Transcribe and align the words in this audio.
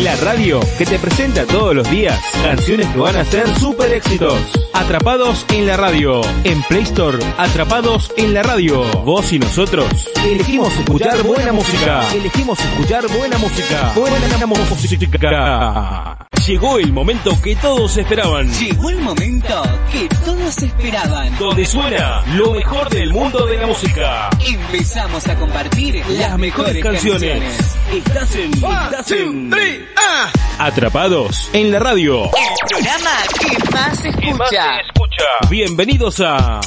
La 0.00 0.16
radio 0.16 0.58
que 0.78 0.86
te 0.86 0.98
presenta 0.98 1.44
todos 1.44 1.74
los 1.74 1.90
días 1.90 2.18
canciones 2.42 2.86
que 2.88 2.98
van 2.98 3.14
a 3.14 3.26
ser 3.26 3.46
super 3.58 3.92
éxitos. 3.92 4.38
Atrapados 4.72 5.44
en 5.50 5.66
la 5.66 5.76
radio. 5.76 6.22
En 6.44 6.62
Play 6.62 6.84
Store, 6.84 7.18
Atrapados 7.36 8.10
en 8.16 8.32
la 8.32 8.42
radio. 8.42 8.82
Vos 9.04 9.30
y 9.34 9.38
nosotros 9.38 10.08
elegimos 10.24 10.72
escuchar 10.78 11.22
buena 11.22 11.52
música. 11.52 12.10
Elegimos 12.14 12.58
escuchar 12.58 13.06
buena 13.08 13.36
música. 13.36 13.92
Buena 13.94 14.46
música. 14.46 16.21
Llegó 16.46 16.76
el 16.80 16.92
momento 16.92 17.40
que 17.40 17.54
todos 17.54 17.96
esperaban. 17.96 18.52
Llegó 18.54 18.90
el 18.90 19.00
momento 19.00 19.62
que 19.92 20.08
todos 20.24 20.58
esperaban. 20.58 21.38
Donde 21.38 21.64
suena 21.64 22.20
lo 22.34 22.52
mejor 22.52 22.90
del 22.90 23.12
mundo 23.12 23.46
de 23.46 23.58
la 23.58 23.66
música. 23.68 24.28
Empezamos 24.44 25.24
a 25.28 25.36
compartir 25.36 26.04
las, 26.08 26.36
mejores, 26.36 26.82
canciones. 26.82 27.76
Estás 27.92 28.34
en, 28.34 28.52
estás 28.54 29.10
en 29.12 29.50
Atrapados 30.58 31.48
en 31.52 31.70
la 31.70 31.78
radio. 31.78 32.24
El 32.24 32.30
programa 32.68 33.10
que 33.38 33.70
más 33.72 33.98
se 34.00 34.08
escucha. 34.08 34.80
Bienvenidos 35.48 36.18
a 36.18 36.60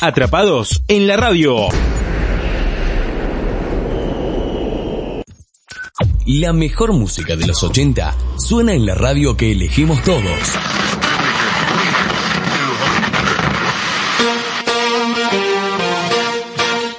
Atrapados 0.00 0.82
en 0.88 1.06
la 1.06 1.16
radio. 1.16 1.68
La 6.26 6.52
mejor 6.52 6.92
música 6.92 7.34
de 7.34 7.46
los 7.46 7.62
80 7.62 8.14
suena 8.36 8.72
en 8.74 8.84
la 8.84 8.94
radio 8.94 9.36
que 9.36 9.52
elegimos 9.52 10.02
todos. 10.02 10.22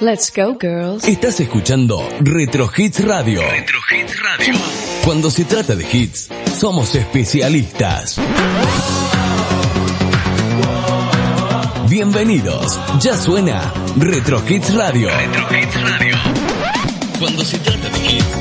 Let's 0.00 0.32
go, 0.34 0.58
girls. 0.60 1.04
Estás 1.04 1.38
escuchando 1.38 2.02
Retro 2.20 2.68
Hits 2.76 3.04
Radio. 3.04 3.42
Retro 3.48 3.78
Hits 3.90 4.20
Radio. 4.20 4.54
Cuando 5.04 5.30
se 5.30 5.44
trata 5.44 5.76
de 5.76 5.86
hits, 5.90 6.28
somos 6.58 6.94
especialistas. 6.96 8.20
Bienvenidos. 11.88 12.80
Ya 13.00 13.16
suena 13.16 13.72
Retro 13.96 14.42
Hits 14.48 14.74
Radio. 14.74 15.08
Retro 15.10 15.56
Hits 15.56 15.90
Radio. 15.90 16.16
Cuando 17.20 17.44
se 17.44 17.58
trata 17.58 17.88
de 17.88 17.98
hits. 18.16 18.31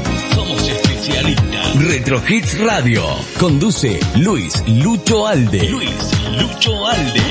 Retro 1.76 2.22
Hits 2.28 2.60
Radio. 2.60 3.04
Conduce 3.40 4.00
Luis 4.18 4.62
Lucho 4.68 5.26
Alde. 5.26 5.70
Luis 5.70 6.12
Lucho 6.38 6.86
Alde. 6.88 7.22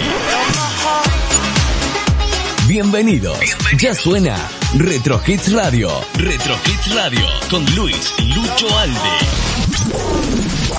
Bienvenidos. 2.66 3.38
Ya 3.78 3.94
suena 3.94 4.36
Retro 4.76 5.20
Hits 5.26 5.52
Radio. 5.52 5.90
Retro 6.16 6.54
Hits 6.66 6.94
Radio 6.94 7.26
con 7.50 7.64
Luis 7.74 8.14
Lucho 8.34 8.78
Alde. 8.78 9.10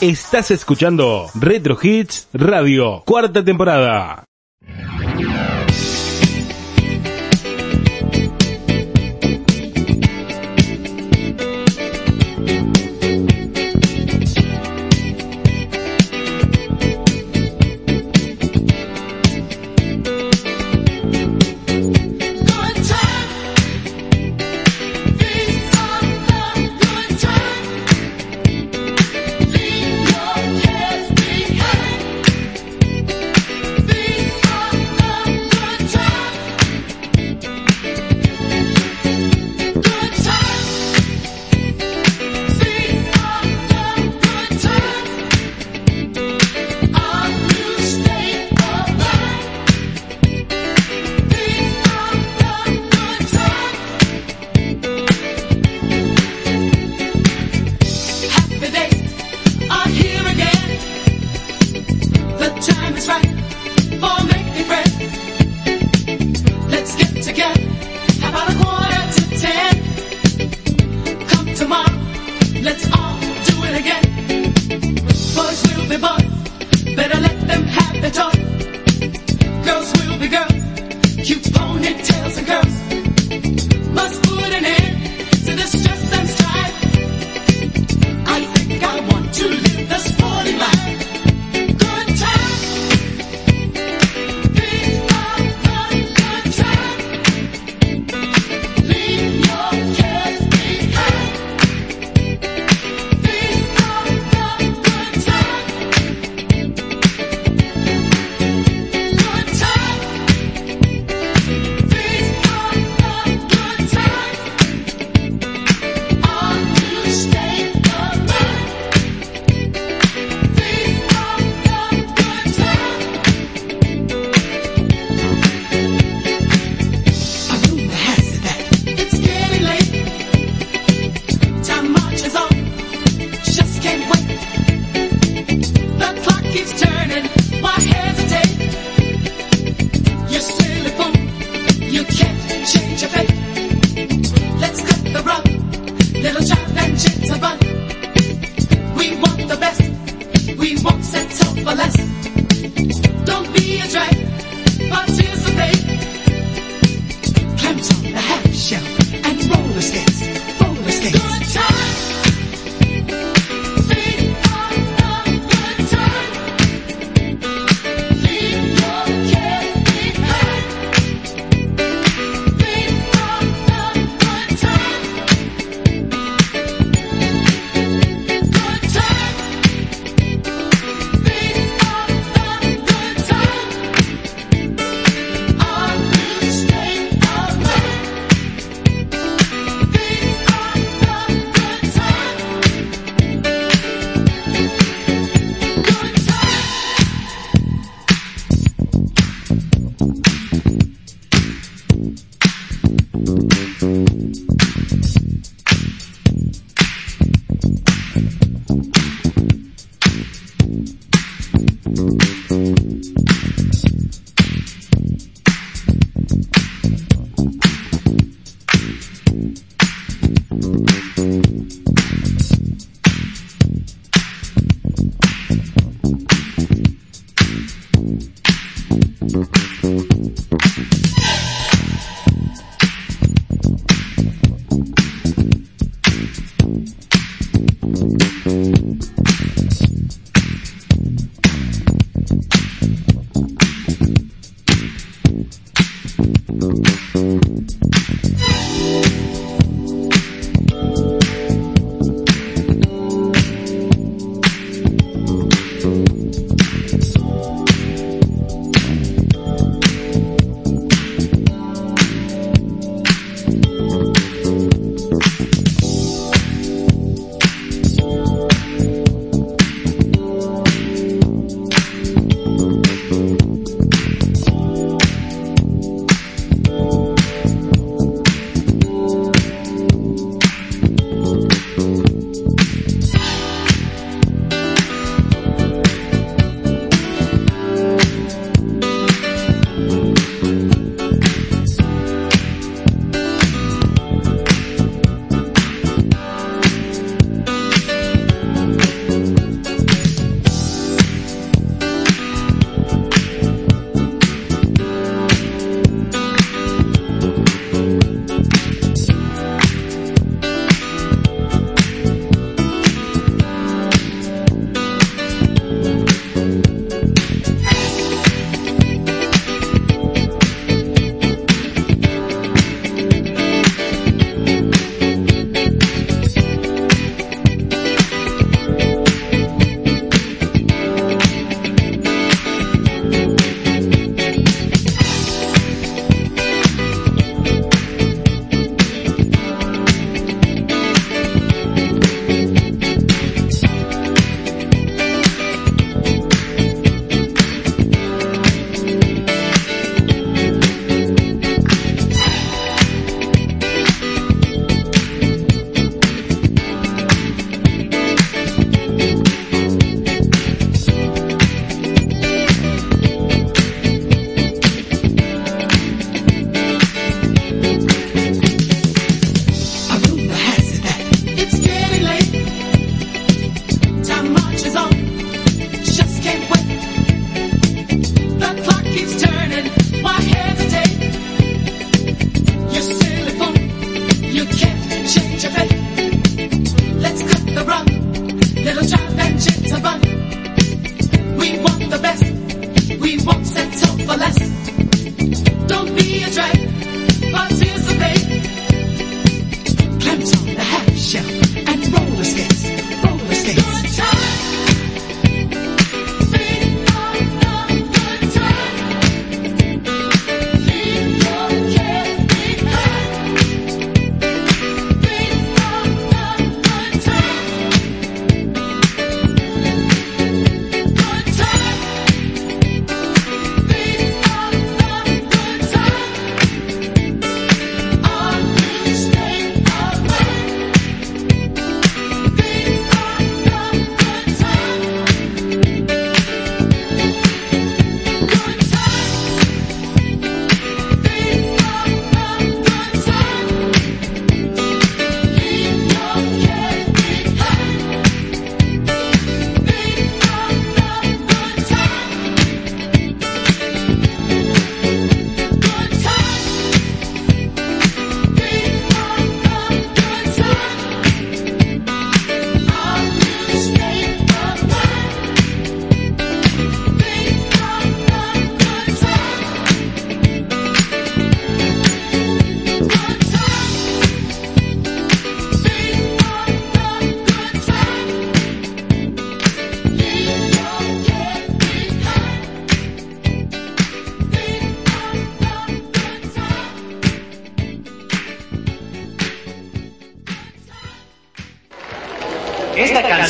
Estás 0.02 0.52
escuchando 0.52 1.30
Retro 1.36 1.78
Hits 1.82 2.28
Radio, 2.34 3.04
cuarta 3.06 3.44
temporada. 3.44 4.24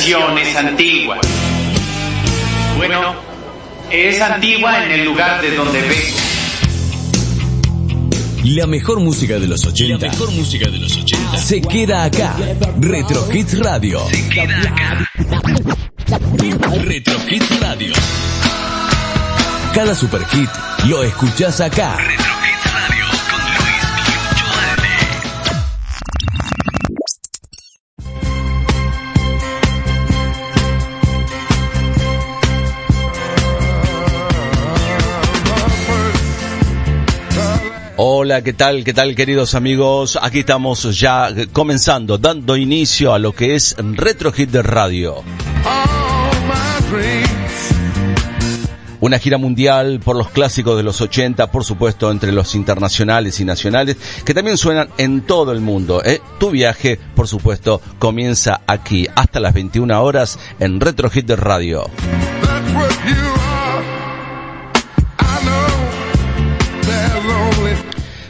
Esta 0.02 0.18
canción 0.18 0.38
es 0.38 0.56
antigua. 0.56 1.20
Bueno, 2.76 3.14
es 3.90 4.20
antigua 4.20 4.84
en 4.84 4.92
el 4.92 5.04
lugar 5.04 5.40
de 5.40 5.54
donde 5.54 5.80
vengo. 5.80 6.18
La 8.44 8.66
mejor 8.66 8.98
música 8.98 9.38
de 9.38 9.46
los 9.46 9.64
80. 9.64 10.06
La 10.06 10.12
mejor 10.12 10.32
música 10.32 10.68
de 10.68 10.78
los 10.78 10.96
80. 10.96 11.38
Se 11.38 11.60
queda 11.60 12.04
acá. 12.04 12.36
Retro 12.80 13.28
Hits 13.32 13.58
Radio. 13.60 14.00
Se 14.08 14.28
queda 14.28 14.60
acá. 14.60 15.10
Retro 16.82 17.14
Hits 17.30 17.60
Radio. 17.60 17.94
Cada 19.72 19.94
super 19.94 20.24
hit 20.26 20.50
lo 20.88 21.04
escuchás 21.04 21.60
acá. 21.60 21.96
Hola, 38.32 38.42
¿qué 38.42 38.54
tal? 38.54 38.82
¿Qué 38.82 38.94
tal 38.94 39.14
queridos 39.14 39.54
amigos? 39.54 40.18
Aquí 40.22 40.38
estamos 40.38 40.98
ya 40.98 41.28
comenzando, 41.52 42.16
dando 42.16 42.56
inicio 42.56 43.12
a 43.12 43.18
lo 43.18 43.32
que 43.32 43.54
es 43.54 43.76
Retro 43.78 44.32
Hit 44.32 44.48
de 44.48 44.62
Radio. 44.62 45.16
Una 49.00 49.18
gira 49.18 49.36
mundial 49.36 50.00
por 50.02 50.16
los 50.16 50.30
clásicos 50.30 50.78
de 50.78 50.82
los 50.82 51.02
80, 51.02 51.50
por 51.50 51.62
supuesto, 51.64 52.10
entre 52.10 52.32
los 52.32 52.54
internacionales 52.54 53.38
y 53.38 53.44
nacionales, 53.44 53.98
que 54.24 54.32
también 54.32 54.56
suenan 54.56 54.88
en 54.96 55.20
todo 55.20 55.52
el 55.52 55.60
mundo. 55.60 56.02
¿eh? 56.02 56.22
Tu 56.40 56.48
viaje, 56.48 56.98
por 57.14 57.28
supuesto, 57.28 57.82
comienza 57.98 58.62
aquí, 58.66 59.08
hasta 59.14 59.40
las 59.40 59.52
21 59.52 60.02
horas, 60.02 60.38
en 60.58 60.80
Retro 60.80 61.10
Hit 61.10 61.26
de 61.26 61.36
Radio. 61.36 61.84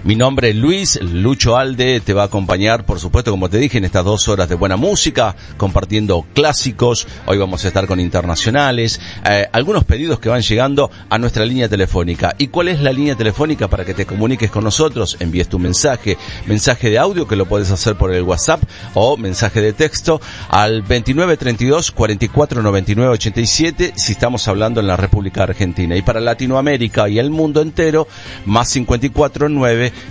Mi 0.05 0.17
nombre 0.17 0.51
es 0.51 0.57
Luis 0.57 1.01
Lucho 1.01 1.57
Alde, 1.57 2.01
te 2.01 2.13
va 2.13 2.23
a 2.23 2.27
acompañar, 2.27 2.85
por 2.85 2.99
supuesto, 2.99 3.31
como 3.31 3.49
te 3.49 3.59
dije, 3.59 3.79
en 3.79 3.85
estas 3.85 4.05
dos 4.05 4.27
horas 4.27 4.49
de 4.49 4.57
buena 4.57 4.77
música, 4.77 5.37
compartiendo 5.57 6.27
clásicos. 6.35 7.07
Hoy 7.27 7.39
vamos 7.39 7.65
a 7.65 7.69
estar 7.69 7.87
con 7.87 8.01
internacionales, 8.01 9.01
eh, 9.31 9.47
algunos 9.53 9.85
pedidos 9.85 10.19
que 10.19 10.29
van 10.29 10.43
llegando 10.43 10.91
a 11.09 11.19
nuestra 11.19 11.45
línea 11.45 11.69
telefónica. 11.69 12.35
¿Y 12.37 12.49
cuál 12.49 12.67
es 12.67 12.81
la 12.81 12.93
línea 12.93 13.15
telefónica 13.15 13.69
para 13.69 13.85
que 13.85 13.95
te 13.95 14.05
comuniques 14.05 14.51
con 14.51 14.65
nosotros? 14.65 15.19
Envíes 15.21 15.49
tu 15.49 15.61
mensaje, 15.61 16.19
mensaje 16.47 16.91
de 16.91 16.99
audio 16.99 17.29
que 17.29 17.37
lo 17.37 17.47
puedes 17.47 17.71
hacer 17.71 17.95
por 17.95 18.13
el 18.13 18.25
WhatsApp 18.25 18.61
o 18.95 19.17
mensaje 19.17 19.61
de 19.61 19.73
texto 19.73 20.21
al 20.49 20.81
2932 20.81 21.93
44 21.93 22.61
99 22.61 23.13
87 23.13 23.93
si 23.95 24.13
estamos 24.13 24.49
hablando 24.49 24.81
en 24.81 24.89
la 24.89 24.97
República 24.97 25.45
Argentina. 25.45 25.95
Y 25.97 26.03
para 26.03 26.19
Latinoamérica 26.19 27.09
y 27.09 27.21
el 27.21 27.31
mundo 27.31 27.63
entero, 27.63 28.09
más 28.47 28.69
54 28.71 29.49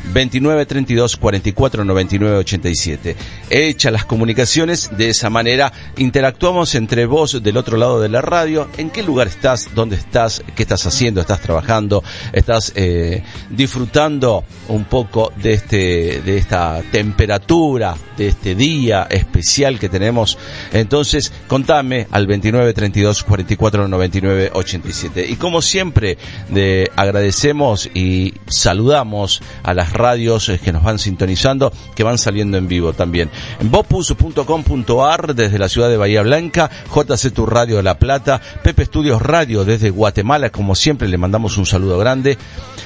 9 0.04 0.14
29 0.14 0.66
32 0.66 1.18
44 1.18 1.84
99 1.84 2.38
87. 2.38 3.16
Hecha 3.50 3.92
las 3.92 4.06
comunicaciones, 4.06 4.90
de 4.98 5.10
esa 5.10 5.30
manera 5.30 5.72
interactuamos 5.98 6.76
entre 6.76 7.06
vos 7.06 7.42
del 7.42 7.58
otro 7.58 7.78
lado 7.78 8.02
de 8.02 8.10
la 8.10 8.22
radio, 8.22 8.70
en 8.78 8.90
qué 8.90 9.04
lugar 9.04 9.28
estás, 9.28 9.70
dónde 9.74 9.96
estás, 9.96 10.44
qué 10.56 10.64
estás 10.64 10.86
haciendo, 10.86 11.22
estás 11.22 11.42
trabajando, 11.42 12.04
estás 12.34 12.74
eh, 12.76 13.24
disfrutando 13.50 14.44
un 14.68 14.86
poco 14.86 15.32
de 15.36 15.54
este 15.54 16.22
de 16.22 16.38
esta 16.38 16.82
temperatura, 16.92 17.96
de 18.18 18.28
este 18.28 18.56
día 18.56 19.08
especial 19.10 19.80
que 19.80 19.90
tenemos. 19.90 20.38
Entonces, 20.74 21.32
contame 21.48 22.08
al 22.12 22.28
29 22.28 22.74
32 22.74 23.24
44 23.24 23.88
99 23.88 24.52
87. 24.54 25.28
Y 25.30 25.36
como 25.36 25.62
siempre, 25.62 26.18
de, 26.50 26.92
agradecemos 26.96 27.90
y 27.94 28.34
saludamos 28.48 29.42
a 29.64 29.71
las 29.74 29.94
radios 29.94 30.52
que 30.64 30.72
nos 30.72 30.84
van 30.84 31.00
sintonizando, 31.00 31.72
que 31.96 32.04
van 32.04 32.18
saliendo 32.18 32.58
en 32.58 32.68
vivo 32.68 32.94
también. 32.94 33.30
En 33.60 33.72
bopus.com.ar 33.72 35.36
desde 35.36 35.60
la 35.60 35.70
ciudad 35.70 35.90
de 35.90 35.98
Bahía 35.98 36.22
Blanca, 36.22 36.70
JC 36.94 37.32
Tu 37.34 37.46
Radio 37.46 37.82
La 37.82 37.98
Plata, 37.98 38.42
Pepe 38.64 38.84
Estudios 38.84 39.22
Radio 39.22 39.64
desde 39.66 39.90
Guatemala, 39.90 40.50
como 40.50 40.76
siempre 40.76 41.08
le 41.08 41.18
mandamos 41.18 41.58
un 41.58 41.66
saludo 41.66 41.98
grande. 41.98 42.38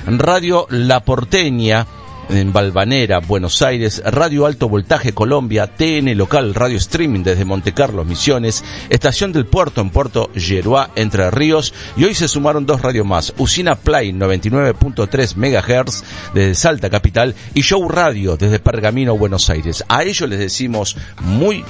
Radio 0.06 0.68
La 0.70 1.02
Porteña, 1.02 1.88
en 2.30 2.54
Balvanera, 2.54 3.20
Buenos 3.20 3.62
Aires, 3.62 4.02
Radio 4.06 4.46
Alto 4.46 4.70
Voltaje 4.70 5.14
Colombia, 5.14 5.68
TN 5.68 6.18
Local 6.18 6.54
Radio 6.54 6.78
Streaming 6.78 7.24
desde 7.24 7.46
Monte 7.46 7.74
Carlos 7.74 8.06
Misiones, 8.06 8.64
Estación 8.90 9.32
del 9.32 9.46
Puerto 9.46 9.82
en 9.82 9.90
Puerto 9.90 10.32
Yeruá, 10.34 10.92
Entre 10.96 11.30
Ríos, 11.32 11.74
y 11.98 12.06
hoy 12.06 12.16
se 12.16 12.28
sumaron 12.28 12.66
dos 12.66 12.82
radios 12.82 13.06
más, 13.06 13.34
Usina 13.38 13.76
Play 13.76 14.12
99.3 14.12 15.36
MHz 15.36 16.04
desde 16.34 16.56
Salta 16.56 16.90
Capital 16.90 17.36
y 17.54 17.62
Show 17.62 17.88
Radio 17.90 18.38
desde 18.38 18.60
Pergamino, 18.60 19.18
Buenos 19.18 19.50
Aires. 19.50 19.84
A 19.88 20.04
ellos 20.04 20.30
les 20.30 20.40
decimos 20.40 20.98
muy, 21.22 21.64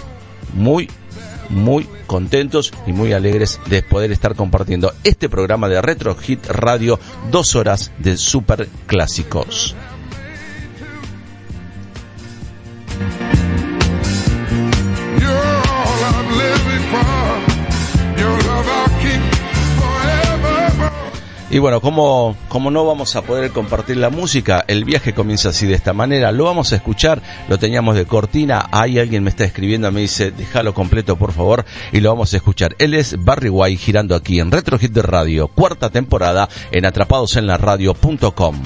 muy 0.54 0.90
muy 1.50 1.88
contentos 2.08 2.74
y 2.88 2.92
muy 2.92 3.14
alegres 3.14 3.60
de 3.68 3.84
poder 3.84 4.12
estar 4.12 4.36
compartiendo 4.36 4.94
este 5.04 5.30
programa 5.30 5.70
de 5.70 5.80
Retro 5.80 6.16
Hit 6.16 6.46
Radio, 6.48 7.00
dos 7.30 7.56
horas 7.56 7.92
de 8.00 8.18
super 8.18 8.68
clásicos. 8.88 9.76
Y 21.56 21.60
bueno, 21.60 21.80
como, 21.80 22.36
como 22.50 22.70
no 22.70 22.86
vamos 22.86 23.16
a 23.16 23.22
poder 23.22 23.50
compartir 23.52 23.96
la 23.96 24.10
música, 24.10 24.66
el 24.68 24.84
viaje 24.84 25.14
comienza 25.14 25.48
así 25.48 25.66
de 25.66 25.74
esta 25.74 25.94
manera. 25.94 26.34
Lo 26.34 26.44
vamos 26.44 26.74
a 26.74 26.76
escuchar, 26.76 27.22
lo 27.48 27.58
teníamos 27.58 27.96
de 27.96 28.04
cortina. 28.04 28.68
Ahí 28.74 29.00
alguien 29.00 29.24
me 29.24 29.30
está 29.30 29.46
escribiendo, 29.46 29.90
me 29.90 30.02
dice, 30.02 30.32
déjalo 30.32 30.74
completo 30.74 31.16
por 31.16 31.32
favor, 31.32 31.64
y 31.94 32.02
lo 32.02 32.10
vamos 32.10 32.34
a 32.34 32.36
escuchar. 32.36 32.76
Él 32.78 32.94
es 32.94 33.16
Barry 33.24 33.48
White 33.48 33.82
girando 33.82 34.16
aquí 34.16 34.42
en 34.42 34.52
Retro 34.52 34.78
Hit 34.78 34.92
de 34.92 35.02
Radio, 35.02 35.48
cuarta 35.48 35.90
temporada 35.90 36.50
en 36.72 36.86
atrapadosenlaradio.com. 36.86 38.62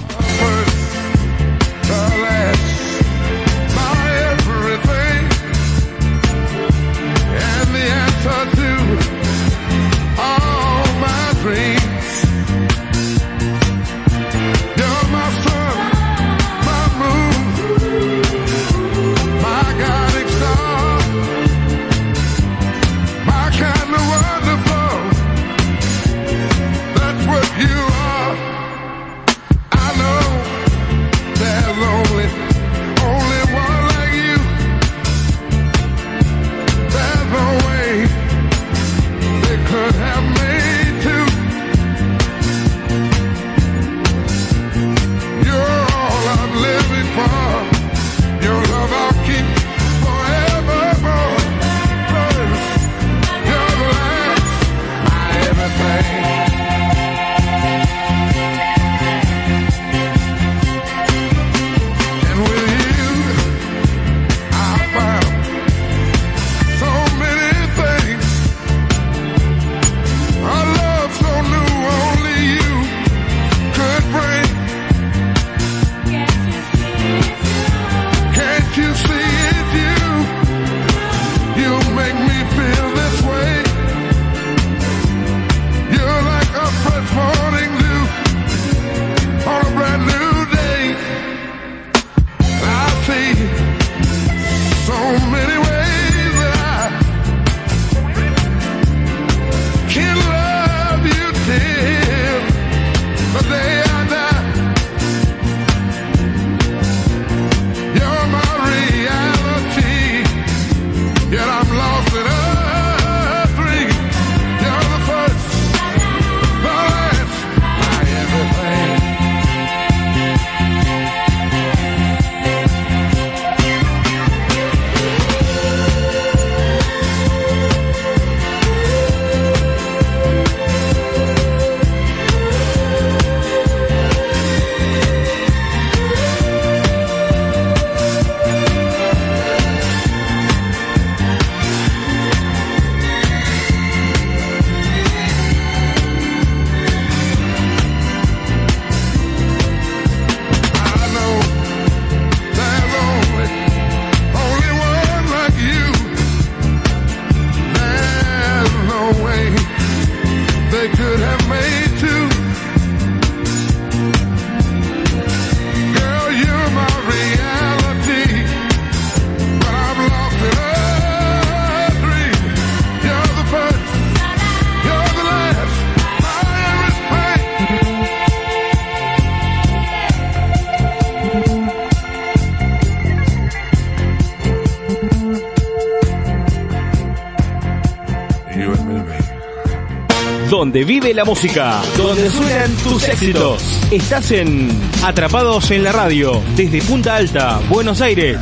donde 190.69 190.83
vive 190.83 191.15
la 191.15 191.25
música, 191.25 191.81
donde 191.97 192.29
suenan 192.29 192.71
tus 192.83 193.03
éxitos. 193.07 193.59
Estás 193.89 194.29
en 194.29 194.69
Atrapados 195.03 195.71
en 195.71 195.83
la 195.83 195.91
Radio, 195.91 196.43
desde 196.55 196.79
Punta 196.83 197.15
Alta, 197.15 197.59
Buenos 197.69 198.01
Aires. 198.01 198.37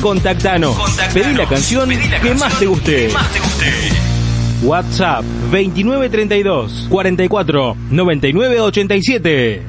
Contactanos, 0.00 0.76
pedí 1.12 1.34
la 1.34 1.48
canción 1.48 1.90
que 2.22 2.34
más 2.34 2.60
te 2.60 2.66
guste. 2.66 3.08
WhatsApp 4.62 5.24
2932 5.50 6.86
44 6.88 7.76
99 7.90 8.60
87. 8.60 9.67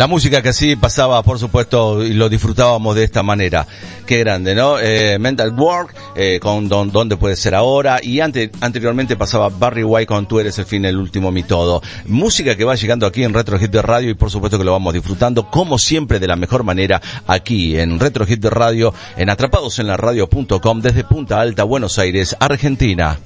La 0.00 0.06
música 0.06 0.40
que 0.40 0.48
así 0.48 0.76
pasaba, 0.76 1.22
por 1.22 1.38
supuesto, 1.38 2.02
y 2.02 2.14
lo 2.14 2.30
disfrutábamos 2.30 2.96
de 2.96 3.04
esta 3.04 3.22
manera. 3.22 3.66
Qué 4.06 4.20
grande, 4.20 4.54
¿no? 4.54 4.78
Eh, 4.78 5.18
Mental 5.18 5.52
Work, 5.52 5.94
eh, 6.16 6.40
con 6.40 6.70
Dónde 6.70 7.18
puede 7.18 7.36
ser 7.36 7.54
ahora, 7.54 8.00
y 8.02 8.20
ante, 8.20 8.50
anteriormente 8.62 9.18
pasaba 9.18 9.50
Barry 9.50 9.84
White 9.84 10.06
con 10.06 10.26
Tú 10.26 10.40
eres 10.40 10.58
el 10.58 10.64
fin, 10.64 10.86
el 10.86 10.96
último, 10.96 11.30
mi 11.30 11.42
todo. 11.42 11.82
Música 12.06 12.56
que 12.56 12.64
va 12.64 12.76
llegando 12.76 13.04
aquí 13.04 13.24
en 13.24 13.34
Retro 13.34 13.58
Hit 13.58 13.72
de 13.72 13.82
Radio 13.82 14.08
y 14.08 14.14
por 14.14 14.30
supuesto 14.30 14.56
que 14.56 14.64
lo 14.64 14.72
vamos 14.72 14.94
disfrutando, 14.94 15.50
como 15.50 15.76
siempre, 15.76 16.18
de 16.18 16.28
la 16.28 16.36
mejor 16.36 16.64
manera, 16.64 17.02
aquí 17.26 17.78
en 17.78 18.00
Retro 18.00 18.24
Hit 18.24 18.40
de 18.40 18.48
Radio, 18.48 18.94
en 19.18 19.28
atrapadosenlaradio.com, 19.28 20.80
desde 20.80 21.04
Punta 21.04 21.42
Alta, 21.42 21.64
Buenos 21.64 21.98
Aires, 21.98 22.34
Argentina. 22.40 23.18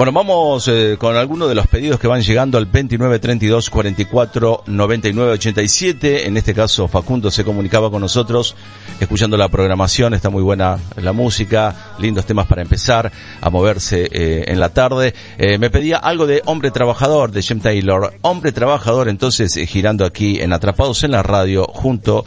Bueno, 0.00 0.12
vamos 0.12 0.66
eh, 0.66 0.96
con 0.98 1.14
algunos 1.14 1.50
de 1.50 1.54
los 1.54 1.66
pedidos 1.66 2.00
que 2.00 2.08
van 2.08 2.22
llegando 2.22 2.56
al 2.56 2.64
29 2.64 3.18
32 3.18 3.68
44 3.68 4.62
99 4.66 5.32
87. 5.32 6.26
En 6.26 6.38
este 6.38 6.54
caso, 6.54 6.88
Facundo 6.88 7.30
se 7.30 7.44
comunicaba 7.44 7.90
con 7.90 8.00
nosotros 8.00 8.56
escuchando 8.98 9.36
la 9.36 9.50
programación. 9.50 10.14
Está 10.14 10.30
muy 10.30 10.42
buena 10.42 10.78
la 10.96 11.12
música, 11.12 11.92
lindos 11.98 12.24
temas 12.24 12.46
para 12.46 12.62
empezar 12.62 13.12
a 13.42 13.50
moverse 13.50 14.08
eh, 14.10 14.44
en 14.46 14.58
la 14.58 14.70
tarde. 14.70 15.12
Eh, 15.36 15.58
me 15.58 15.68
pedía 15.68 15.98
algo 15.98 16.26
de 16.26 16.40
Hombre 16.46 16.70
Trabajador 16.70 17.30
de 17.30 17.42
Jim 17.42 17.60
Taylor. 17.60 18.14
Hombre 18.22 18.52
Trabajador, 18.52 19.10
entonces, 19.10 19.52
girando 19.68 20.06
aquí 20.06 20.40
en 20.40 20.54
Atrapados 20.54 21.04
en 21.04 21.10
la 21.10 21.22
Radio 21.22 21.66
junto 21.66 22.24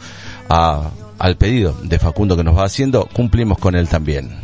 al 0.48 1.36
pedido 1.38 1.74
de 1.82 1.98
Facundo 1.98 2.36
que 2.36 2.44
nos 2.44 2.56
va 2.56 2.66
haciendo, 2.66 3.08
cumplimos 3.12 3.58
con 3.58 3.74
él 3.74 3.88
también. 3.88 4.43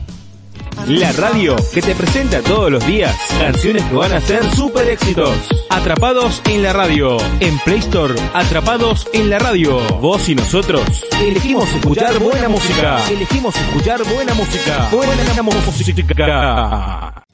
La 0.87 1.13
radio 1.13 1.57
que 1.73 1.83
te 1.83 1.95
presenta 1.95 2.41
todos 2.43 2.71
los 2.71 2.87
días 2.87 3.15
canciones 3.39 3.83
que 3.85 3.95
van 3.95 4.13
a 4.13 4.21
ser 4.21 4.43
super 4.55 4.89
éxitos. 4.89 5.35
Atrapados 5.69 6.43
en 6.47 6.63
la 6.63 6.73
radio. 6.73 7.17
En 7.41 7.59
Play 7.61 7.79
Store, 7.79 8.15
Atrapados 8.35 9.09
en 9.13 9.31
la 9.31 9.39
radio. 9.39 9.79
Vos 10.01 10.29
y 10.29 10.35
nosotros 10.35 10.83
elegimos 11.21 11.69
escuchar 11.75 12.19
buena 12.19 12.49
música. 12.49 12.99
Elegimos 13.11 13.55
escuchar 13.57 14.03
buena 14.05 14.35
música. 14.35 14.89
Buena 14.91 15.43
música. 15.43 17.25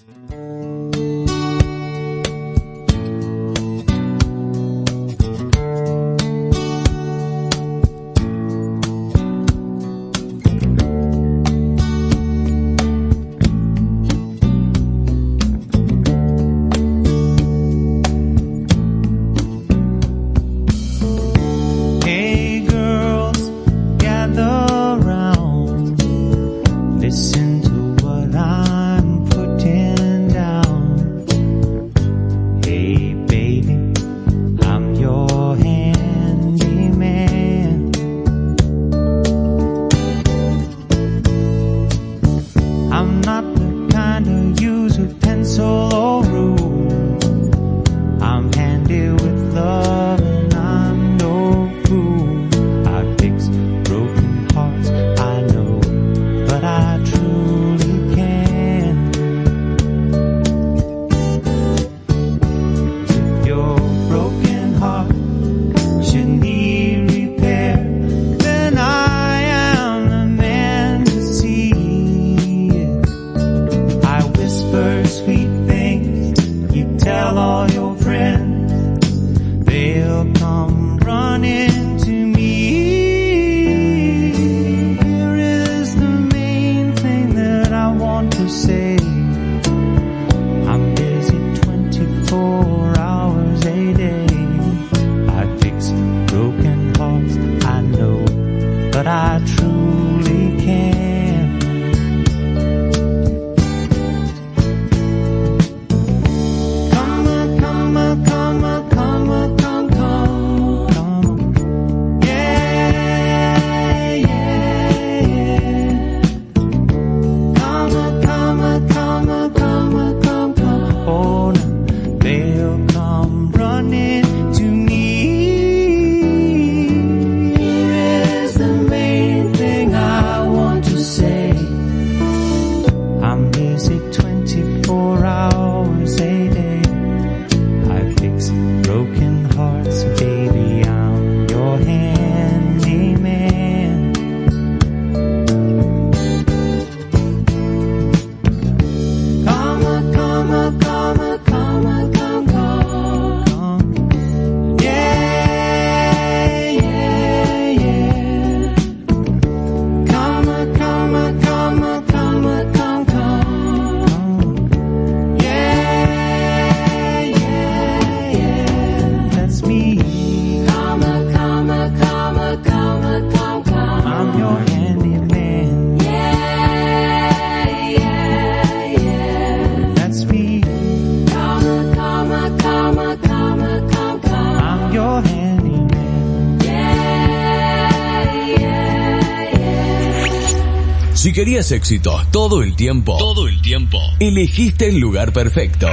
Querías 191.36 191.70
éxitos 191.70 192.30
todo 192.30 192.62
el 192.62 192.74
tiempo, 192.74 193.18
todo 193.18 193.46
el 193.46 193.60
tiempo, 193.60 194.00
elegiste 194.18 194.88
el 194.88 194.96
lugar 194.98 195.34
perfecto. 195.34 195.86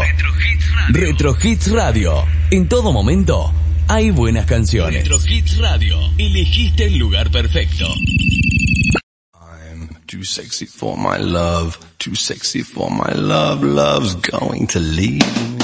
Retro 0.87 1.35
Hits 1.43 1.69
Radio. 1.69 2.23
En 2.49 2.69
todo 2.69 2.93
momento 2.93 3.51
hay 3.89 4.09
buenas 4.11 4.45
canciones. 4.45 5.03
Retro 5.03 5.19
Hits 5.27 5.57
Radio. 5.57 5.97
Elegiste 6.17 6.85
el 6.85 6.97
lugar 6.97 7.29
perfecto. 7.29 7.93
I'm 9.33 9.89
too 10.07 10.23
sexy 10.23 10.65
for 10.65 10.95
my 10.97 11.21
love, 11.21 11.77
too 11.97 12.15
sexy 12.15 12.63
for 12.63 12.89
my 12.89 13.13
love, 13.13 13.65
love's 13.65 14.15
going 14.15 14.65
to 14.67 14.79
leave 14.79 15.62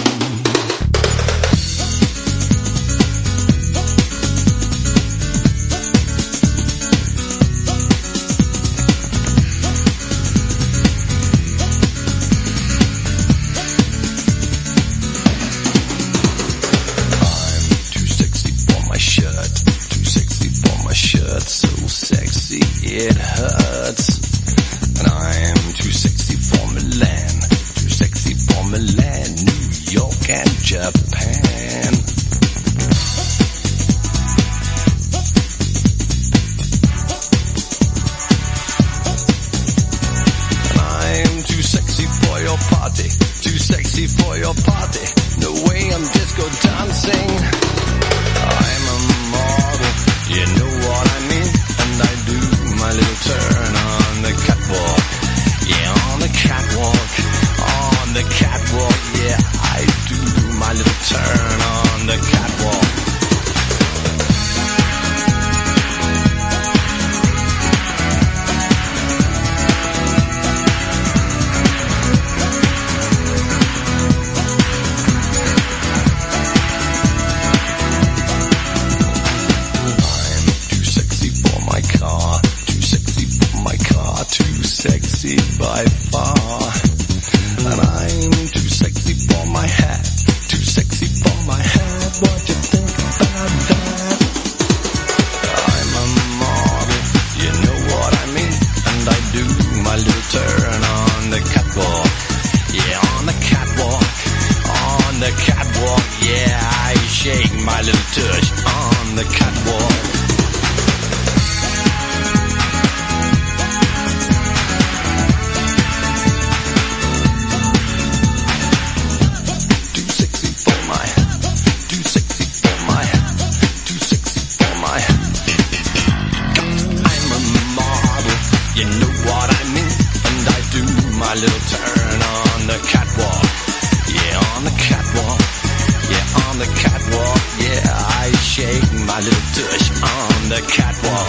the 140.62 140.68
catwalk. 140.68 141.29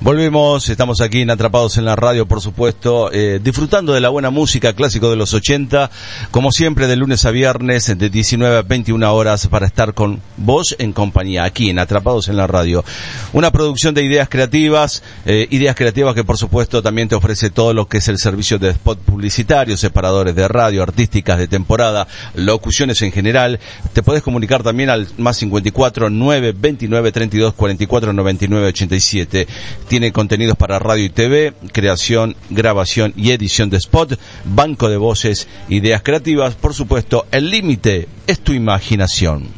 Volvemos, 0.04 0.68
estamos 0.68 1.00
aquí 1.00 1.22
en 1.22 1.30
Atrapados 1.30 1.78
en 1.78 1.86
la 1.86 1.96
Radio, 1.96 2.26
por 2.26 2.42
supuesto, 2.42 3.12
eh, 3.14 3.40
disfrutando 3.40 3.94
de 3.94 4.02
la 4.02 4.10
buena 4.10 4.32
música 4.32 4.74
clásico 4.74 5.12
de 5.12 5.16
los 5.16 5.36
80, 5.36 5.92
como 6.32 6.52
siempre 6.52 6.88
de 6.88 6.96
lunes 6.96 7.24
a 7.26 7.30
viernes 7.30 7.86
de 7.96 8.10
19 8.10 8.58
a 8.58 8.62
21 8.64 9.14
horas 9.14 9.46
para 9.46 9.68
estar 9.68 9.94
con 9.94 10.20
vos 10.38 10.76
en 10.80 10.92
compañía, 10.92 11.44
aquí 11.44 11.70
en 11.70 11.78
Atrapados 11.78 12.30
en 12.30 12.38
la 12.38 12.48
Radio. 12.48 12.84
Una 13.32 13.52
producción 13.52 13.94
de 13.94 14.04
ideas 14.04 14.28
creativas, 14.28 15.04
eh, 15.28 15.48
ideas 15.52 15.76
creativas 15.76 16.16
que 16.16 16.24
por 16.24 16.40
supuesto 16.40 16.82
también 16.82 17.08
te 17.08 17.14
ofrece 17.14 17.52
todo 17.52 17.72
lo 17.72 17.88
que 17.88 18.00
es 18.00 18.08
el 18.08 18.18
servicio 18.18 18.58
de 18.58 18.72
spot 18.72 18.98
publicitario, 19.02 19.78
separadores 19.78 20.34
de 20.34 20.48
radio, 20.48 20.82
artísticas 20.82 21.38
de 21.38 21.48
temporada, 21.48 22.08
locuciones 22.34 23.04
en 23.04 23.12
general. 23.12 23.60
Te 23.94 24.02
puedes 24.02 24.24
comunicar 24.24 24.64
también 24.64 24.90
al 24.90 25.08
más 25.20 25.38
54 25.38 26.10
9 26.10 26.56
29 26.58 27.12
32 27.12 27.54
44 27.54 28.14
99 28.14 28.68
87 28.70 29.48
tiene 29.92 30.14
contenidos 30.14 30.56
para 30.56 30.80
radio 30.80 31.04
y 31.04 31.10
TV, 31.10 31.54
creación, 31.74 32.38
grabación 32.50 33.12
y 33.18 33.32
edición 33.32 33.70
de 33.70 33.76
spot, 33.76 34.18
banco 34.46 34.88
de 34.88 34.96
voces, 34.96 35.50
ideas 35.68 36.02
creativas, 36.02 36.56
por 36.56 36.74
supuesto, 36.74 37.26
el 37.30 37.50
límite 37.50 38.08
es 38.26 38.40
tu 38.40 38.54
imaginación. 38.54 39.50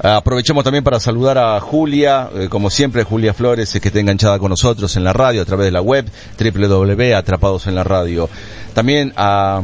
Aprovechamos 0.00 0.64
también 0.64 0.82
para 0.82 0.98
saludar 0.98 1.38
a 1.38 1.60
Julia, 1.60 2.28
eh, 2.34 2.48
como 2.48 2.68
siempre 2.68 3.04
Julia 3.04 3.32
Flores, 3.32 3.78
que 3.80 3.86
está 3.86 4.00
enganchada 4.00 4.40
con 4.40 4.50
nosotros 4.50 4.96
en 4.96 5.04
la 5.04 5.12
radio 5.12 5.42
a 5.42 5.44
través 5.44 5.66
de 5.66 5.70
la 5.70 5.82
web 5.82 6.10
www.atrapados 6.36 7.68
en 7.68 7.76
la 7.76 7.84
radio. 7.84 8.28
También 8.74 9.12
a 9.14 9.62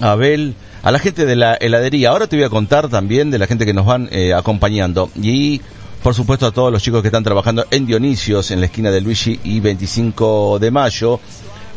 Abel, 0.00 0.56
a 0.82 0.90
la 0.90 0.98
gente 0.98 1.26
de 1.26 1.36
la 1.36 1.54
heladería. 1.54 2.10
Ahora 2.10 2.26
te 2.26 2.36
voy 2.36 2.44
a 2.44 2.50
contar 2.50 2.88
también 2.88 3.30
de 3.30 3.38
la 3.38 3.46
gente 3.46 3.66
que 3.66 3.74
nos 3.74 3.86
van 3.86 4.08
eh, 4.12 4.34
acompañando 4.34 5.10
y 5.20 5.60
por 6.02 6.14
supuesto 6.14 6.46
a 6.46 6.52
todos 6.52 6.72
los 6.72 6.82
chicos 6.82 7.02
que 7.02 7.08
están 7.08 7.24
trabajando 7.24 7.66
en 7.70 7.86
Dionisios, 7.86 8.50
en 8.50 8.60
la 8.60 8.66
esquina 8.66 8.90
de 8.90 9.00
Luigi 9.00 9.40
y 9.42 9.60
25 9.60 10.58
de 10.60 10.70
mayo. 10.70 11.20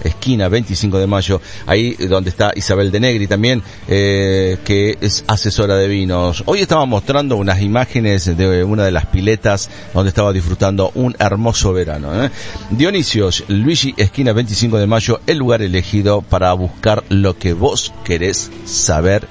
Esquina 0.03 0.47
25 0.47 0.99
de 0.99 1.07
mayo, 1.07 1.41
ahí 1.65 1.93
donde 1.93 2.29
está 2.29 2.51
Isabel 2.55 2.91
de 2.91 2.99
Negri 2.99 3.27
también, 3.27 3.61
eh, 3.87 4.57
que 4.63 4.97
es 5.01 5.23
asesora 5.27 5.75
de 5.75 5.87
vinos. 5.87 6.43
Hoy 6.45 6.59
estaba 6.59 6.85
mostrando 6.85 7.37
unas 7.37 7.61
imágenes 7.61 8.37
de 8.37 8.63
una 8.63 8.85
de 8.85 8.91
las 8.91 9.05
piletas 9.07 9.69
donde 9.93 10.09
estaba 10.09 10.33
disfrutando 10.33 10.91
un 10.95 11.15
hermoso 11.19 11.73
verano. 11.73 12.23
¿eh? 12.23 12.29
Dionisios, 12.71 13.43
Luigi, 13.47 13.93
esquina 13.97 14.33
25 14.33 14.77
de 14.77 14.87
mayo, 14.87 15.19
el 15.27 15.37
lugar 15.37 15.61
elegido 15.61 16.21
para 16.21 16.53
buscar 16.53 17.03
lo 17.09 17.37
que 17.37 17.53
vos 17.53 17.93
querés 18.03 18.51
saber 18.65 19.27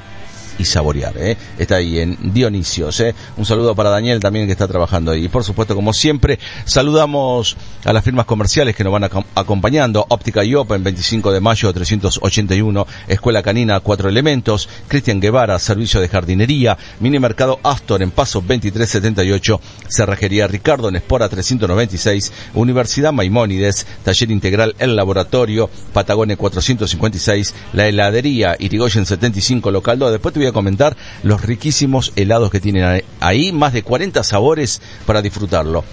y 0.60 0.64
saborear. 0.64 1.14
¿eh? 1.16 1.36
Está 1.58 1.76
ahí 1.76 1.98
en 1.98 2.16
Dionisios. 2.32 3.00
¿eh? 3.00 3.14
Un 3.36 3.46
saludo 3.46 3.74
para 3.74 3.90
Daniel 3.90 4.20
también 4.20 4.46
que 4.46 4.52
está 4.52 4.68
trabajando 4.68 5.10
ahí. 5.12 5.24
Y 5.24 5.28
por 5.28 5.44
supuesto, 5.44 5.74
como 5.74 5.92
siempre, 5.92 6.38
saludamos 6.64 7.56
a 7.84 7.92
las 7.92 8.04
firmas 8.04 8.26
comerciales 8.26 8.74
que 8.76 8.84
nos 8.84 8.92
van 8.92 9.02
acom- 9.04 9.24
acompañando. 9.34 10.04
Óptica 10.08 10.44
y 10.44 10.54
Open, 10.54 10.82
25 10.82 11.32
de 11.32 11.40
mayo 11.40 11.72
381. 11.72 12.86
Escuela 13.08 13.42
Canina, 13.42 13.80
Cuatro 13.80 14.08
Elementos. 14.08 14.68
Cristian 14.88 15.20
Guevara, 15.20 15.58
Servicio 15.58 16.00
de 16.00 16.08
Jardinería. 16.08 16.76
Mini 17.00 17.18
Mercado 17.18 17.58
Astor 17.62 18.02
en 18.02 18.10
Paso 18.10 18.40
2378. 18.40 19.60
Cerrajería 19.88 20.46
Ricardo 20.46 20.88
en 20.88 20.96
Espora 20.96 21.28
396. 21.28 22.32
Universidad 22.54 23.12
Maimónides. 23.12 23.86
Taller 24.04 24.30
Integral 24.30 24.74
El 24.78 24.96
Laboratorio. 24.96 25.68
Patagones 25.92 26.36
456. 26.36 27.54
La 27.72 27.86
heladería 27.88 28.56
Irigoyen 28.58 29.06
75 29.06 29.70
Local 29.70 29.98
2. 29.98 30.12
Después 30.12 30.32
te 30.34 30.40
comentar 30.52 30.96
los 31.22 31.42
riquísimos 31.42 32.12
helados 32.16 32.50
que 32.50 32.60
tienen 32.60 33.02
ahí. 33.20 33.52
Más 33.52 33.72
de 33.72 33.82
40 33.82 34.22
sabores 34.22 34.80
para 35.06 35.22
disfrutarlo. 35.22 35.84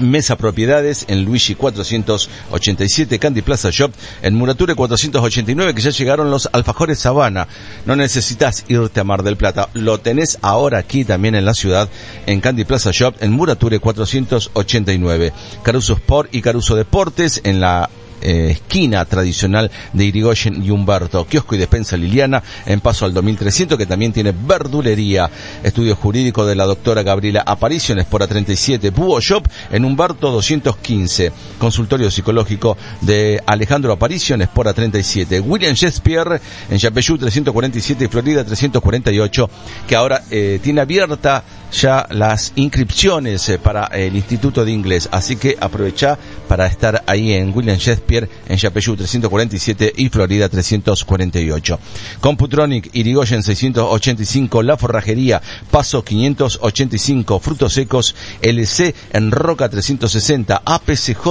Mesa 0.00 0.36
Propiedades 0.36 1.04
en 1.08 1.24
Luigi 1.24 1.54
487, 1.54 3.18
Candy 3.18 3.42
Plaza 3.42 3.70
Shop 3.70 3.92
en 4.22 4.34
Murature 4.34 4.74
489, 4.74 5.74
que 5.74 5.82
ya 5.82 5.90
llegaron 5.90 6.30
los 6.30 6.48
alfajores 6.52 7.00
Sabana. 7.00 7.48
No 7.86 7.96
necesitas 7.96 8.64
irte 8.68 9.00
a 9.00 9.04
Mar 9.04 9.22
del 9.22 9.36
Plata, 9.36 9.68
lo 9.74 9.98
tenés 9.98 10.38
ahora 10.42 10.78
aquí 10.78 11.04
también 11.04 11.34
en 11.34 11.44
la 11.44 11.54
ciudad, 11.54 11.88
en 12.26 12.40
Candy 12.40 12.64
Plaza 12.64 12.90
Shop 12.92 13.14
en 13.20 13.32
Murature 13.32 13.80
489. 13.80 15.32
Caruso 15.62 15.94
Sport 15.94 16.34
y 16.34 16.42
Caruso 16.42 16.76
Deportes 16.76 17.40
en 17.44 17.60
la 17.60 17.90
eh, 18.20 18.48
esquina 18.50 19.04
tradicional 19.04 19.70
de 19.92 20.04
Irigoyen 20.04 20.64
y 20.64 20.70
Humberto, 20.70 21.26
kiosco 21.26 21.54
y 21.54 21.58
despensa 21.58 21.96
Liliana 21.96 22.42
en 22.66 22.80
paso 22.80 23.04
al 23.04 23.14
2300 23.14 23.78
que 23.78 23.86
también 23.86 24.12
tiene 24.12 24.32
verdulería, 24.32 25.30
estudio 25.62 25.96
jurídico 25.96 26.46
de 26.46 26.54
la 26.54 26.64
doctora 26.64 27.02
Gabriela 27.02 27.42
Aparicio 27.46 27.92
en 27.92 28.00
Espora 28.00 28.26
37, 28.26 28.90
Búho 28.90 29.20
Shop 29.20 29.46
en 29.70 29.84
Humberto 29.84 30.30
215, 30.30 31.32
consultorio 31.58 32.10
psicológico 32.10 32.76
de 33.00 33.40
Alejandro 33.46 33.92
Aparicio 33.92 34.34
en 34.34 34.42
Espora 34.42 34.72
37, 34.72 35.40
William 35.40 35.74
Shakespeare 35.74 36.40
en 36.70 36.78
Yapeyú 36.78 37.18
347 37.18 38.04
y 38.04 38.08
Florida 38.08 38.44
348 38.44 39.50
que 39.86 39.96
ahora 39.96 40.22
eh, 40.30 40.60
tiene 40.62 40.80
abierta 40.80 41.44
ya 41.72 42.06
las 42.10 42.52
inscripciones 42.56 43.48
eh, 43.48 43.58
para 43.58 43.86
el 43.86 44.16
Instituto 44.16 44.64
de 44.64 44.72
Inglés, 44.72 45.08
así 45.12 45.36
que 45.36 45.56
aprovecha 45.60 46.18
para 46.48 46.66
estar 46.66 47.02
ahí 47.06 47.32
en 47.32 47.54
William 47.54 47.76
Shakespeare, 47.76 48.28
en 48.48 48.56
Yapeyú 48.56 48.96
347 48.96 49.92
y 49.96 50.08
Florida 50.08 50.48
348. 50.48 51.78
Computronic, 52.20 52.90
Irigoyen 52.94 53.42
685, 53.42 54.62
La 54.62 54.76
Forrajería, 54.76 55.42
Paso 55.70 56.02
585, 56.02 57.40
Frutos 57.40 57.72
Secos, 57.74 58.14
LC 58.40 58.94
en 59.12 59.30
Roca 59.30 59.68
360, 59.68 60.62
APCJ 60.64 61.28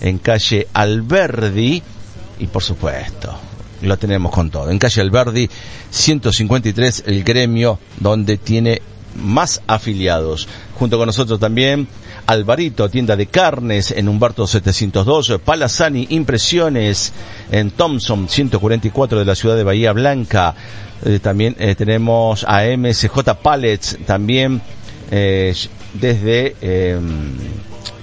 en 0.00 0.18
calle 0.18 0.68
Alberdi 0.72 1.82
y 2.38 2.46
por 2.46 2.62
supuesto 2.62 3.34
lo 3.82 3.98
tenemos 3.98 4.32
con 4.32 4.50
todo. 4.50 4.70
En 4.70 4.78
calle 4.78 5.00
Alberdi 5.00 5.48
153 5.90 7.04
el 7.06 7.22
gremio 7.22 7.78
donde 8.00 8.38
tiene 8.38 8.80
más 9.16 9.62
afiliados. 9.66 10.48
Junto 10.78 10.98
con 10.98 11.06
nosotros 11.06 11.38
también 11.38 11.88
Alvarito, 12.26 12.88
tienda 12.88 13.16
de 13.16 13.26
carnes 13.26 13.90
en 13.90 14.08
Humberto 14.08 14.46
702, 14.46 15.40
Palazani 15.44 16.06
Impresiones 16.10 17.12
en 17.50 17.70
Thompson 17.70 18.28
144 18.28 19.18
de 19.18 19.24
la 19.24 19.34
ciudad 19.34 19.56
de 19.56 19.64
Bahía 19.64 19.92
Blanca. 19.92 20.54
Eh, 21.04 21.18
también 21.20 21.54
eh, 21.58 21.74
tenemos 21.74 22.44
a 22.48 22.62
MSJ 22.64 23.34
Pallets 23.42 23.98
también 24.06 24.62
eh, 25.10 25.54
desde 25.92 26.56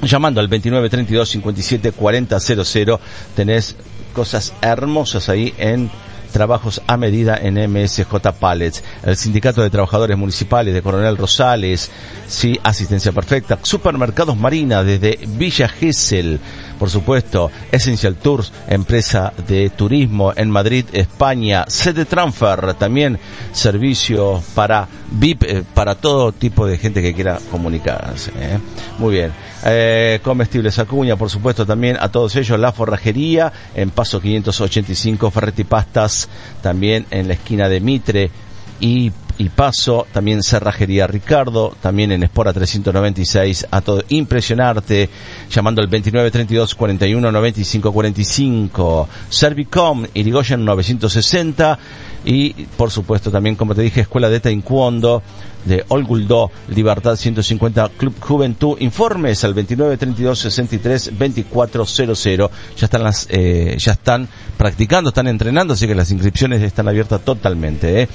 llamando 0.04 0.40
al 0.40 0.48
29 0.48 0.90
32 0.90 1.30
57 1.30 1.92
40 1.92 2.40
00 2.40 3.00
tenés 3.36 3.76
cosas 4.14 4.54
hermosas 4.62 5.30
ahí 5.30 5.54
en 5.58 5.90
trabajos 6.32 6.82
a 6.88 6.98
medida 6.98 7.38
en 7.42 7.56
MSJ 7.72 8.14
Pallets, 8.40 8.84
el 9.04 9.16
Sindicato 9.16 9.62
de 9.62 9.70
Trabajadores 9.70 10.18
Municipales 10.18 10.74
de 10.74 10.82
Coronel 10.82 11.18
Rosales, 11.18 11.92
sí, 12.28 12.60
asistencia 12.64 13.12
perfecta, 13.12 13.60
Supermercados 13.62 14.38
Marina 14.38 14.84
desde 14.84 15.20
Villa 15.28 15.68
Gesell, 15.68 16.40
por 16.80 16.90
supuesto, 16.90 17.52
Essential 17.72 18.16
Tours, 18.16 18.52
empresa 18.68 19.34
de 19.48 19.70
turismo 19.70 20.34
en 20.36 20.50
Madrid, 20.50 20.86
España, 20.94 21.66
CD 21.68 22.06
Transfer, 22.06 22.74
también 22.74 23.20
servicio 23.52 24.42
para 24.56 24.88
VIP, 25.12 25.44
eh, 25.44 25.64
para 25.74 25.96
todo 25.96 26.32
tipo 26.32 26.66
de 26.66 26.78
gente 26.78 27.02
que 27.04 27.14
quiera 27.14 27.40
comunicarse. 27.52 28.32
¿eh? 28.36 28.58
Muy 28.98 29.14
bien. 29.14 29.32
Eh, 29.64 30.20
comestibles 30.24 30.80
Acuña, 30.80 31.16
por 31.16 31.30
supuesto, 31.30 31.66
también 31.66 31.98
a 32.00 32.10
todos 32.10 32.36
ellos, 32.36 32.60
La 32.60 32.72
Forrajería, 32.72 33.52
en 33.76 33.92
Paso 33.92 34.20
585, 34.20 35.30
Ferretti 35.30 35.64
Pastas, 35.64 36.30
también 36.62 37.06
en 37.12 37.28
la 37.28 37.36
esquina 37.36 37.70
de 37.70 37.80
Mitre 37.80 38.32
y, 38.80 39.12
y 39.42 39.50
Paso, 39.50 40.06
también 40.14 40.44
Cerrajería 40.44 41.08
Ricardo, 41.08 41.76
también 41.82 42.12
en 42.12 42.22
Espora 42.22 42.54
396, 42.54 43.66
a 43.72 43.82
todo 43.82 44.04
Impresionarte, 44.10 45.10
llamando 45.50 45.82
al 45.82 45.88
29 45.88 46.30
32 46.30 46.76
41 46.76 47.32
95 47.32 47.92
45, 47.92 49.10
Servicom, 49.30 50.06
Irigoyen 50.14 50.64
960, 50.64 51.80
y 52.24 52.54
por 52.78 52.92
supuesto 52.92 53.32
también, 53.32 53.56
como 53.56 53.74
te 53.74 53.82
dije, 53.82 54.02
Escuela 54.02 54.30
de 54.30 54.42
Taekwondo, 54.42 55.24
de 55.66 55.86
Olguldo, 55.88 56.52
Libertad 56.68 57.16
150, 57.16 57.90
Club 57.98 58.14
Juventud, 58.20 58.78
informes 58.80 59.44
al 59.44 59.56
29 59.56 59.98
32 59.98 60.38
63 60.38 61.18
24 61.18 61.86
00. 61.88 62.52
Ya 62.78 62.86
están 62.86 63.04
las, 63.04 63.26
eh, 63.32 63.76
ya 63.80 63.94
están 63.94 64.28
practicando, 64.56 65.10
están 65.10 65.28
entrenando, 65.28 65.74
así 65.74 65.88
que 65.88 65.96
las 65.96 66.12
inscripciones 66.12 66.62
están 66.62 66.88
abiertas 66.88 67.22
totalmente, 67.22 68.04
¿eh? 68.04 68.08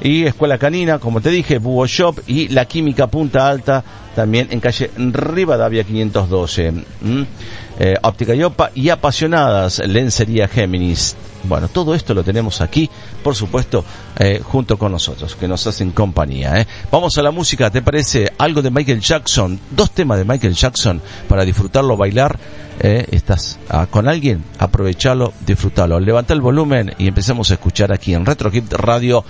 Y 0.00 0.24
Escuela 0.24 0.58
Canina, 0.58 0.98
como 0.98 1.20
te 1.20 1.30
dije, 1.30 1.58
Búho 1.58 1.86
Shop 1.86 2.20
y 2.26 2.48
La 2.48 2.66
Química 2.66 3.06
Punta 3.06 3.48
Alta, 3.48 3.82
también 4.14 4.48
en 4.50 4.60
calle 4.60 4.90
Rivadavia 4.96 5.84
512. 5.84 6.66
¿m? 6.66 6.84
Eh, 7.78 7.94
óptica 8.02 8.34
y 8.34 8.42
Opa 8.42 8.70
y 8.74 8.88
Apasionadas, 8.90 9.80
Lencería 9.86 10.46
Géminis. 10.46 11.16
Bueno, 11.44 11.68
todo 11.68 11.94
esto 11.94 12.14
lo 12.14 12.24
tenemos 12.24 12.60
aquí, 12.60 12.88
por 13.22 13.34
supuesto, 13.34 13.84
eh, 14.18 14.40
junto 14.42 14.78
con 14.78 14.92
nosotros, 14.92 15.36
que 15.36 15.46
nos 15.46 15.66
hacen 15.66 15.90
compañía. 15.90 16.60
¿eh? 16.60 16.66
Vamos 16.90 17.18
a 17.18 17.22
la 17.22 17.30
música, 17.30 17.70
¿te 17.70 17.82
parece? 17.82 18.32
Algo 18.38 18.62
de 18.62 18.70
Michael 18.70 19.00
Jackson, 19.00 19.60
dos 19.70 19.90
temas 19.90 20.18
de 20.18 20.24
Michael 20.24 20.54
Jackson 20.54 21.02
para 21.28 21.44
disfrutarlo, 21.44 21.96
bailar. 21.96 22.38
¿eh? 22.80 23.06
Estás 23.10 23.58
ah, 23.68 23.86
con 23.90 24.08
alguien, 24.08 24.42
aprovechalo, 24.58 25.34
disfrutalo. 25.44 26.00
Levanta 26.00 26.32
el 26.32 26.40
volumen 26.40 26.94
y 26.96 27.08
empecemos 27.08 27.50
a 27.50 27.54
escuchar 27.54 27.92
aquí 27.92 28.14
en 28.14 28.24
Retro 28.24 28.50
Radio, 28.70 29.24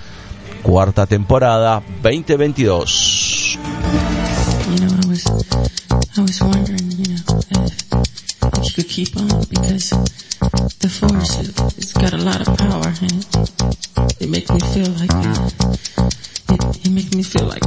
cuarta 0.65 1.05
temporada 1.05 1.83
2022. 2.01 2.61
You 2.63 2.79
know, 4.81 4.97
I 4.97 5.05
was, 5.07 5.23
I 6.17 6.21
was 6.21 6.41
wondering, 6.41 6.89
you 6.89 7.13
know, 7.13 7.21
if, 7.53 7.85
if 8.57 8.65
you 8.65 8.73
could 8.73 8.89
keep 8.89 9.15
on 9.15 9.45
because 9.47 9.93
the 10.81 10.89
force 10.89 11.37
it, 11.37 11.93
got 11.93 12.13
a 12.13 12.17
lot 12.17 12.41
of 12.41 12.57
power 12.57 12.91
it, 12.99 14.21
it 14.21 14.29
makes 14.29 14.49
me 14.49 14.59
feel 14.73 14.89
like 14.97 15.13
it, 16.49 16.63
it 16.83 16.91
makes 16.91 17.13
me 17.13 17.21
feel 17.21 17.45
like 17.45 17.61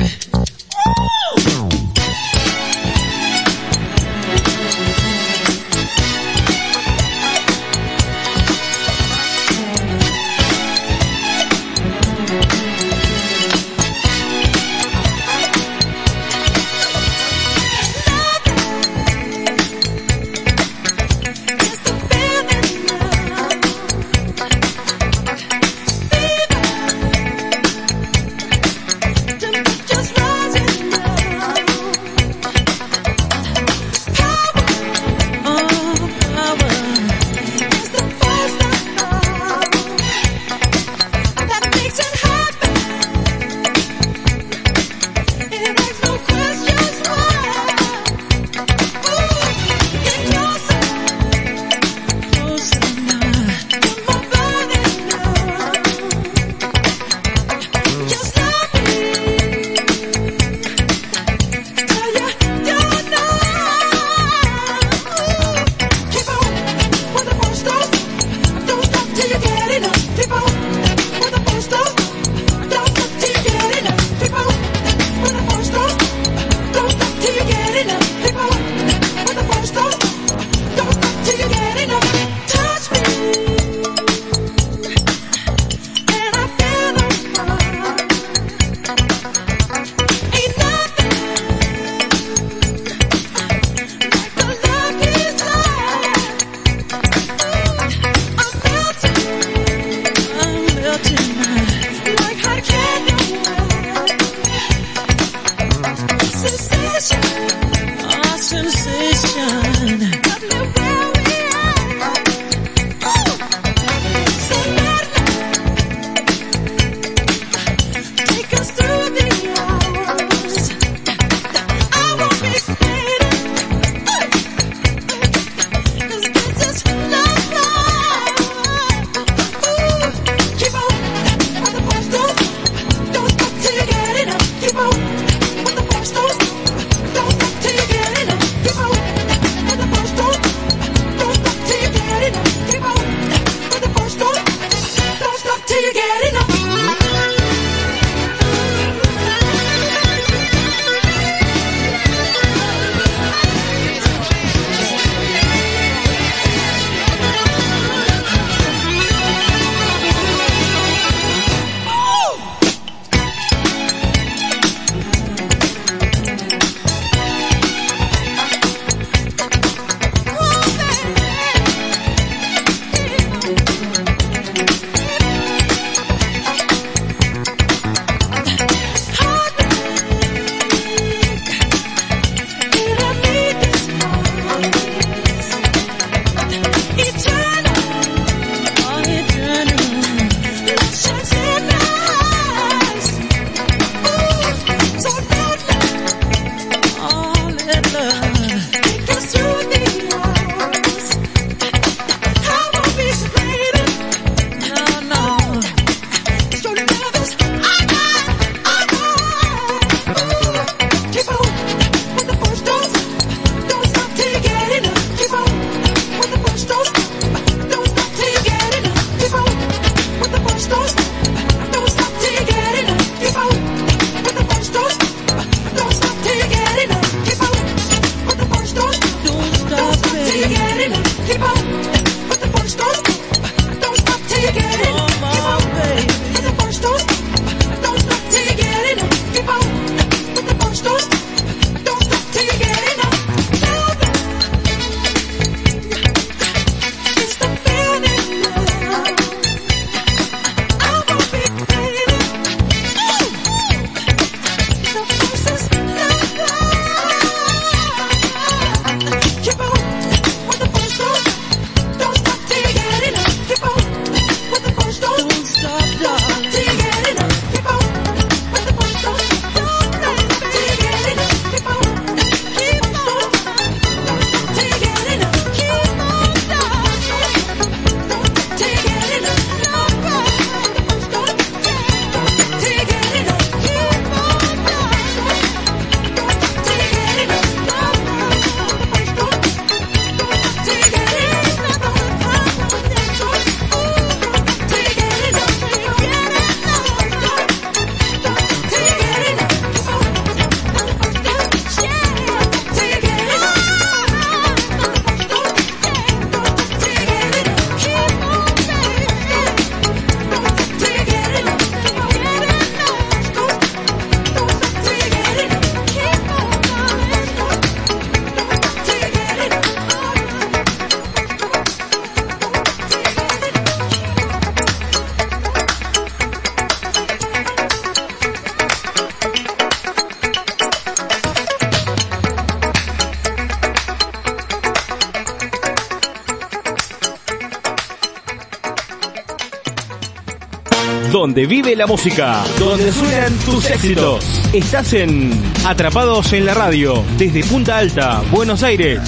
donde 341.38 341.54
vive 341.54 341.76
la 341.76 341.86
música, 341.86 342.42
donde 342.58 342.90
suenan 342.90 343.32
tus 343.44 343.70
éxitos. 343.70 344.24
Estás 344.52 344.92
en 344.92 345.30
Atrapados 345.64 346.32
en 346.32 346.44
la 346.44 346.52
Radio, 346.52 347.04
desde 347.16 347.44
Punta 347.44 347.78
Alta, 347.78 348.22
Buenos 348.32 348.64
Aires. 348.64 348.98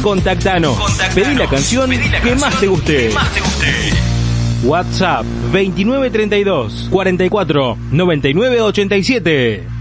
Contactanos, 0.00 0.78
Contactanos. 0.78 1.14
pedí 1.16 1.34
la 1.34 1.50
canción, 1.50 1.90
que, 1.90 2.36
más 2.36 2.60
te 2.60 2.68
guste. 2.68 3.10
más 3.10 3.28
te. 3.34 3.40
WhatsApp 4.64 5.24
2932 5.52 6.86
44 6.92 7.78
99 7.90 8.60
87 8.60 9.75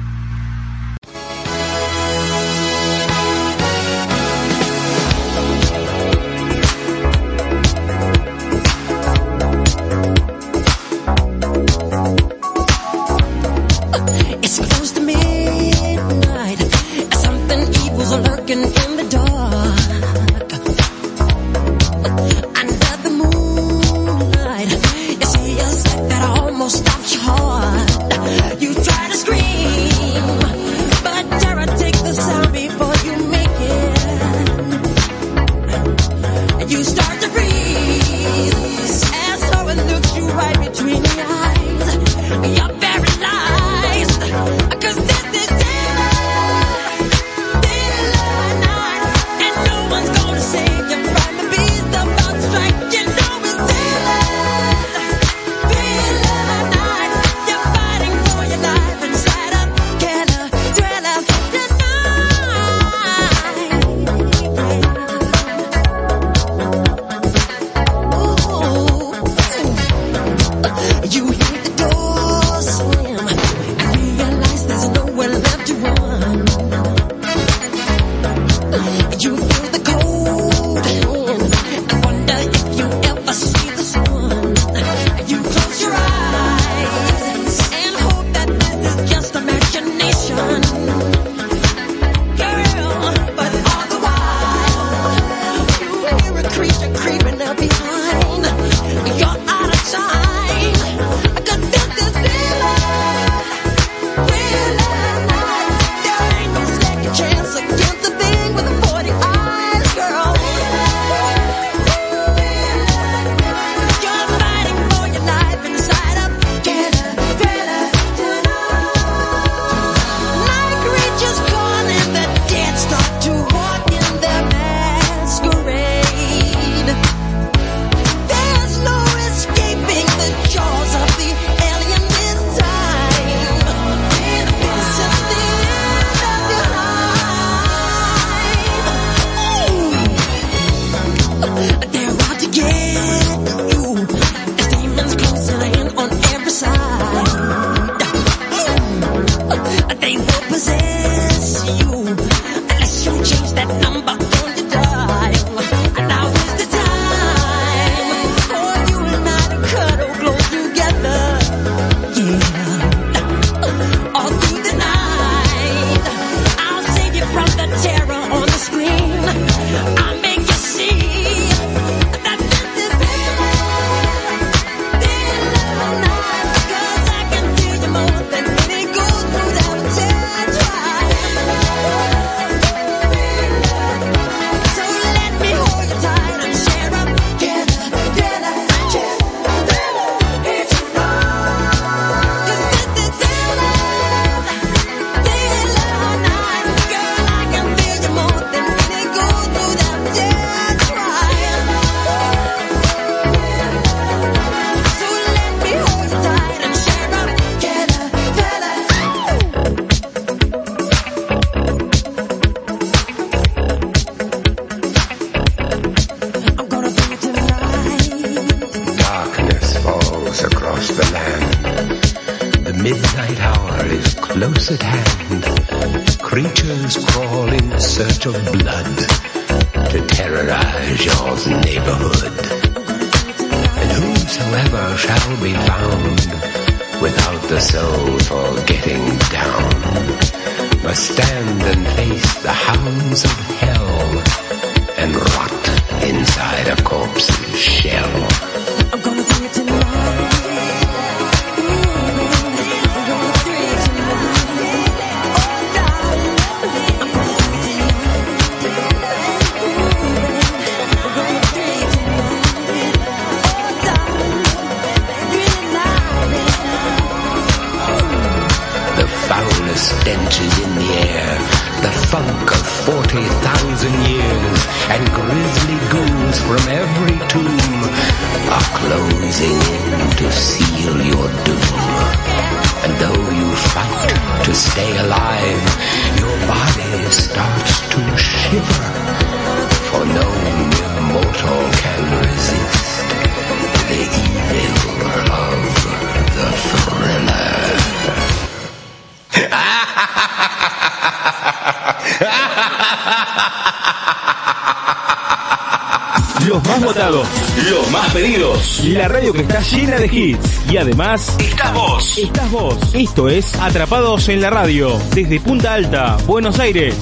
Esto 313.15 313.29
es 313.29 313.55
Atrapados 313.61 314.27
en 314.27 314.41
la 314.41 314.49
Radio, 314.49 314.99
desde 315.13 315.39
Punta 315.39 315.73
Alta, 315.73 316.17
Buenos 316.27 316.59
Aires. 316.59 316.97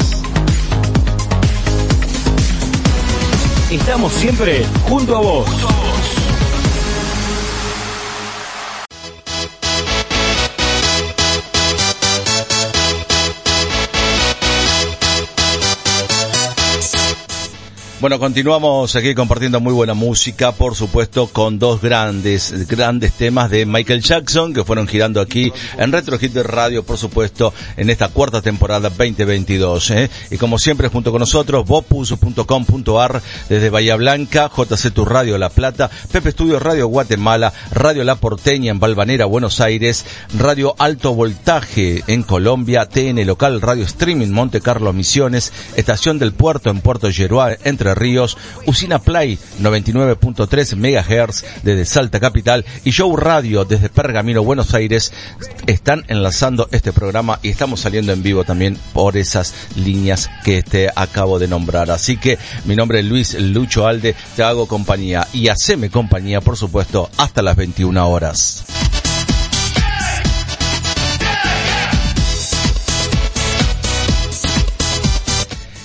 Estamos 3.72 4.14
siempre 4.14 4.64
junto 4.88 5.18
a 5.18 5.22
vos. 5.22 5.73
Bueno, 18.04 18.20
continuamos 18.20 18.98
aquí 18.98 19.16
compartiendo 19.16 19.62
muy 19.62 19.72
buena 19.72 19.94
música, 19.94 20.52
por 20.52 20.76
supuesto, 20.76 21.28
con 21.28 21.58
dos 21.58 21.82
grandes, 21.82 22.68
grandes 22.68 23.14
temas 23.14 23.50
de 23.50 23.66
Michael 23.66 24.02
Jackson 24.02 24.54
que 24.54 24.66
fueron 24.66 24.90
girando 24.90 25.22
aquí 25.22 25.54
en 25.78 25.90
Retro 25.90 26.20
Hit 26.20 26.36
Radio, 26.36 26.84
por 26.84 26.98
supuesto, 26.98 27.54
en 27.78 27.90
esta 27.90 28.10
cuarta 28.10 28.42
temporada 28.42 28.90
2022. 28.90 29.92
¿eh? 29.92 30.10
Y 30.32 30.38
como 30.38 30.60
siempre, 30.60 30.90
junto 30.90 31.12
con 31.12 31.22
nosotros, 31.22 31.66
bopus.com.ar 31.66 33.22
desde 33.48 33.70
Bahía 33.70 33.96
Blanca, 33.96 34.52
JC 34.54 34.92
Tu 34.92 35.06
Radio 35.06 35.38
La 35.38 35.48
Plata, 35.48 35.90
Pepe 36.12 36.28
Estudio 36.28 36.60
Radio 36.60 36.88
Guatemala, 36.88 37.54
Radio 37.84 38.06
La 38.06 38.16
Porteña 38.16 38.72
en 38.72 38.80
Balvanera, 38.80 39.26
Buenos 39.26 39.60
Aires, 39.60 40.06
Radio 40.38 40.74
Alto 40.80 41.14
Voltaje 41.14 42.02
en 42.08 42.24
Colombia, 42.24 42.86
TN 42.86 43.26
Local, 43.28 43.60
Radio 43.60 43.84
Streaming 43.84 44.30
Monte 44.30 44.62
Carlo 44.62 44.94
Misiones, 44.94 45.52
Estación 45.76 46.18
del 46.18 46.32
Puerto 46.32 46.70
en 46.70 46.80
Puerto 46.80 47.10
Yeruá, 47.10 47.58
Entre 47.66 47.94
Ríos, 47.94 48.38
Usina 48.66 49.00
Play 49.00 49.38
99.3 49.62 50.78
MHz 50.78 51.44
desde 51.64 51.84
Salta 51.84 52.22
Capital 52.22 52.64
y 52.86 52.92
Show 52.92 53.18
Radio 53.18 53.66
desde 53.66 53.90
Pergamino, 53.90 54.46
Buenos 54.46 54.74
Aires 54.74 55.12
están 55.68 56.06
enlazando 56.08 56.70
este 56.72 56.94
programa 56.94 57.40
y 57.42 57.50
estamos 57.50 57.82
saliendo 57.82 58.14
en 58.14 58.24
vivo 58.24 58.46
también 58.46 58.78
por 58.94 59.18
esas 59.18 59.54
líneas 59.76 60.30
que 60.46 60.64
te 60.64 60.90
acabo 60.96 61.38
de 61.38 61.50
nombrar. 61.50 61.92
Así 61.92 62.16
que 62.16 62.38
mi 62.64 62.78
nombre 62.78 63.00
es 63.00 63.06
Luis 63.06 63.34
Lucho 63.34 63.88
Alde, 63.88 64.16
te 64.38 64.44
hago 64.44 64.70
compañía 64.70 65.28
y 65.34 65.50
haceme 65.50 65.90
compañía, 65.90 66.40
por 66.40 66.56
supuesto, 66.56 67.10
hasta 67.18 67.42
las 67.42 67.58
21 67.76 68.08
horas. 68.08 68.64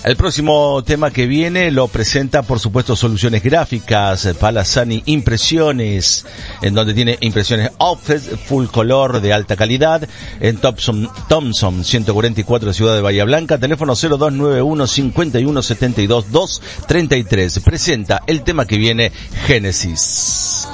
El 0.05 0.17
próximo 0.17 0.83
tema 0.85 1.11
que 1.11 1.27
viene 1.27 1.71
lo 1.71 1.87
presenta, 1.89 2.43
por 2.43 2.61
supuesto, 2.61 2.97
Soluciones 2.97 3.43
Gráficas, 3.43 4.27
Palasani 4.41 5.03
Impresiones, 5.05 6.25
en 6.63 6.73
donde 6.73 6.95
tiene 6.95 7.19
impresiones 7.21 7.73
offset, 7.77 8.23
full 8.23 8.69
color 8.69 9.21
de 9.21 9.35
alta 9.35 9.55
calidad, 9.55 10.09
en 10.41 10.57
Thompson, 10.57 11.11
Thompson 11.29 11.85
144 11.85 12.73
Ciudad 12.73 12.95
de 12.95 13.03
Bahía 13.03 13.25
Blanca, 13.25 13.59
teléfono 13.59 13.95
0291 13.95 14.87
51 14.87 15.63
72 15.63 16.33
233. 16.33 17.59
Presenta 17.61 18.23
el 18.27 18.45
tema 18.45 18.65
que 18.65 18.79
viene, 18.79 19.13
Génesis. 19.47 20.69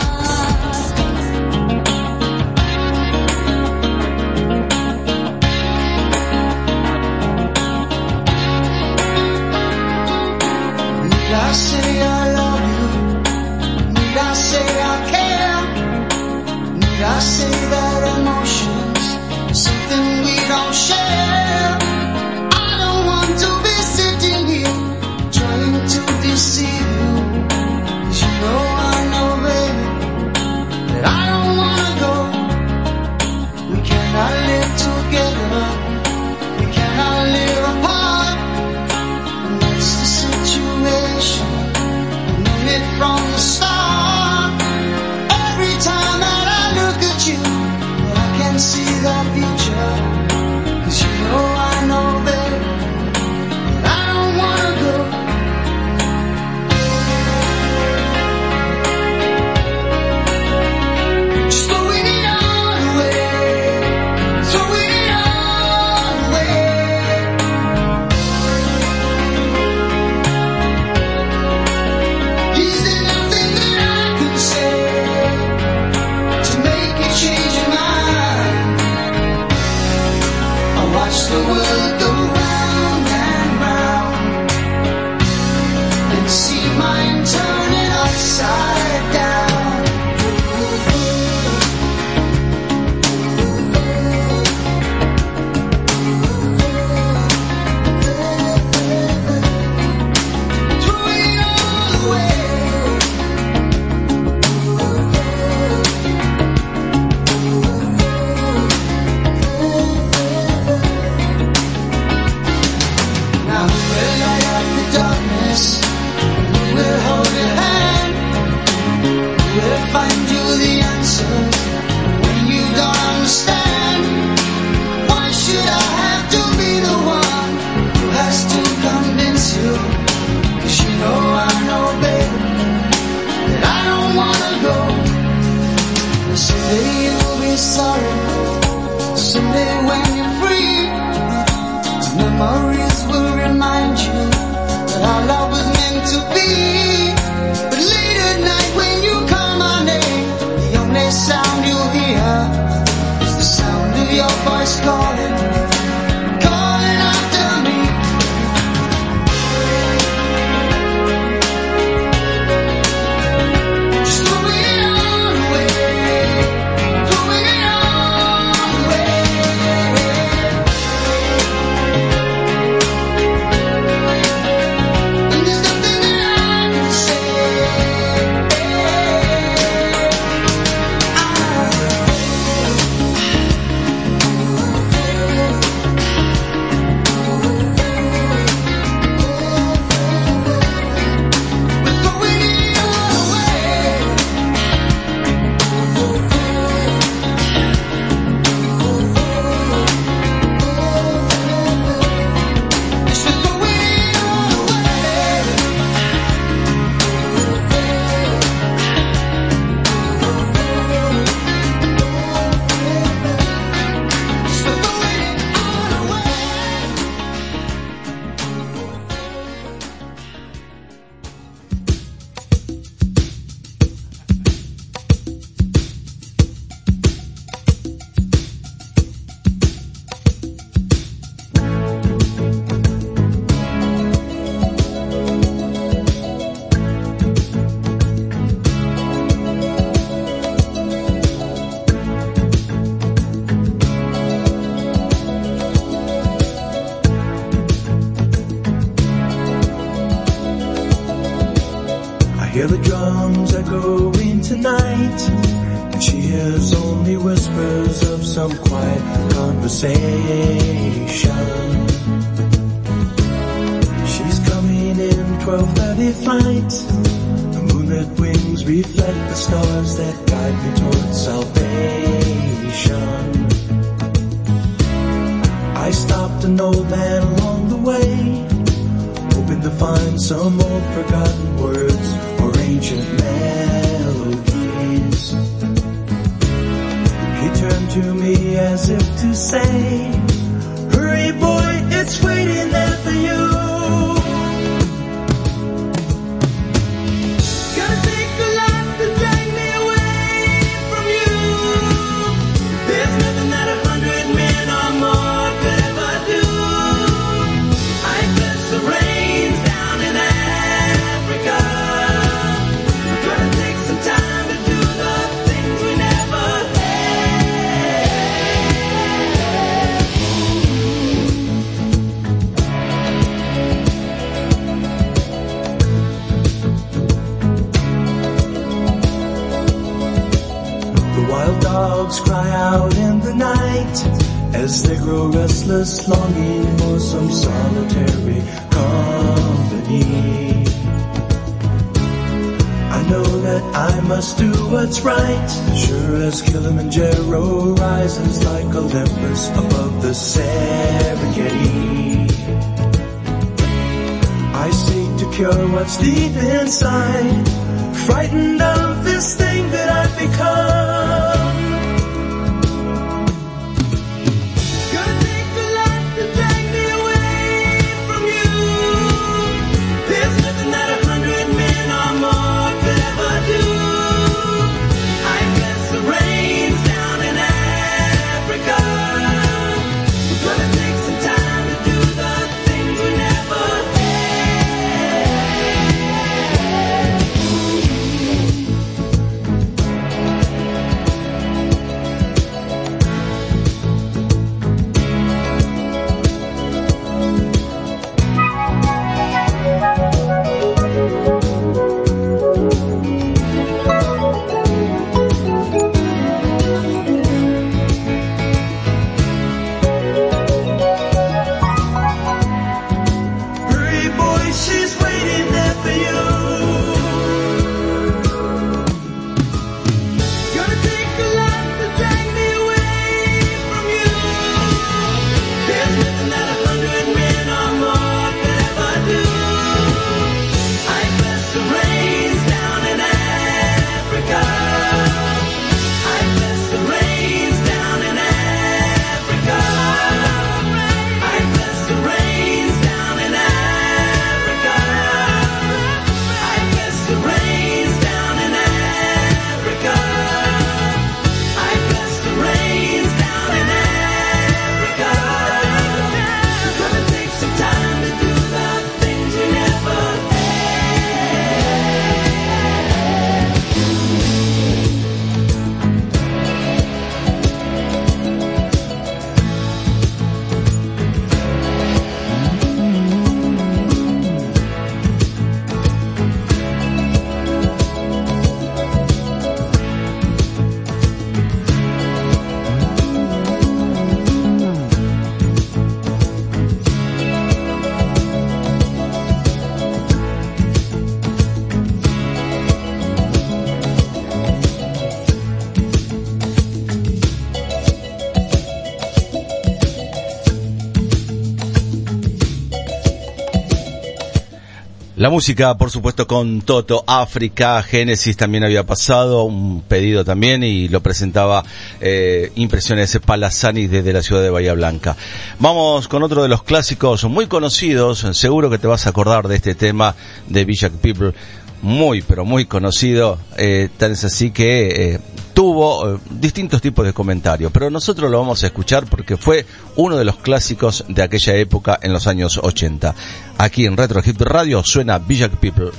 La 505.25 505.31
música, 505.31 505.79
por 505.79 505.91
supuesto, 505.91 506.27
con 506.27 506.61
Toto, 506.61 507.03
África, 507.07 507.83
Génesis 507.83 508.37
también 508.37 508.63
había 508.63 508.85
pasado, 508.85 509.45
un 509.45 509.81
pedido 509.81 510.23
también 510.23 510.63
y 510.63 510.87
lo 510.89 511.03
presentaba 511.03 511.65
eh, 511.99 512.53
Impresiones 512.57 513.19
Palazani 513.25 513.87
desde 513.87 514.13
la 514.13 514.23
ciudad 514.23 514.43
de 514.43 514.51
Bahía 514.51 514.75
Blanca. 514.75 515.17
Vamos 515.61 516.09
con 516.09 516.23
otro 516.23 516.43
de 516.43 516.51
los 516.51 516.63
clásicos 516.63 517.25
muy 517.25 517.47
conocidos, 517.47 518.27
seguro 518.33 518.69
que 518.69 518.77
te 518.77 518.87
vas 518.87 519.07
a 519.07 519.11
acordar 519.11 519.49
de 519.49 519.57
este 519.57 519.75
tema 519.75 520.15
de 520.47 520.67
Village 520.67 520.99
People, 521.01 521.33
muy 521.81 522.21
pero 522.21 522.45
muy 522.45 522.67
conocido, 522.67 523.39
eh, 523.57 523.89
tan 523.97 524.13
es 524.13 524.25
así 524.25 524.51
que... 524.51 525.15
Eh, 525.15 525.21
tuvo 525.55 526.17
eh, 526.17 526.19
distintos 526.31 526.83
tipos 526.83 527.07
de 527.07 527.13
comentarios, 527.13 527.73
pero 527.73 527.89
nosotros 527.89 528.31
lo 528.31 528.39
vamos 528.39 528.63
a 528.63 528.67
escuchar 528.67 529.07
porque 529.07 529.37
fue 529.37 529.65
uno 529.97 530.17
de 530.17 530.25
los 530.25 530.37
clásicos 530.37 531.05
de 531.09 531.23
aquella 531.23 531.55
época 531.55 531.99
en 532.03 532.13
los 532.13 532.27
años 532.27 532.59
80. 532.63 533.15
Aquí 533.57 533.87
en 533.87 533.97
Retro 533.97 534.21
Hip 534.25 534.41
Radio 534.41 534.83
suena 534.83 535.19
Village 535.19 535.57
People. 535.57 535.93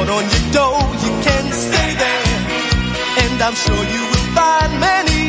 Lord 0.00 0.08
on 0.08 0.30
your 0.30 0.52
door, 0.52 0.80
you 1.04 1.12
can 1.20 1.52
stay 1.52 1.92
there, 1.92 2.24
and 3.22 3.42
I'm 3.42 3.54
sure 3.54 3.76
you 3.76 4.02
will 4.10 4.28
find 4.34 4.80
many 4.80 5.19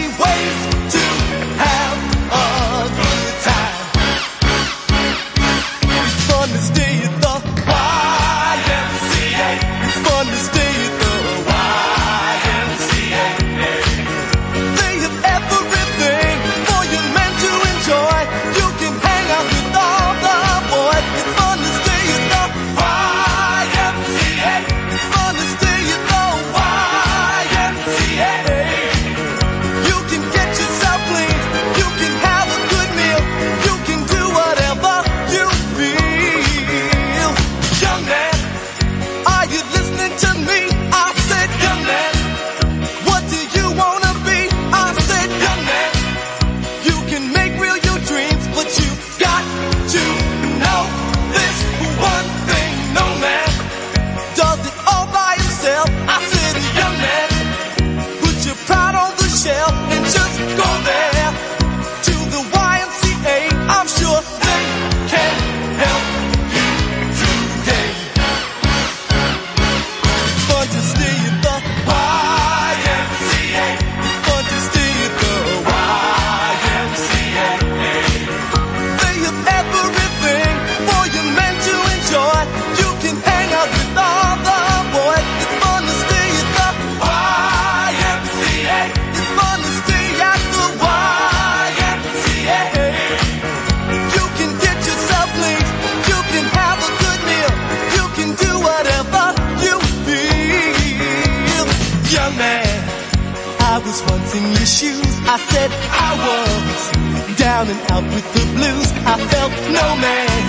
shoes. 104.72 105.12
I 105.28 105.36
said 105.52 105.70
I 106.08 106.12
was 106.24 107.36
down 107.36 107.68
and 107.68 107.82
out 107.92 108.06
with 108.16 108.28
the 108.32 108.46
blues. 108.56 108.90
I 109.04 109.16
felt 109.32 109.52
no 109.76 109.88
man 110.00 110.42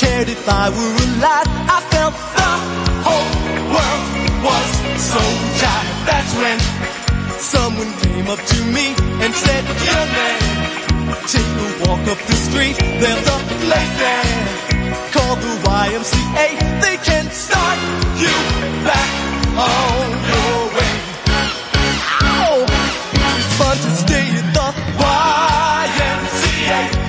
cared 0.00 0.28
if 0.32 0.48
I 0.48 0.72
were 0.72 0.94
alive. 1.04 1.48
I 1.76 1.78
felt 1.92 2.14
the 2.40 2.52
whole 3.04 3.32
world 3.74 4.04
was 4.48 4.68
so 5.12 5.22
tired. 5.60 5.90
That's 6.08 6.32
when 6.40 6.58
someone 7.54 7.92
came 8.00 8.26
up 8.32 8.40
to 8.40 8.58
me 8.72 8.86
and 9.20 9.32
said, 9.44 9.62
Young 9.88 10.10
man, 10.16 10.40
take 11.28 11.52
a 11.52 11.68
walk 11.84 12.04
up 12.08 12.20
the 12.24 12.38
street. 12.48 12.76
There's 13.02 13.26
a 13.36 13.38
place 13.68 13.94
there 14.00 14.28
called 15.12 15.40
the 15.44 15.54
YMCA. 15.68 16.48
They 16.80 16.96
can 17.04 17.26
start 17.30 17.78
you 18.16 18.34
back 18.88 19.10
on 19.60 20.08
your 20.32 20.61
stay 23.90 24.28
in 24.28 24.52
the 24.52 24.74
YMCA. 24.98 27.01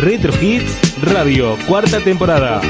Retro 0.00 0.32
Hits 0.40 1.02
Radio, 1.02 1.56
cuarta 1.66 1.98
temporada. 2.00 2.60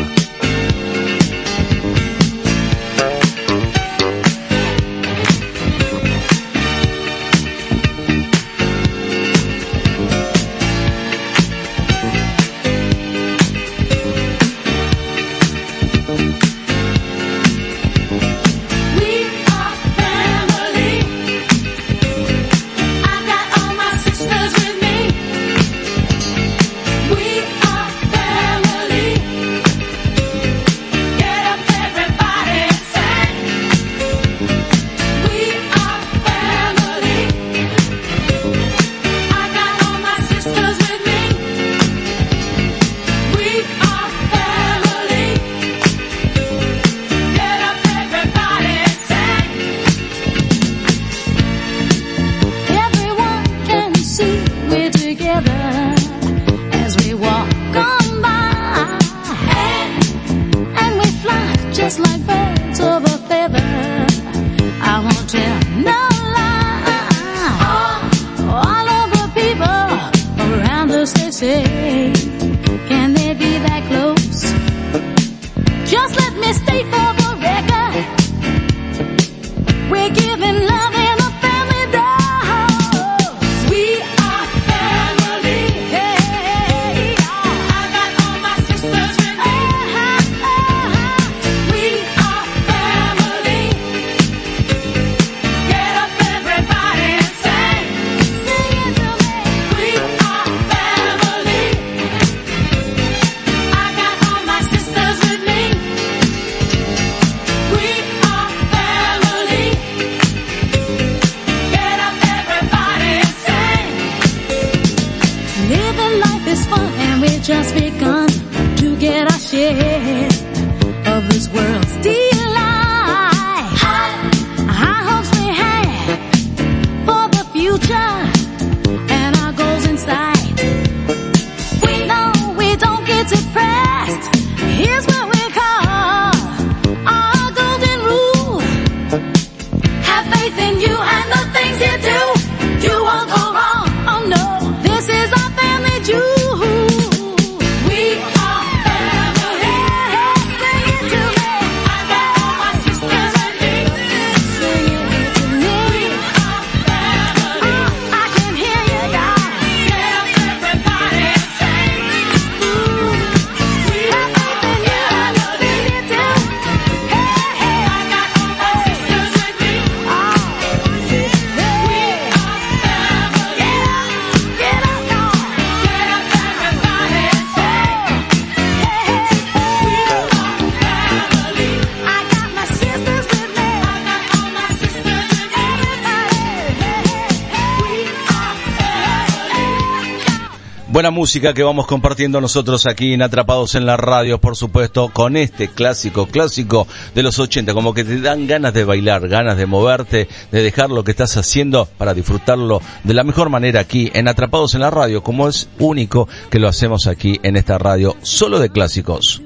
Buena 191.08 191.20
música 191.20 191.54
que 191.54 191.62
vamos 191.62 191.86
compartiendo 191.86 192.38
nosotros 192.38 192.86
aquí 192.86 193.14
en 193.14 193.22
Atrapados 193.22 193.74
en 193.74 193.86
la 193.86 193.96
Radio, 193.96 194.38
por 194.42 194.56
supuesto, 194.56 195.08
con 195.08 195.38
este 195.38 195.68
clásico, 195.68 196.26
clásico 196.26 196.86
de 197.14 197.22
los 197.22 197.38
80, 197.38 197.72
como 197.72 197.94
que 197.94 198.04
te 198.04 198.20
dan 198.20 198.46
ganas 198.46 198.74
de 198.74 198.84
bailar, 198.84 199.26
ganas 199.26 199.56
de 199.56 199.64
moverte, 199.64 200.28
de 200.52 200.62
dejar 200.62 200.90
lo 200.90 201.04
que 201.04 201.12
estás 201.12 201.38
haciendo 201.38 201.88
para 201.96 202.12
disfrutarlo 202.12 202.82
de 203.04 203.14
la 203.14 203.24
mejor 203.24 203.48
manera 203.48 203.80
aquí 203.80 204.10
en 204.12 204.28
Atrapados 204.28 204.74
en 204.74 204.82
la 204.82 204.90
Radio, 204.90 205.22
como 205.22 205.48
es 205.48 205.70
único 205.78 206.28
que 206.50 206.58
lo 206.58 206.68
hacemos 206.68 207.06
aquí 207.06 207.40
en 207.42 207.56
esta 207.56 207.78
radio, 207.78 208.14
solo 208.20 208.58
de 208.58 208.68
clásicos. 208.68 209.40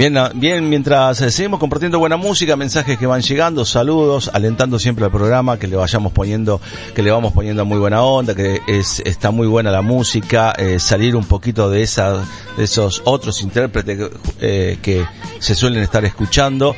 Bien, 0.00 0.16
ah, 0.16 0.30
bien, 0.34 0.66
mientras 0.70 1.20
eh, 1.20 1.30
seguimos 1.30 1.60
compartiendo 1.60 1.98
buena 1.98 2.16
música, 2.16 2.56
mensajes 2.56 2.96
que 2.96 3.04
van 3.04 3.20
llegando, 3.20 3.66
saludos, 3.66 4.30
alentando 4.32 4.78
siempre 4.78 5.04
al 5.04 5.10
programa, 5.10 5.58
que 5.58 5.66
le 5.66 5.76
vayamos 5.76 6.10
poniendo, 6.12 6.58
que 6.94 7.02
le 7.02 7.10
vamos 7.10 7.34
poniendo 7.34 7.66
muy 7.66 7.76
buena 7.76 8.02
onda, 8.02 8.34
que 8.34 8.62
es, 8.66 9.02
está 9.04 9.30
muy 9.30 9.46
buena 9.46 9.70
la 9.70 9.82
música, 9.82 10.54
eh, 10.56 10.78
salir 10.78 11.14
un 11.16 11.24
poquito 11.24 11.68
de 11.68 11.82
esa, 11.82 12.24
de 12.56 12.64
esos 12.64 13.02
otros 13.04 13.42
intérpretes 13.42 14.10
eh, 14.40 14.78
que 14.80 15.04
se 15.38 15.54
suelen 15.54 15.82
estar 15.82 16.02
escuchando. 16.06 16.74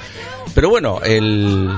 Pero 0.53 0.71
bueno, 0.71 0.99
el, 1.05 1.71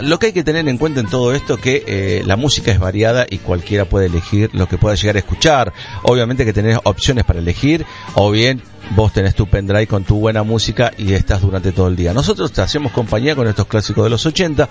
lo 0.00 0.18
que 0.18 0.26
hay 0.26 0.32
que 0.32 0.42
tener 0.42 0.66
en 0.68 0.78
cuenta 0.78 0.98
en 0.98 1.06
todo 1.06 1.32
esto 1.32 1.58
que 1.58 1.84
eh, 1.86 2.22
la 2.26 2.36
música 2.36 2.72
es 2.72 2.80
variada 2.80 3.24
y 3.30 3.38
cualquiera 3.38 3.84
puede 3.84 4.06
elegir 4.06 4.50
lo 4.52 4.66
que 4.66 4.78
pueda 4.78 4.96
llegar 4.96 5.14
a 5.14 5.20
escuchar. 5.20 5.72
Obviamente 6.02 6.44
que 6.44 6.52
tenés 6.52 6.78
opciones 6.82 7.24
para 7.24 7.38
elegir 7.38 7.86
o 8.14 8.32
bien 8.32 8.62
vos 8.90 9.12
tenés 9.12 9.34
tu 9.34 9.46
pendrive 9.46 9.86
con 9.86 10.04
tu 10.04 10.18
buena 10.18 10.42
música 10.42 10.92
y 10.98 11.14
estás 11.14 11.40
durante 11.40 11.72
todo 11.72 11.88
el 11.88 11.96
día. 11.96 12.12
Nosotros 12.12 12.52
te 12.52 12.60
hacemos 12.60 12.92
compañía 12.92 13.34
con 13.34 13.46
estos 13.46 13.66
clásicos 13.66 14.04
de 14.04 14.10
los 14.10 14.26
80. 14.26 14.68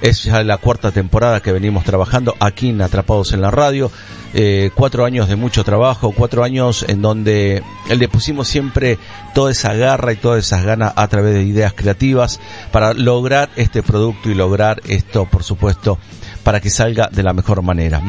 Es 0.00 0.24
ya 0.24 0.42
la 0.42 0.56
cuarta 0.56 0.90
temporada 0.90 1.40
que 1.40 1.52
venimos 1.52 1.84
trabajando 1.84 2.34
aquí 2.40 2.70
en 2.70 2.82
Atrapados 2.82 3.32
en 3.32 3.40
la 3.40 3.50
Radio. 3.50 3.90
Eh, 4.32 4.70
cuatro 4.74 5.04
años 5.04 5.28
de 5.28 5.34
mucho 5.34 5.64
trabajo, 5.64 6.12
cuatro 6.16 6.44
años 6.44 6.84
en 6.88 7.02
donde 7.02 7.64
le 7.88 8.08
pusimos 8.08 8.46
siempre 8.46 8.96
toda 9.34 9.50
esa 9.50 9.74
garra 9.74 10.12
y 10.12 10.16
todas 10.16 10.46
esas 10.46 10.64
ganas 10.64 10.92
a 10.94 11.08
través 11.08 11.34
de 11.34 11.42
ideas 11.42 11.72
creativas 11.72 12.40
para 12.70 12.94
lograr 12.94 13.50
este 13.56 13.82
producto 13.82 14.30
y 14.30 14.34
lograr 14.34 14.82
esto, 14.86 15.26
por 15.26 15.42
supuesto, 15.42 15.98
para 16.42 16.60
que 16.60 16.70
salga 16.70 17.08
de 17.10 17.22
la 17.22 17.32
mejor 17.32 17.62
manera. 17.62 18.02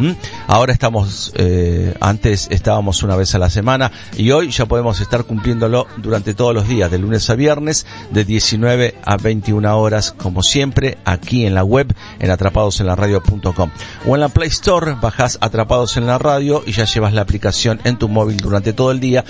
Ahora 0.48 0.74
estamos, 0.74 1.32
eh, 1.36 1.96
antes 2.00 2.48
estábamos 2.52 3.04
una 3.04 3.16
vez 3.16 3.34
a 3.36 3.40
la 3.40 3.50
semana 3.50 3.92
y 4.18 4.32
hoy 4.32 4.52
ya 4.52 4.66
podemos 4.66 5.00
estar 5.02 5.24
cumpliéndolo 5.24 5.88
durante 5.98 6.34
todos 6.34 6.54
los 6.54 6.68
días, 6.68 6.92
de 6.92 6.98
lunes 6.98 7.30
a 7.30 7.36
viernes, 7.36 7.86
de 8.12 8.26
19 8.26 8.96
a 9.04 9.18
21 9.18 9.78
horas, 9.78 10.12
como 10.12 10.44
siempre, 10.44 10.98
aquí 11.06 11.46
en 11.46 11.56
la 11.56 11.64
web, 11.64 11.94
en 12.20 12.32
atrapadosenlaradio.com. 12.32 13.72
O 14.08 14.16
en 14.16 14.22
la 14.22 14.30
Play 14.30 14.50
Store, 14.50 14.96
bajás 15.02 15.38
Atrapados 15.42 15.98
en 15.98 16.08
la 16.08 16.18
Radio 16.18 16.64
y 16.66 16.72
ya 16.72 16.86
llevas 16.86 17.14
la 17.14 17.22
aplicación 17.22 17.80
en 17.84 17.98
tu 17.98 18.08
móvil 18.10 18.38
durante 18.38 18.74
todo 18.74 18.92
el 18.92 19.00
día 19.00 19.26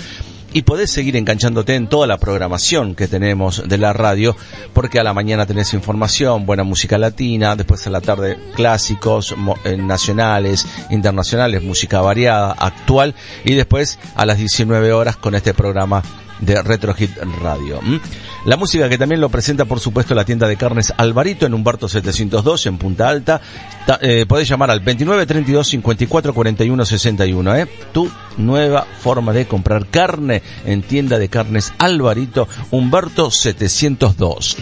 y 0.52 0.62
podés 0.62 0.90
seguir 0.90 1.16
enganchándote 1.16 1.74
en 1.74 1.88
toda 1.88 2.06
la 2.06 2.18
programación 2.18 2.94
que 2.94 3.08
tenemos 3.08 3.68
de 3.68 3.78
la 3.78 3.92
radio, 3.92 4.36
porque 4.72 5.00
a 5.00 5.04
la 5.04 5.14
mañana 5.14 5.46
tenés 5.46 5.74
información, 5.74 6.46
buena 6.46 6.64
música 6.64 6.98
latina, 6.98 7.56
después 7.56 7.86
a 7.86 7.90
la 7.90 8.00
tarde 8.00 8.38
clásicos, 8.54 9.34
eh, 9.64 9.76
nacionales, 9.76 10.66
internacionales, 10.90 11.62
música 11.62 12.00
variada, 12.00 12.52
actual, 12.52 13.14
y 13.44 13.54
después 13.54 13.98
a 14.14 14.26
las 14.26 14.38
19 14.38 14.92
horas 14.92 15.16
con 15.16 15.34
este 15.34 15.54
programa 15.54 16.02
de 16.42 16.60
Retro 16.62 16.92
Hit 16.94 17.10
Radio. 17.40 17.80
¿m? 17.82 17.98
La 18.44 18.56
música 18.56 18.88
que 18.88 18.98
también 18.98 19.20
lo 19.20 19.28
presenta, 19.28 19.64
por 19.64 19.80
supuesto, 19.80 20.14
la 20.14 20.24
tienda 20.24 20.46
de 20.48 20.56
carnes 20.56 20.92
Alvarito 20.96 21.46
en 21.46 21.54
Humberto 21.54 21.88
702 21.88 22.66
en 22.66 22.76
Punta 22.78 23.08
Alta. 23.08 23.40
Ta- 23.86 23.98
eh, 24.02 24.26
podés 24.28 24.48
llamar 24.48 24.70
al 24.70 24.80
29 24.80 25.24
32 25.26 25.66
54 25.68 26.34
41 26.34 26.84
61, 26.84 27.56
¿eh? 27.56 27.68
Tu 27.92 28.10
nueva 28.36 28.86
forma 29.00 29.32
de 29.32 29.46
comprar 29.46 29.86
carne 29.86 30.42
en 30.66 30.82
tienda 30.82 31.18
de 31.18 31.28
carnes 31.28 31.72
Alvarito, 31.78 32.48
Humberto 32.70 33.30
702. 33.30 34.56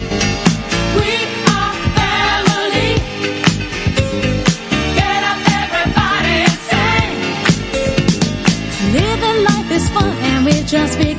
Living 8.93 9.43
life 9.47 9.71
is 9.71 9.87
fun 9.89 10.09
and 10.31 10.45
we've 10.45 10.65
just 10.67 10.97
begun 10.97 11.10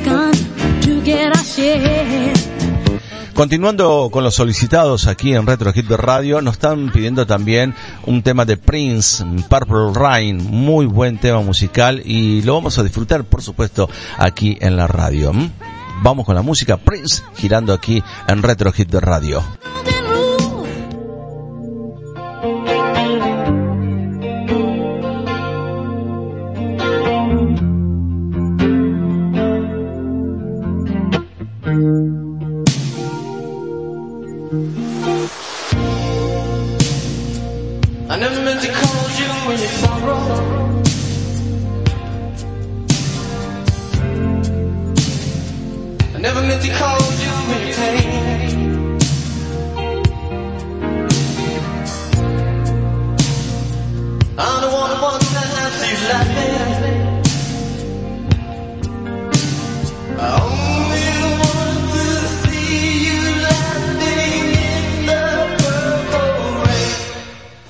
Continuando 3.35 4.11
con 4.12 4.24
los 4.24 4.35
solicitados 4.35 5.07
aquí 5.07 5.35
en 5.35 5.47
Retro 5.47 5.72
Hit 5.72 5.87
de 5.87 5.97
Radio, 5.97 6.43
nos 6.43 6.55
están 6.55 6.91
pidiendo 6.93 7.26
también 7.26 7.74
un 8.05 8.22
tema 8.22 8.45
de 8.45 8.59
Prince, 8.59 9.24
Purple 9.49 9.93
Rain, 9.95 10.37
muy 10.37 10.85
buen 10.85 11.18
tema 11.18 11.41
musical 11.41 12.03
y 12.05 12.43
lo 12.43 12.55
vamos 12.55 12.78
a 12.78 12.83
disfrutar, 12.83 13.24
por 13.24 13.43
supuesto, 13.43 13.89
aquí 14.18 14.59
en 14.61 14.76
la 14.76 14.87
radio. 14.87 15.30
¿m? 15.30 15.51
Vamos 16.03 16.26
con 16.26 16.35
la 16.35 16.43
música 16.43 16.76
Prince 16.76 17.22
girando 17.37 17.72
aquí 17.72 18.03
en 18.28 18.43
Retro 18.43 18.70
Hit 18.70 18.91
de 18.91 19.01
Radio. 19.01 19.43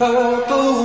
Purple 0.03 0.82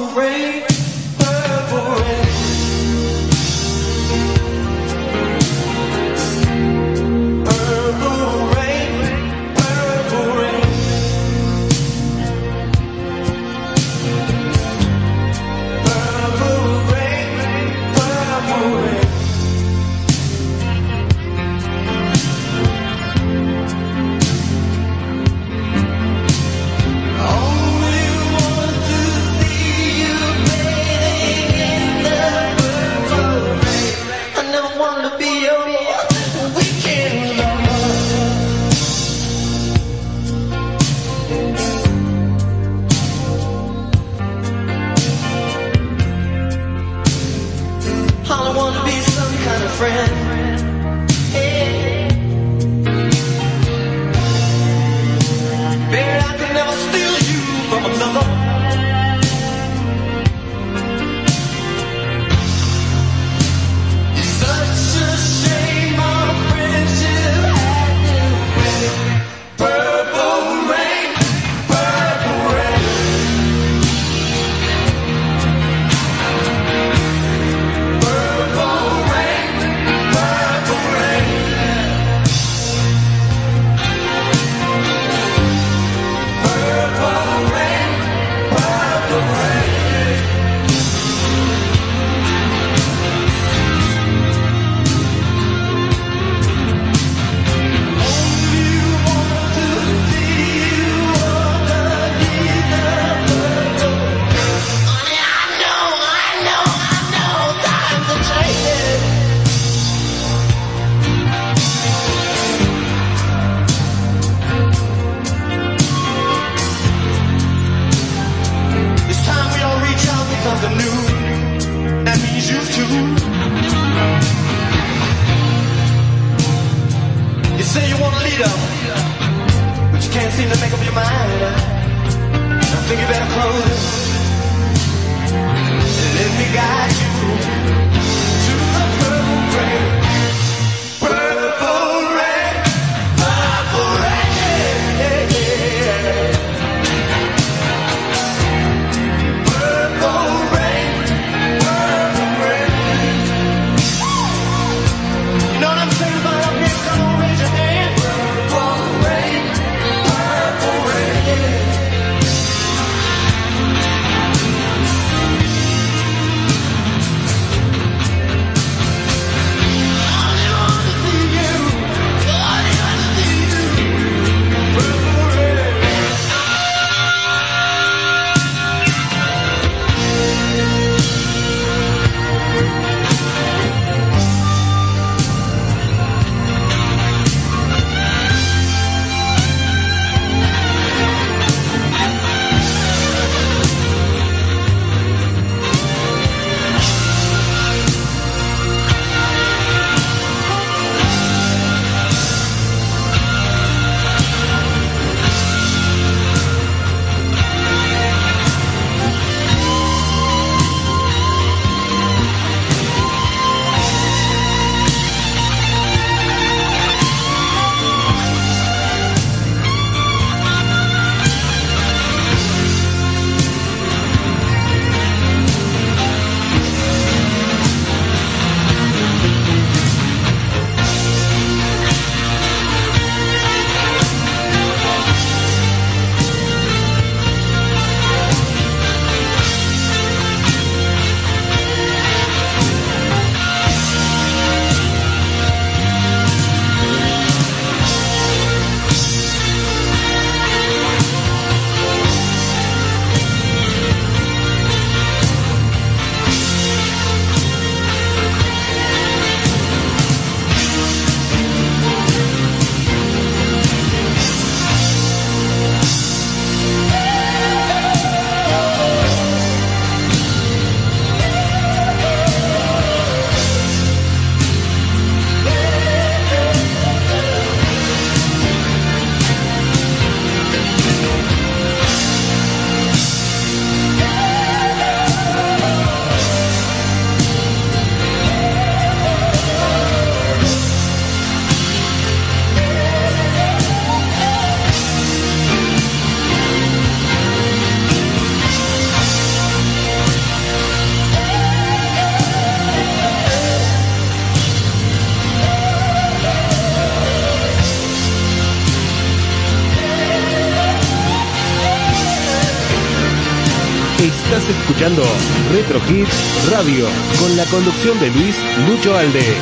Hits 315.89 316.49
Radio 316.51 316.87
con 317.19 317.37
la 317.37 317.45
conducción 317.45 317.99
de 317.99 318.09
Luis 318.09 318.35
Lucho 318.67 318.95
Alde. 318.95 319.35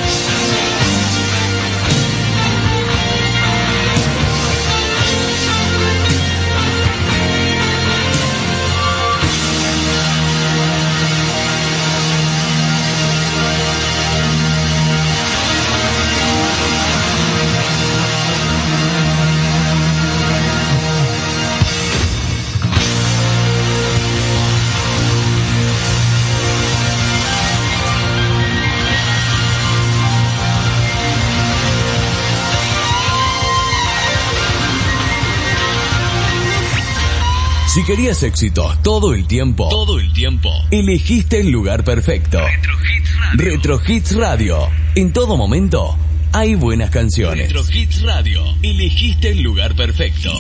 Si 37.75 37.83
querías 37.83 38.23
éxitos 38.23 38.81
todo 38.83 39.13
el 39.13 39.27
tiempo, 39.27 39.67
todo 39.67 39.99
el 39.99 40.13
tiempo, 40.13 40.49
elegiste 40.71 41.41
el 41.41 41.49
lugar 41.49 41.83
perfecto. 41.83 42.39
Retro 43.33 43.81
Hits 43.85 44.15
Radio. 44.15 44.69
En 44.95 45.11
todo 45.11 45.35
momento 45.35 45.97
hay 46.31 46.55
buenas 46.55 46.89
canciones. 46.89 47.51
Retro 47.51 47.65
Hits 47.69 48.01
Radio. 48.03 48.45
Elegiste 48.63 49.31
el 49.31 49.41
lugar 49.41 49.75
perfecto. 49.75 50.31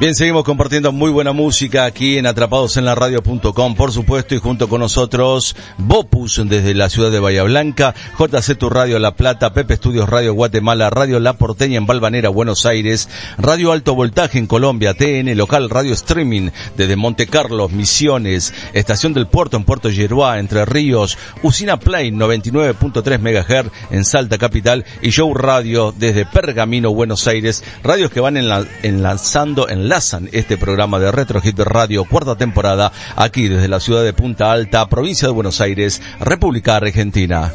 Bien, 0.00 0.14
seguimos 0.14 0.44
compartiendo 0.44 0.92
muy 0.92 1.10
buena 1.10 1.32
música 1.34 1.84
aquí 1.84 2.16
en 2.16 2.24
atrapadosenlaradio.com, 2.24 3.74
por 3.74 3.92
supuesto, 3.92 4.34
y 4.34 4.38
junto 4.38 4.66
con 4.66 4.80
nosotros 4.80 5.54
Bopus 5.76 6.40
desde 6.46 6.72
la 6.72 6.88
ciudad 6.88 7.10
de 7.10 7.20
Bahía 7.20 7.42
Blanca, 7.42 7.94
JC 8.18 8.56
Tu 8.56 8.70
Radio 8.70 8.98
La 8.98 9.14
Plata, 9.14 9.52
Pepe 9.52 9.74
Estudios 9.74 10.08
Radio 10.08 10.32
Guatemala, 10.32 10.88
Radio 10.88 11.20
La 11.20 11.34
Porteña 11.34 11.76
en 11.76 11.84
Balvanera, 11.84 12.30
Buenos 12.30 12.64
Aires, 12.64 13.10
Radio 13.36 13.72
Alto 13.72 13.94
Voltaje 13.94 14.38
en 14.38 14.46
Colombia, 14.46 14.94
TN, 14.94 15.36
local 15.36 15.68
Radio 15.68 15.92
Streaming 15.92 16.48
desde 16.78 16.96
Monte 16.96 17.26
Carlos, 17.26 17.70
Misiones, 17.70 18.54
Estación 18.72 19.12
del 19.12 19.26
Puerto 19.26 19.58
en 19.58 19.64
Puerto 19.64 19.90
Yeruá, 19.90 20.38
Entre 20.38 20.64
Ríos, 20.64 21.18
Usina 21.42 21.76
Play 21.78 22.10
99.3 22.10 23.18
MHz 23.18 23.70
en 23.90 24.06
Salta 24.06 24.38
Capital 24.38 24.86
y 25.02 25.10
Show 25.10 25.34
Radio 25.34 25.92
desde 25.94 26.24
Pergamino, 26.24 26.90
Buenos 26.94 27.26
Aires, 27.28 27.62
radios 27.84 28.10
que 28.10 28.20
van 28.20 28.36
enla- 28.38 28.66
enlazando, 28.82 29.68
enlazan 29.90 30.28
este 30.30 30.56
programa 30.56 31.00
de 31.00 31.10
Retro 31.10 31.40
Hit 31.40 31.58
Radio, 31.58 32.04
cuarta 32.04 32.36
temporada, 32.36 32.92
aquí 33.16 33.48
desde 33.48 33.66
la 33.66 33.80
ciudad 33.80 34.04
de 34.04 34.12
Punta 34.12 34.52
Alta, 34.52 34.88
provincia 34.88 35.26
de 35.26 35.34
Buenos 35.34 35.60
Aires, 35.60 36.00
República 36.20 36.76
Argentina. 36.76 37.50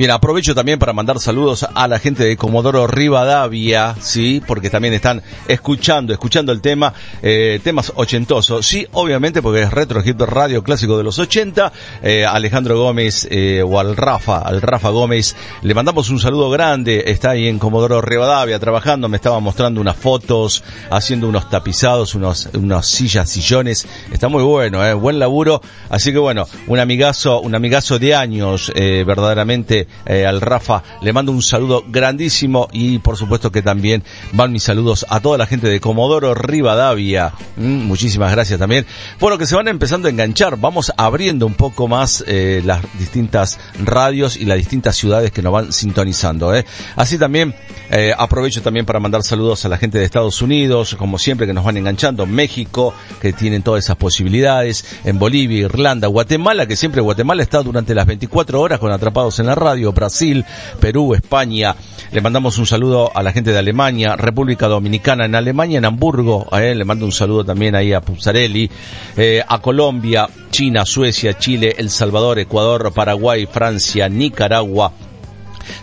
Bien, 0.00 0.12
aprovecho 0.12 0.54
también 0.54 0.78
para 0.78 0.94
mandar 0.94 1.20
saludos 1.20 1.66
a 1.74 1.86
la 1.86 1.98
gente 1.98 2.24
de 2.24 2.38
Comodoro 2.38 2.86
Rivadavia, 2.86 3.94
sí, 4.00 4.40
porque 4.46 4.70
también 4.70 4.94
están 4.94 5.22
escuchando, 5.46 6.14
escuchando 6.14 6.52
el 6.52 6.62
tema, 6.62 6.94
eh, 7.20 7.60
temas 7.62 7.92
ochentosos, 7.94 8.64
sí, 8.64 8.86
obviamente 8.92 9.42
porque 9.42 9.60
es 9.60 9.70
Retro 9.70 10.02
Hit 10.02 10.18
Radio 10.22 10.64
clásico 10.64 10.96
de 10.96 11.04
los 11.04 11.18
80, 11.18 11.70
eh, 12.02 12.24
Alejandro 12.24 12.78
Gómez 12.78 13.28
eh, 13.30 13.62
o 13.62 13.78
al 13.78 13.94
Rafa, 13.94 14.38
al 14.38 14.62
Rafa 14.62 14.88
Gómez, 14.88 15.36
le 15.60 15.74
mandamos 15.74 16.08
un 16.08 16.18
saludo 16.18 16.48
grande, 16.48 17.04
está 17.08 17.32
ahí 17.32 17.46
en 17.46 17.58
Comodoro 17.58 18.00
Rivadavia 18.00 18.58
trabajando, 18.58 19.06
me 19.06 19.18
estaba 19.18 19.38
mostrando 19.38 19.82
unas 19.82 19.96
fotos, 19.96 20.64
haciendo 20.90 21.28
unos 21.28 21.50
tapizados, 21.50 22.14
unos, 22.14 22.48
unas 22.54 22.86
sillas, 22.86 23.28
sillones, 23.28 23.86
está 24.10 24.28
muy 24.28 24.44
bueno, 24.44 24.82
eh, 24.82 24.94
buen 24.94 25.18
laburo, 25.18 25.60
así 25.90 26.10
que 26.10 26.18
bueno, 26.18 26.46
un 26.68 26.78
amigazo, 26.78 27.42
un 27.42 27.54
amigazo 27.54 27.98
de 27.98 28.14
años, 28.14 28.72
eh, 28.74 29.04
verdaderamente 29.06 29.89
eh, 30.06 30.26
al 30.26 30.40
Rafa, 30.40 30.82
le 31.02 31.12
mando 31.12 31.32
un 31.32 31.42
saludo 31.42 31.84
grandísimo 31.86 32.68
y 32.72 32.98
por 32.98 33.16
supuesto 33.16 33.50
que 33.52 33.62
también 33.62 34.02
van 34.32 34.52
mis 34.52 34.62
saludos 34.62 35.06
a 35.08 35.20
toda 35.20 35.38
la 35.38 35.46
gente 35.46 35.68
de 35.68 35.80
Comodoro 35.80 36.34
Rivadavia, 36.34 37.32
Mm, 37.56 37.84
muchísimas 37.84 38.32
gracias 38.32 38.58
también, 38.58 38.86
bueno 39.18 39.36
que 39.36 39.46
se 39.46 39.54
van 39.54 39.68
empezando 39.68 40.08
a 40.08 40.10
enganchar, 40.10 40.56
vamos 40.56 40.92
abriendo 40.96 41.46
un 41.46 41.54
poco 41.54 41.88
más 41.88 42.24
eh, 42.26 42.62
las 42.64 42.80
distintas 42.98 43.58
radios 43.84 44.36
y 44.36 44.44
las 44.44 44.56
distintas 44.56 44.96
ciudades 44.96 45.30
que 45.30 45.42
nos 45.42 45.52
van 45.52 45.72
sintonizando, 45.72 46.54
eh. 46.54 46.64
así 46.96 47.18
también 47.18 47.54
eh, 47.90 48.14
aprovecho 48.16 48.62
también 48.62 48.86
para 48.86 49.00
mandar 49.00 49.24
saludos 49.24 49.64
a 49.64 49.68
la 49.68 49.78
gente 49.78 49.98
de 49.98 50.04
Estados 50.04 50.40
Unidos, 50.42 50.94
como 50.94 51.18
siempre 51.18 51.44
que 51.44 51.52
nos 51.52 51.64
van 51.64 51.76
enganchando, 51.76 52.24
México, 52.24 52.94
que 53.20 53.32
tienen 53.32 53.62
todas 53.62 53.84
esas 53.84 53.96
posibilidades, 53.96 54.84
en 55.04 55.18
Bolivia, 55.18 55.62
Irlanda, 55.62 56.06
Guatemala, 56.06 56.66
que 56.66 56.76
siempre 56.76 57.00
Guatemala 57.00 57.42
está 57.42 57.62
durante 57.62 57.92
las 57.94 58.06
24 58.06 58.60
horas 58.60 58.78
con 58.78 58.92
Atrapados 58.92 59.40
en 59.40 59.46
la 59.46 59.56
Radio, 59.56 59.79
Brasil, 59.86 60.44
Perú, 60.80 61.14
España. 61.14 61.74
Le 62.12 62.20
mandamos 62.20 62.58
un 62.58 62.66
saludo 62.66 63.10
a 63.14 63.22
la 63.22 63.32
gente 63.32 63.52
de 63.52 63.58
Alemania, 63.58 64.16
República 64.16 64.68
Dominicana, 64.68 65.26
en 65.26 65.34
Alemania, 65.34 65.78
en 65.78 65.84
Hamburgo, 65.84 66.46
eh, 66.58 66.74
le 66.74 66.84
mando 66.84 67.04
un 67.06 67.12
saludo 67.12 67.44
también 67.44 67.74
ahí 67.74 67.92
a 67.92 68.00
Puzzarelli, 68.00 68.70
eh, 69.16 69.42
a 69.46 69.60
Colombia, 69.60 70.28
China, 70.50 70.84
Suecia, 70.84 71.38
Chile, 71.38 71.74
El 71.78 71.90
Salvador, 71.90 72.38
Ecuador, 72.38 72.92
Paraguay, 72.92 73.46
Francia, 73.46 74.08
Nicaragua, 74.08 74.92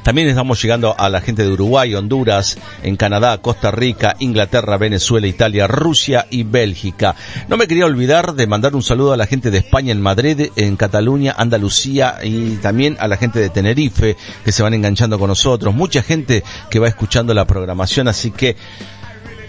también 0.04 0.28
estamos 0.28 0.62
llegando 0.62 0.96
a 0.98 1.10
la 1.10 1.22
gente 1.22 1.44
de 1.44 1.52
Uruguay, 1.52 1.94
Honduras, 1.96 2.58
en 2.84 2.96
Canadá, 2.96 3.38
Costa 3.40 3.72
Rica, 3.72 4.16
Inglaterra, 4.20 4.78
Venezuela, 4.78 5.28
Italia, 5.28 5.68
Rusia 5.68 6.28
y 6.30 6.44
Bélgica. 6.44 7.16
No 7.48 7.58
me 7.58 7.68
quería 7.68 7.86
olvidar 7.86 8.34
de 8.34 8.48
mandar 8.48 8.76
un 8.76 8.84
saludo 8.84 9.14
a 9.14 9.18
la 9.18 9.28
gente 9.28 9.52
de 9.52 9.60
España, 9.60 9.92
en 9.92 10.02
Madrid, 10.02 10.50
en 10.56 10.76
Cataluña, 10.76 11.36
Andalucía 11.38 12.18
y 12.24 12.56
también 12.58 12.98
a 13.00 13.08
la 13.08 13.18
gente 13.18 13.40
de 13.40 13.50
Tenerife 13.50 14.16
que 14.44 14.52
se 14.52 14.64
van 14.64 14.74
enganchando 14.74 15.20
con 15.20 15.30
nosotros. 15.30 15.74
Mucha 15.74 16.02
gente 16.02 16.44
que 16.70 16.80
va 16.80 16.88
escuchando 16.88 17.34
la 17.34 17.46
programación, 17.46 18.08
así 18.08 18.32
que 18.32 18.56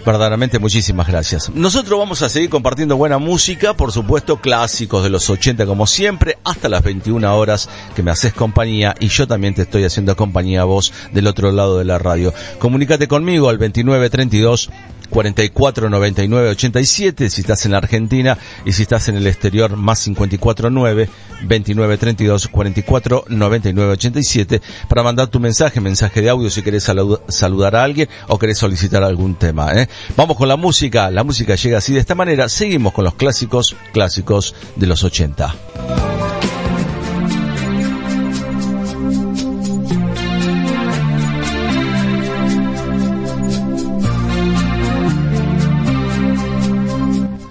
Verdaderamente 0.09 0.57
muchísimas 0.57 1.07
gracias. 1.07 1.51
Nosotros 1.53 1.99
vamos 1.99 2.23
a 2.23 2.29
seguir 2.29 2.49
compartiendo 2.49 2.97
buena 2.97 3.19
música, 3.19 3.75
por 3.75 3.91
supuesto 3.91 4.37
clásicos 4.37 5.03
de 5.03 5.11
los 5.11 5.29
80 5.29 5.67
como 5.67 5.85
siempre, 5.85 6.39
hasta 6.43 6.67
las 6.67 6.81
21 6.81 7.37
horas 7.37 7.69
que 7.95 8.01
me 8.01 8.09
haces 8.09 8.33
compañía 8.33 8.95
y 8.99 9.09
yo 9.09 9.27
también 9.27 9.53
te 9.53 9.61
estoy 9.61 9.83
haciendo 9.83 10.15
compañía 10.15 10.61
a 10.61 10.63
vos 10.63 10.91
del 11.13 11.27
otro 11.27 11.51
lado 11.51 11.77
de 11.77 11.85
la 11.85 11.99
radio. 11.99 12.33
Comunícate 12.57 13.07
conmigo 13.07 13.49
al 13.49 13.59
2932 13.59 14.71
44 15.09 15.89
99 15.89 16.49
87 16.49 17.29
si 17.29 17.41
estás 17.41 17.65
en 17.65 17.71
la 17.71 17.77
Argentina 17.79 18.37
y 18.65 18.71
si 18.73 18.83
estás 18.83 19.07
en 19.09 19.15
el 19.17 19.27
exterior 19.27 19.75
más 19.75 19.99
54 19.99 20.69
9 20.69 21.09
29 21.43 21.97
32 21.97 22.47
44 22.47 23.25
99 23.29 23.91
87 23.93 24.61
para 24.87 25.03
mandar 25.03 25.27
tu 25.27 25.39
mensaje, 25.39 25.79
mensaje 25.81 26.21
de 26.21 26.29
audio 26.29 26.49
si 26.49 26.61
querés 26.61 26.87
salu- 26.87 27.21
saludar 27.27 27.75
a 27.75 27.83
alguien 27.83 28.07
o 28.27 28.37
querés 28.39 28.57
solicitar 28.57 29.03
algún 29.03 29.35
tema. 29.35 29.71
¿eh? 29.73 29.87
Vamos 30.15 30.37
con 30.37 30.47
la 30.47 30.57
música, 30.57 31.09
la 31.11 31.23
música 31.23 31.55
llega 31.55 31.77
así 31.77 31.93
de 31.93 31.99
esta 31.99 32.15
manera, 32.15 32.49
seguimos 32.49 32.93
con 32.93 33.03
los 33.05 33.15
clásicos, 33.15 33.75
clásicos 33.93 34.53
de 34.75 34.87
los 34.87 35.03
80. 35.03 36.18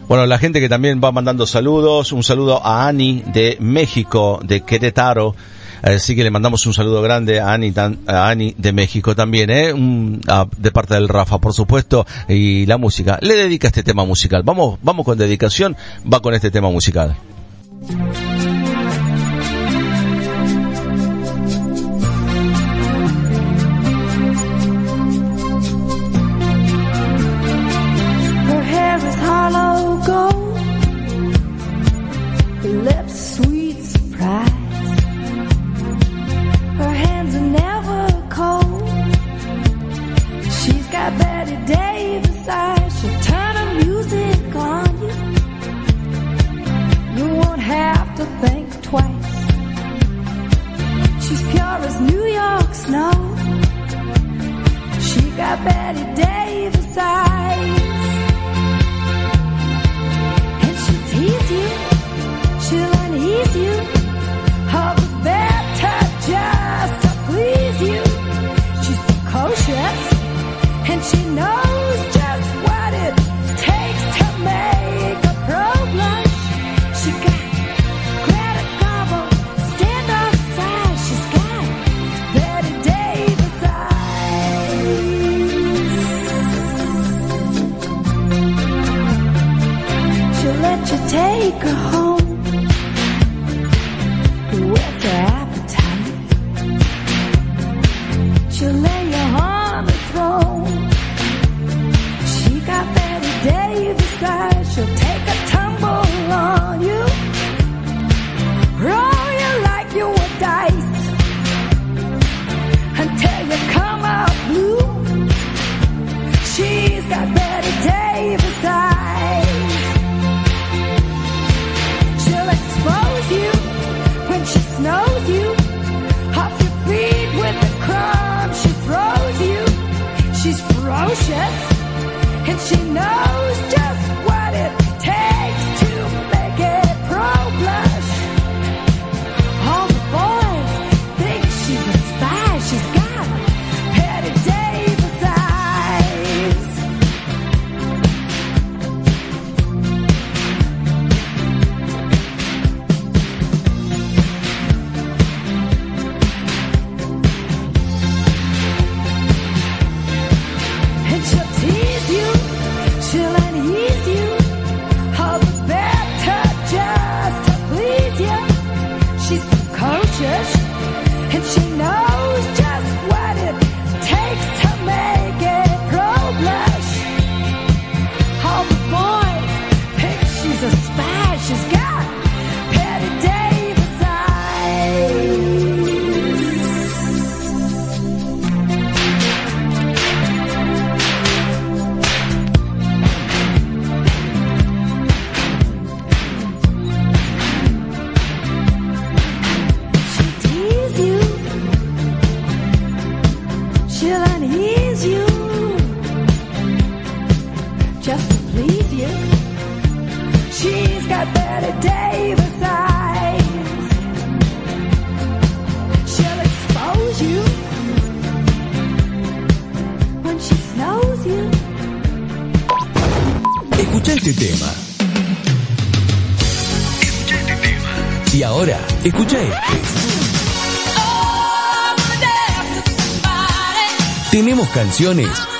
Bueno, 0.08 0.24
la 0.24 0.38
gente 0.38 0.58
que 0.60 0.70
también 0.70 1.02
va 1.04 1.12
mandando 1.12 1.46
saludos, 1.46 2.12
un 2.12 2.24
saludo 2.24 2.64
a 2.64 2.88
Ani 2.88 3.22
de 3.26 3.58
México, 3.60 4.40
de 4.42 4.62
Querétaro. 4.62 5.34
Así 5.82 6.16
que 6.16 6.24
le 6.24 6.30
mandamos 6.30 6.64
un 6.66 6.72
saludo 6.72 7.02
grande 7.02 7.40
a 7.40 7.52
Ani, 7.52 7.74
a 7.76 8.28
Ani 8.28 8.54
de 8.56 8.72
México 8.72 9.14
también, 9.14 9.50
¿eh? 9.50 9.72
Un, 9.72 10.22
a, 10.26 10.46
de 10.56 10.70
parte 10.70 10.94
del 10.94 11.08
Rafa, 11.08 11.38
por 11.38 11.52
supuesto, 11.52 12.06
y 12.26 12.64
la 12.64 12.78
música. 12.78 13.18
Le 13.20 13.34
dedica 13.34 13.68
este 13.68 13.82
tema 13.82 14.06
musical. 14.06 14.42
Vamos, 14.44 14.78
vamos 14.82 15.04
con 15.04 15.18
dedicación, 15.18 15.76
va 16.10 16.20
con 16.20 16.32
este 16.32 16.50
tema 16.50 16.70
musical. 16.70 17.14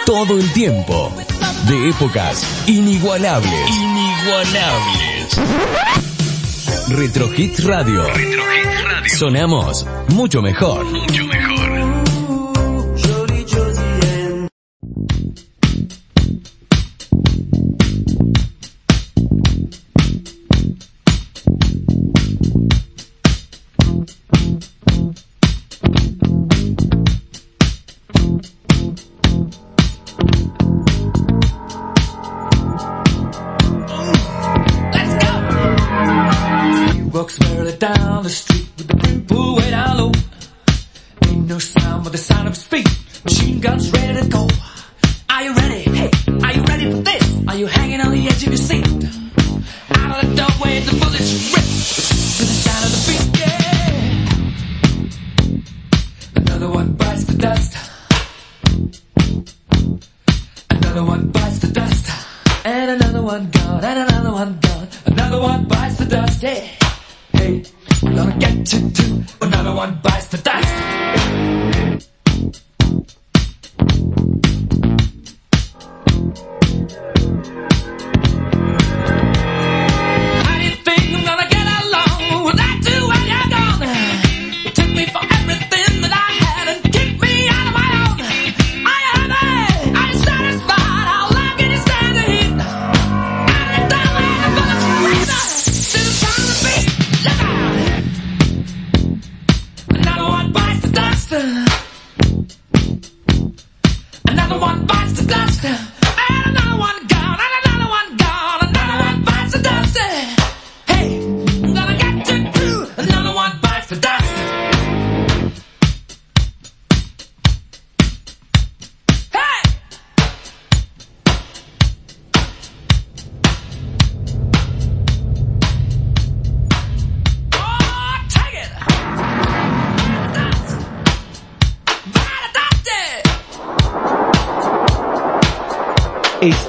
todo 0.05 0.37
el 0.37 0.53
tiempo. 0.53 1.13
De 1.69 1.91
épocas 1.91 2.45
inigualables. 2.67 3.71
Inigualables. 3.71 5.41
Retro 6.89 7.33
Hits 7.33 7.63
Radio. 7.63 8.05
Sonamos 9.07 9.87
mucho 10.09 10.43
mejor. 10.43 10.85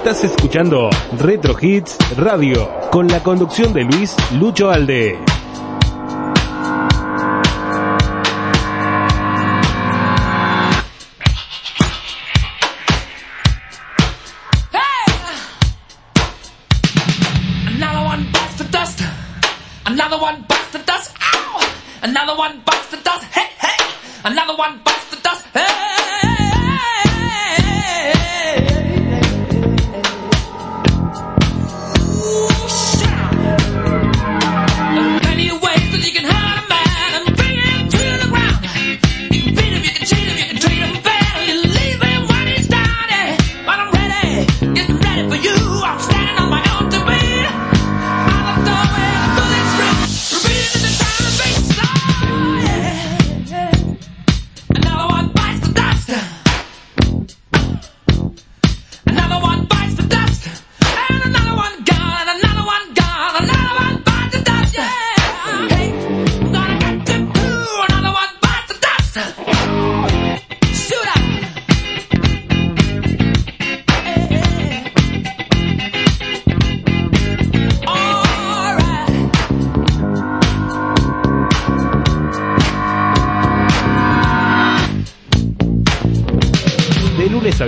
Estás 0.10 0.32
escuchando 0.32 0.90
Retro 1.20 1.56
Hits 1.62 1.96
Radio 2.18 2.68
con 2.90 3.08
la 3.08 3.22
conducción 3.22 3.74
de 3.74 3.84
Luis 3.84 4.16
Lucho 4.40 4.72
Alde. 4.72 5.20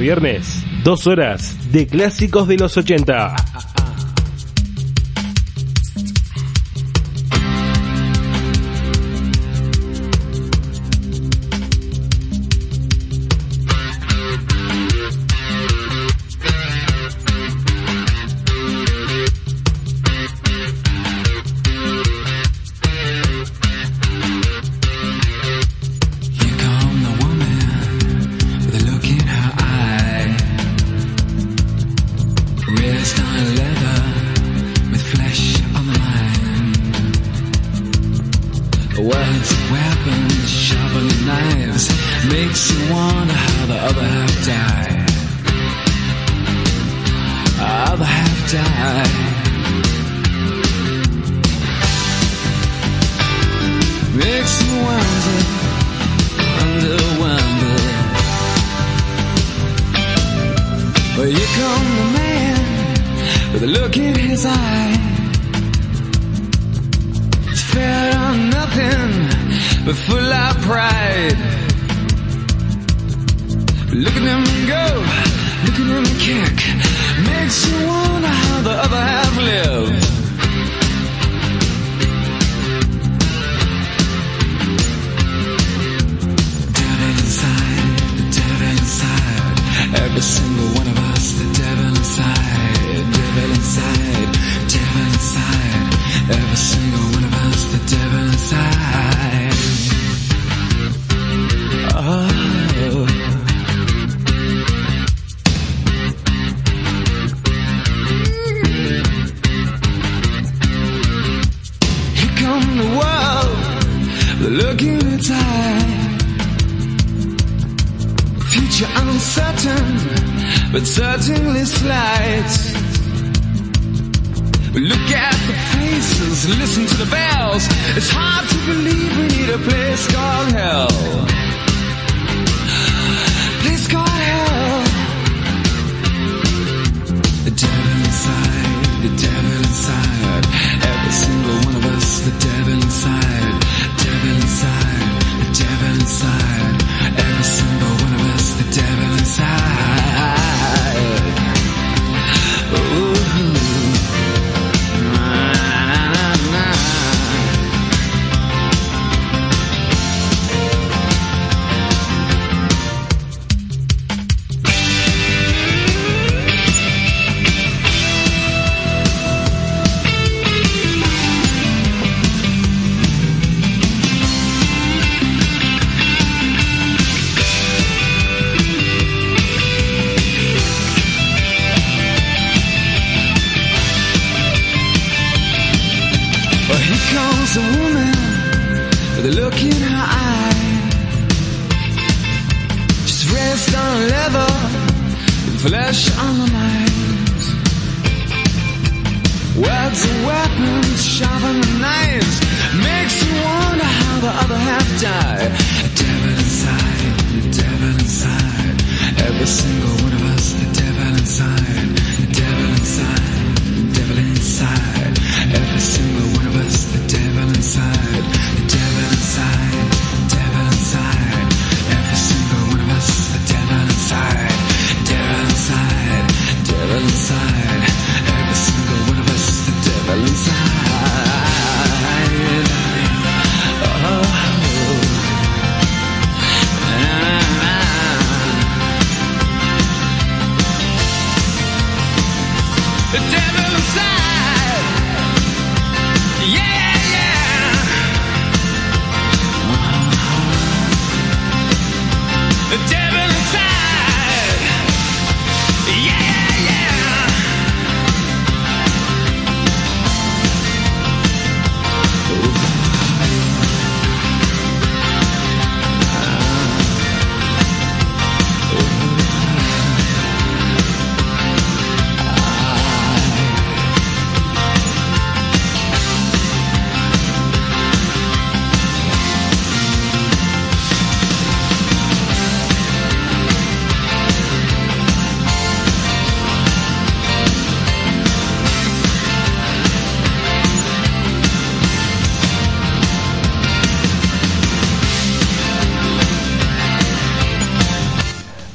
viernes, 0.01 0.65
dos 0.83 1.05
horas 1.05 1.71
de 1.71 1.85
clásicos 1.85 2.47
de 2.47 2.57
los 2.57 2.75
80. 2.75 3.50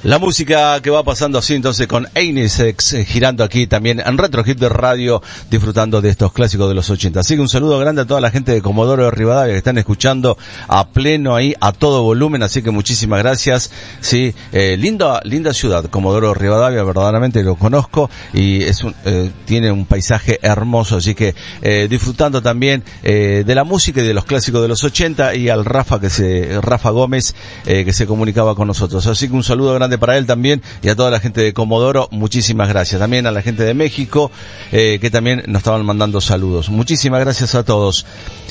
La 0.06 0.20
música 0.20 0.80
que 0.82 0.90
va 0.90 1.02
pasando 1.02 1.36
así 1.36 1.54
entonces 1.54 1.88
con 1.88 2.06
Einesex 2.14 2.92
eh, 2.92 3.04
girando 3.04 3.42
aquí 3.42 3.66
también 3.66 3.98
en 3.98 4.16
Retro 4.16 4.44
Hit 4.44 4.56
de 4.56 4.68
Radio 4.68 5.20
disfrutando 5.50 6.00
de 6.00 6.10
estos 6.10 6.32
clásicos 6.32 6.68
de 6.68 6.76
los 6.76 6.88
80. 6.88 7.18
Así 7.18 7.34
que 7.34 7.40
un 7.40 7.48
saludo 7.48 7.76
grande 7.80 8.02
a 8.02 8.04
toda 8.04 8.20
la 8.20 8.30
gente 8.30 8.52
de 8.52 8.62
Comodoro 8.62 9.06
de 9.06 9.10
Rivadavia 9.10 9.54
que 9.54 9.58
están 9.58 9.78
escuchando 9.78 10.38
a 10.68 10.90
pleno 10.90 11.34
ahí 11.34 11.56
a 11.60 11.72
todo 11.72 12.04
volumen, 12.04 12.44
así 12.44 12.62
que 12.62 12.70
muchísimas 12.70 13.18
gracias. 13.18 13.72
Sí, 13.98 14.32
eh, 14.52 14.76
linda 14.76 15.20
linda 15.24 15.52
ciudad, 15.52 15.84
Comodoro 15.86 16.28
de 16.28 16.34
Rivadavia, 16.34 16.84
verdaderamente 16.84 17.42
lo 17.42 17.56
conozco 17.56 18.08
y 18.32 18.62
es 18.62 18.84
un, 18.84 18.94
eh, 19.06 19.32
tiene 19.44 19.72
un 19.72 19.86
paisaje 19.86 20.38
hermoso, 20.40 20.98
así 20.98 21.16
que 21.16 21.34
eh, 21.62 21.88
disfrutando 21.90 22.40
también 22.40 22.84
eh, 23.02 23.42
de 23.44 23.54
la 23.56 23.64
música 23.64 24.00
y 24.00 24.06
de 24.06 24.14
los 24.14 24.24
clásicos 24.24 24.62
de 24.62 24.68
los 24.68 24.84
80 24.84 25.34
y 25.34 25.48
al 25.48 25.64
Rafa 25.64 25.98
que 25.98 26.10
se 26.10 26.60
Rafa 26.60 26.90
Gómez 26.90 27.34
eh, 27.64 27.84
que 27.84 27.92
se 27.92 28.06
comunicaba 28.06 28.54
con 28.54 28.68
nosotros. 28.68 29.04
Así 29.08 29.28
que 29.28 29.34
un 29.34 29.42
saludo 29.42 29.74
grande 29.74 29.95
para 29.98 30.16
él 30.16 30.26
también 30.26 30.62
y 30.82 30.88
a 30.88 30.96
toda 30.96 31.10
la 31.10 31.20
gente 31.20 31.40
de 31.40 31.52
Comodoro, 31.52 32.08
muchísimas 32.10 32.68
gracias. 32.68 33.00
También 33.00 33.26
a 33.26 33.30
la 33.30 33.42
gente 33.42 33.64
de 33.64 33.74
México 33.74 34.30
eh, 34.72 34.98
que 35.00 35.10
también 35.10 35.42
nos 35.46 35.60
estaban 35.60 35.84
mandando 35.84 36.20
saludos. 36.20 36.70
Muchísimas 36.70 37.20
gracias 37.20 37.54
a 37.54 37.64
todos. 37.64 38.06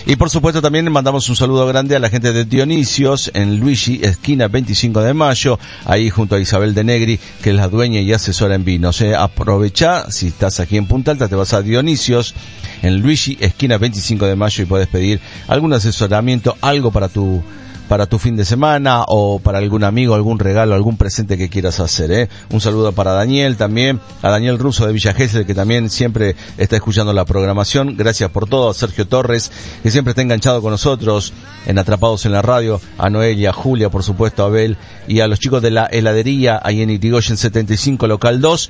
Y 0.07 0.17
por 0.17 0.29
supuesto 0.29 0.61
también 0.61 0.91
mandamos 0.91 1.27
un 1.29 1.35
saludo 1.35 1.65
grande 1.65 1.95
a 1.95 1.99
la 1.99 2.09
gente 2.09 2.31
de 2.31 2.45
Dionisios 2.45 3.31
en 3.33 3.59
Luigi, 3.59 3.99
esquina 4.03 4.47
25 4.47 5.01
de 5.01 5.13
mayo, 5.15 5.57
ahí 5.85 6.11
junto 6.11 6.35
a 6.35 6.39
Isabel 6.39 6.75
de 6.75 6.83
Negri, 6.83 7.19
que 7.41 7.49
es 7.49 7.55
la 7.55 7.67
dueña 7.67 8.01
y 8.01 8.13
asesora 8.13 8.55
en 8.55 8.63
vinos. 8.63 9.01
Eh. 9.01 9.15
Aprovecha, 9.15 10.11
si 10.11 10.27
estás 10.27 10.59
aquí 10.59 10.77
en 10.77 10.85
Punta 10.85 11.11
Alta, 11.11 11.27
te 11.27 11.35
vas 11.35 11.53
a 11.53 11.63
Dionisios 11.63 12.35
en 12.83 13.01
Luigi, 13.01 13.37
esquina 13.39 13.77
25 13.77 14.27
de 14.27 14.35
mayo 14.35 14.63
y 14.63 14.67
puedes 14.67 14.87
pedir 14.87 15.19
algún 15.47 15.73
asesoramiento, 15.73 16.55
algo 16.61 16.91
para 16.91 17.09
tu 17.09 17.43
para 17.87 18.05
tu 18.05 18.19
fin 18.19 18.35
de 18.35 18.45
semana 18.45 19.03
o 19.07 19.39
para 19.39 19.59
algún 19.59 19.83
amigo, 19.83 20.15
algún 20.15 20.39
regalo, 20.39 20.75
algún 20.75 20.97
presente 20.97 21.37
que 21.37 21.49
quieras 21.49 21.79
hacer. 21.79 22.11
¿eh? 22.11 22.29
Un 22.51 22.61
saludo 22.61 22.91
para 22.91 23.11
Daniel 23.11 23.57
también, 23.57 23.99
a 24.21 24.29
Daniel 24.29 24.59
Russo 24.59 24.85
de 24.85 24.93
Villa 24.93 25.13
Gesell 25.13 25.45
que 25.45 25.55
también 25.55 25.89
siempre 25.89 26.35
está 26.57 26.75
escuchando 26.75 27.13
la 27.13 27.25
programación. 27.25 27.95
Gracias 27.97 28.29
por 28.31 28.47
todo, 28.47 28.69
a 28.69 28.73
Sergio 28.73 29.07
Torres 29.07 29.51
que 29.83 29.91
siempre 29.91 30.11
está 30.11 30.21
enganchado 30.21 30.61
con 30.61 30.71
nosotros 30.71 31.33
en 31.65 31.77
Atrapados 31.77 32.25
en 32.25 32.31
la 32.31 32.41
Radio, 32.41 32.81
a 32.97 33.09
Noelia, 33.09 33.51
a 33.51 33.53
Julia, 33.53 33.89
por 33.89 34.03
supuesto, 34.03 34.43
a 34.43 34.47
Abel 34.47 34.77
y 35.07 35.19
a 35.19 35.27
los 35.27 35.39
chicos 35.39 35.61
de 35.61 35.71
la 35.71 35.85
heladería 35.85 36.59
ahí 36.63 36.81
en 36.81 36.89
Itigoyen 36.89 37.37
75 37.37 38.07
local 38.07 38.41
2. 38.41 38.69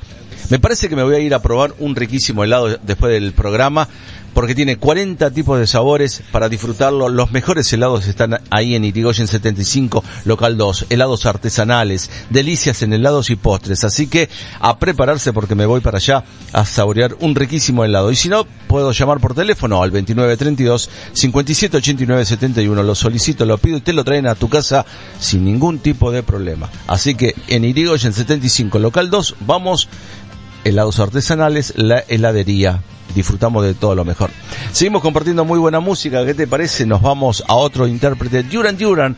Me 0.49 0.59
parece 0.59 0.89
que 0.89 0.95
me 0.95 1.03
voy 1.03 1.15
a 1.15 1.19
ir 1.19 1.33
a 1.33 1.41
probar 1.41 1.73
un 1.79 1.95
riquísimo 1.95 2.43
helado 2.43 2.77
después 2.83 3.11
del 3.11 3.33
programa 3.33 3.87
porque 4.35 4.53
tiene 4.53 4.77
40 4.77 5.31
tipos 5.31 5.57
de 5.57 5.65
sabores 5.65 6.21
para 6.29 6.49
disfrutarlo. 6.49 7.07
Los 7.07 7.31
mejores 7.31 7.71
helados 7.71 8.05
están 8.05 8.41
ahí 8.49 8.75
en 8.75 8.83
Irigoyen 8.83 9.27
75, 9.27 10.03
local 10.25 10.57
2. 10.57 10.87
Helados 10.89 11.25
artesanales, 11.25 12.11
delicias 12.29 12.83
en 12.83 12.91
helados 12.91 13.29
y 13.29 13.37
postres. 13.37 13.85
Así 13.85 14.07
que 14.07 14.29
a 14.59 14.77
prepararse 14.77 15.31
porque 15.31 15.55
me 15.55 15.65
voy 15.65 15.79
para 15.79 15.99
allá 15.99 16.25
a 16.51 16.65
saborear 16.65 17.15
un 17.21 17.33
riquísimo 17.33 17.85
helado. 17.85 18.11
Y 18.11 18.17
si 18.17 18.27
no, 18.27 18.45
puedo 18.67 18.91
llamar 18.91 19.21
por 19.21 19.33
teléfono 19.33 19.81
al 19.81 19.91
2932 19.91 20.89
5789 21.13 22.25
71. 22.25 22.83
Lo 22.83 22.93
solicito, 22.93 23.45
lo 23.45 23.57
pido 23.57 23.77
y 23.77 23.81
te 23.81 23.93
lo 23.93 24.03
traen 24.03 24.27
a 24.27 24.35
tu 24.35 24.49
casa 24.49 24.85
sin 25.17 25.45
ningún 25.45 25.79
tipo 25.79 26.11
de 26.11 26.23
problema. 26.23 26.69
Así 26.87 27.15
que 27.15 27.35
en 27.47 27.63
Irigoyen 27.63 28.11
75, 28.11 28.79
local 28.79 29.09
2, 29.09 29.37
vamos 29.47 29.87
helados 30.65 30.99
artesanales, 30.99 31.73
la 31.77 31.99
heladería 31.99 32.81
disfrutamos 33.13 33.63
de 33.63 33.73
todo 33.73 33.95
lo 33.95 34.05
mejor. 34.05 34.29
Seguimos 34.71 35.01
compartiendo 35.01 35.45
muy 35.45 35.59
buena 35.59 35.79
música, 35.79 36.25
¿qué 36.25 36.33
te 36.33 36.47
parece? 36.47 36.85
Nos 36.85 37.01
vamos 37.01 37.43
a 37.47 37.55
otro 37.55 37.87
intérprete, 37.87 38.43
Duran 38.43 38.77
Duran, 38.77 39.15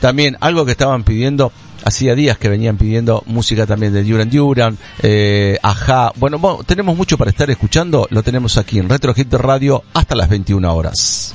también 0.00 0.36
algo 0.40 0.64
que 0.64 0.72
estaban 0.72 1.04
pidiendo, 1.04 1.52
hacía 1.84 2.14
días 2.14 2.38
que 2.38 2.48
venían 2.48 2.76
pidiendo 2.76 3.22
música 3.26 3.66
también 3.66 3.92
de 3.92 4.04
Duran 4.04 4.30
Duran, 4.30 4.78
eh, 5.02 5.58
Ajá, 5.62 6.12
bueno, 6.16 6.60
tenemos 6.66 6.96
mucho 6.96 7.16
para 7.16 7.30
estar 7.30 7.50
escuchando, 7.50 8.06
lo 8.10 8.22
tenemos 8.22 8.56
aquí 8.58 8.78
en 8.78 8.88
Retro 8.88 9.14
Hit 9.14 9.32
Radio 9.34 9.82
hasta 9.94 10.14
las 10.14 10.28
21 10.28 10.74
horas. 10.74 11.34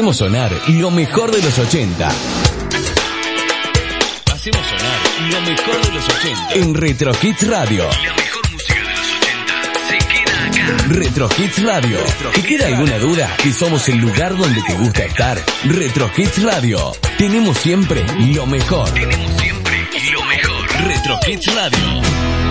Hacemos 0.00 0.16
sonar 0.16 0.50
lo 0.68 0.90
mejor 0.90 1.30
de 1.30 1.42
los 1.42 1.58
80. 1.58 2.08
Hacemos 4.32 4.66
sonar 4.66 5.30
lo 5.30 5.40
mejor 5.42 5.86
de 5.86 5.92
los 5.92 6.08
80. 6.08 6.54
En 6.54 6.74
Retro 6.74 7.12
Hits 7.20 7.46
Radio. 7.46 7.84
Retro 10.88 11.28
Hits 11.36 11.62
Radio. 11.62 11.98
¿Te 12.32 12.42
queda 12.42 12.68
alguna 12.68 12.98
duda 12.98 13.28
que 13.42 13.52
somos 13.52 13.86
el 13.90 13.98
lugar 13.98 14.34
donde 14.38 14.62
te 14.62 14.72
gusta 14.72 15.04
estar? 15.04 15.38
Retro 15.64 16.10
Hits 16.16 16.42
Radio. 16.44 16.92
Tenemos 17.18 17.58
siempre 17.58 18.02
lo 18.34 18.46
mejor. 18.46 18.88
Tenemos 18.94 19.38
siempre 19.38 19.86
lo 20.14 20.24
mejor. 20.24 20.66
Retro 20.86 21.18
Hits 21.28 21.54
Radio. 21.54 22.49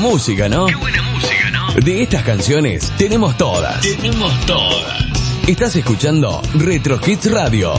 Buena 0.00 0.14
música, 0.14 0.48
¿no? 0.48 0.66
Qué 0.66 0.74
buena 0.76 1.02
música, 1.02 1.50
¿no? 1.50 1.74
De 1.74 2.02
estas 2.02 2.22
canciones 2.22 2.92
tenemos 2.96 3.36
todas. 3.36 3.80
Tenemos 3.82 4.46
todas. 4.46 5.04
Estás 5.46 5.76
escuchando 5.76 6.40
Retro 6.54 6.98
Hits 7.04 7.30
Radio. 7.30 7.74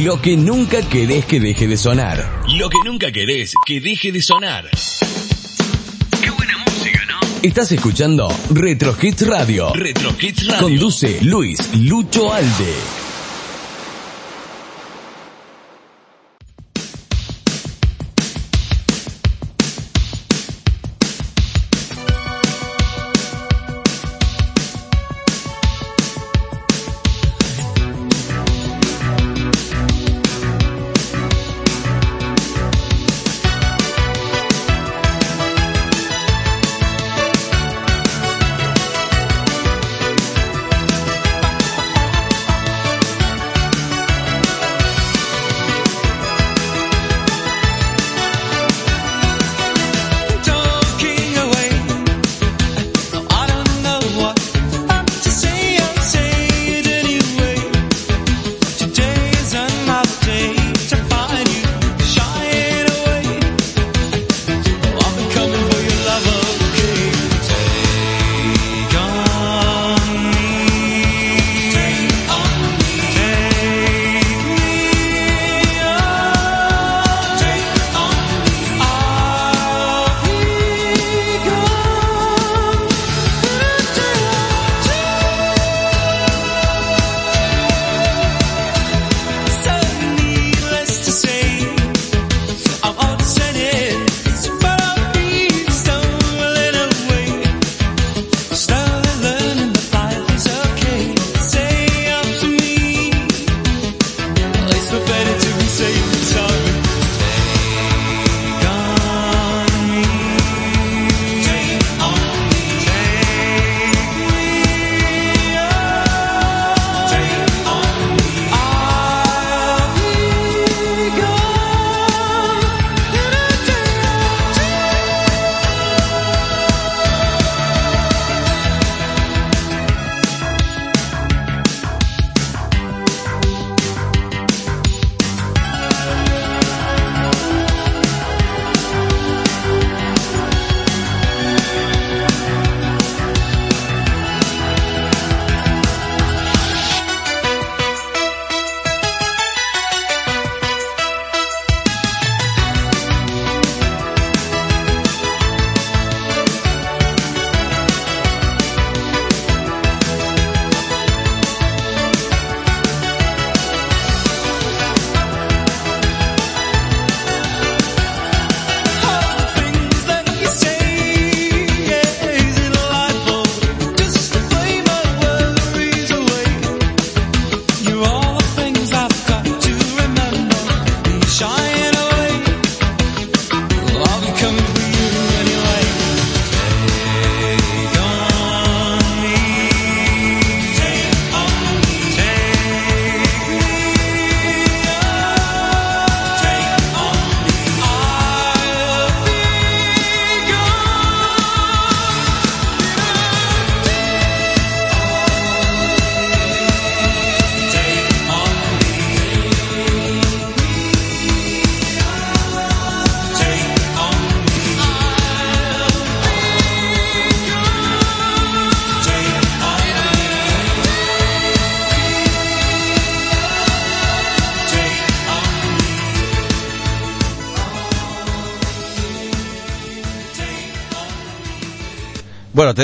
Lo 0.00 0.20
que 0.20 0.36
nunca 0.36 0.80
querés 0.82 1.26
que 1.26 1.40
deje 1.40 1.66
de 1.66 1.76
sonar. 1.76 2.42
Lo 2.48 2.68
que 2.70 2.78
nunca 2.84 3.12
querés 3.12 3.52
que 3.66 3.80
deje 3.80 4.10
de 4.12 4.22
sonar. 4.22 4.68
Estás 7.42 7.70
escuchando 7.72 8.28
Retro 8.50 8.96
Hits 9.00 9.26
Radio. 9.26 9.72
Retro 9.74 10.14
Hits 10.18 10.46
Radio. 10.46 10.62
Conduce 10.62 11.18
Luis 11.22 11.58
Lucho 11.74 12.32
Alde. 12.32 12.95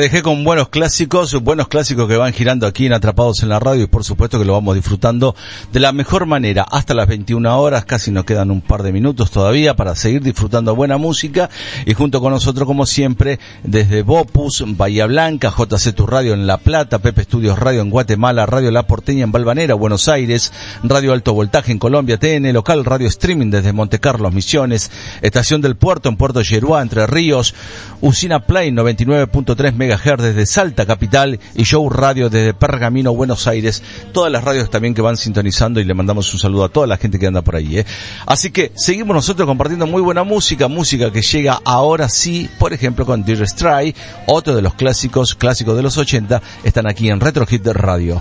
Dejé 0.03 0.21
con 0.21 0.43
buenos 0.43 0.69
clásicos, 0.69 1.33
buenos 1.45 1.69
clásicos 1.69 2.09
que 2.09 2.17
van 2.17 2.33
girando 2.33 2.67
aquí 2.67 2.87
en 2.87 2.93
Atrapados 2.93 3.45
en 3.45 3.49
la 3.49 3.61
Radio 3.61 3.85
y 3.85 3.87
por 3.87 4.03
supuesto 4.03 4.37
que 4.37 4.45
lo 4.45 4.55
vamos 4.55 4.75
disfrutando 4.75 5.37
de 5.73 5.79
la 5.79 5.93
mejor 5.93 6.27
manera. 6.27 6.67
Hasta 6.69 6.93
las 6.93 7.07
21 7.07 7.61
horas, 7.61 7.85
casi 7.85 8.11
nos 8.11 8.25
quedan 8.25 8.51
un 8.51 8.63
par 8.63 8.83
de 8.83 8.91
minutos 8.91 9.31
todavía 9.31 9.77
para 9.77 9.95
seguir 9.95 10.21
disfrutando 10.21 10.75
buena 10.75 10.97
música. 10.97 11.51
Y 11.87 11.95
junto 11.95 12.21
con 12.21 12.33
nosotros 12.33 12.67
como 12.67 12.85
siempre 12.85 13.39
desde 13.63 14.03
Bopus, 14.03 14.65
Bahía 14.77 15.07
Blanca, 15.07 15.55
JC 15.57 15.95
Tu 15.95 16.05
Radio 16.05 16.35
en 16.35 16.49
La 16.49 16.59
Plata, 16.59 16.99
Pepe 16.99 17.21
Estudios 17.21 17.57
Radio 17.61 17.81
en 17.81 17.91
Guatemala, 17.91 18.45
Radio 18.45 18.73
La 18.73 18.89
Porteña 18.89 19.23
en 19.23 19.31
Balvanera, 19.31 19.75
Buenos 19.75 20.09
Aires, 20.09 20.53
Radio 20.83 21.13
Alto 21.13 21.33
Voltaje 21.33 21.71
en 21.71 21.79
Colombia, 21.79 22.19
TN 22.19 22.53
Local, 22.53 22.85
Radio 22.85 23.07
Streaming 23.07 23.51
desde 23.51 23.73
Monte 23.73 24.01
Carlos, 24.01 24.33
Misiones, 24.33 24.91
Estación 25.21 25.61
del 25.61 25.77
Puerto 25.77 26.09
en 26.09 26.17
Puerto 26.17 26.43
Yeruá, 26.43 26.83
Entre 26.83 27.07
Ríos, 27.07 27.55
Usina 28.01 28.41
Play 28.41 28.73
99.3 28.73 29.75
MHz 29.75 29.92
desde 30.01 30.47
Salta 30.47 30.87
Capital 30.87 31.39
y 31.55 31.65
Show 31.65 31.89
Radio 31.91 32.31
desde 32.31 32.55
Pergamino, 32.55 33.15
Buenos 33.15 33.47
Aires. 33.47 33.83
Todas 34.13 34.33
las 34.33 34.43
radios 34.43 34.71
también 34.71 34.95
que 34.95 35.03
van 35.03 35.19
sintonizando 35.19 35.81
y 35.81 35.85
le 35.85 35.93
mandamos 35.93 36.33
un 36.33 36.41
saludo 36.41 36.65
a 36.65 36.69
toda 36.71 36.87
la 36.87 36.97
gente 36.97 37.19
que 37.19 37.27
anda 37.27 37.43
por 37.43 37.57
ahí. 37.57 37.79
¿eh? 37.79 37.87
Así 38.27 38.51
que 38.51 38.73
seguimos 38.75 39.15
nosotros 39.15 39.47
compartiendo 39.47 39.87
muy 39.87 40.01
buena 40.01 40.25
música, 40.25 40.69
música 40.69 41.13
que 41.13 41.21
llega 41.21 41.61
ahora 41.65 42.09
sí, 42.09 42.49
por 42.59 42.73
ejemplo 42.73 43.05
con 43.05 43.23
Dear 43.23 43.47
Stray, 43.47 43.95
otro 44.27 44.57
de 44.57 44.63
los 44.63 44.75
clásicos, 44.75 45.35
clásicos 45.35 45.77
de 45.77 45.83
los 45.83 45.99
80, 45.99 46.41
están 46.65 46.87
aquí 46.87 47.11
en 47.11 47.21
Retro 47.21 47.45
Hit 47.47 47.67
Radio. 47.67 48.21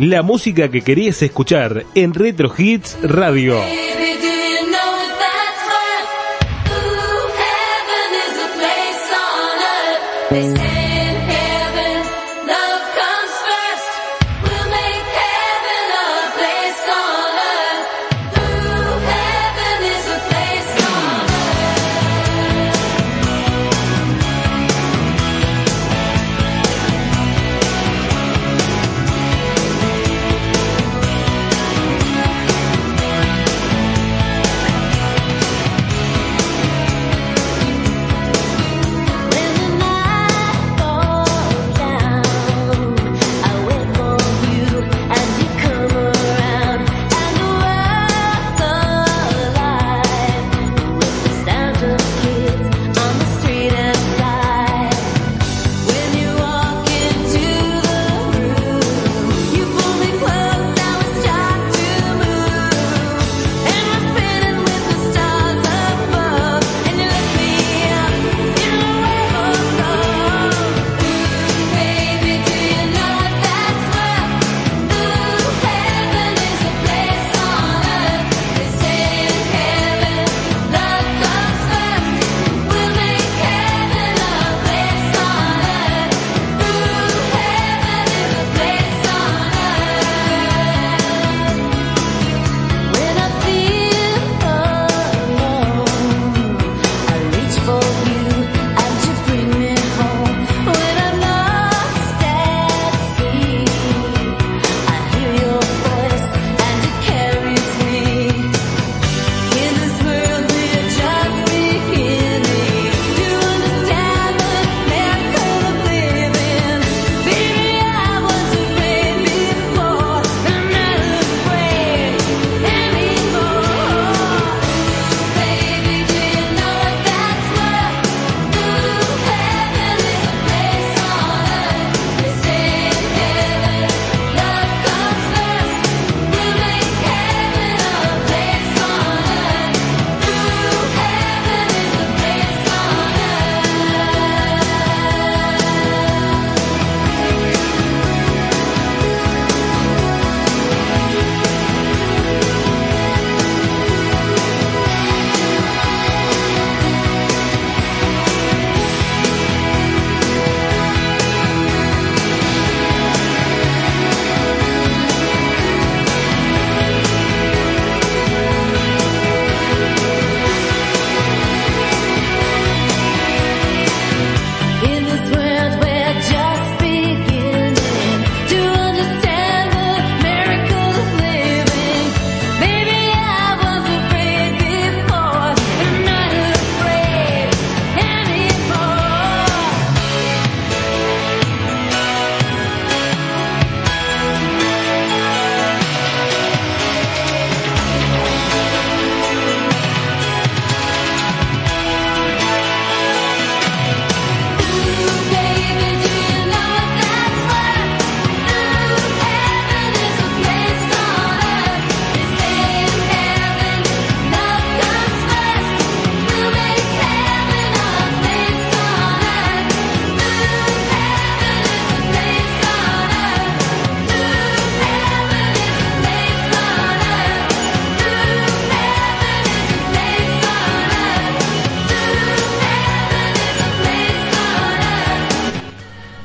la 0.00 0.22
música 0.22 0.70
que 0.70 0.80
querías 0.80 1.20
escuchar 1.20 1.84
en 1.94 2.14
Retro 2.14 2.50
Hits 2.56 2.96
Radio. 3.02 3.60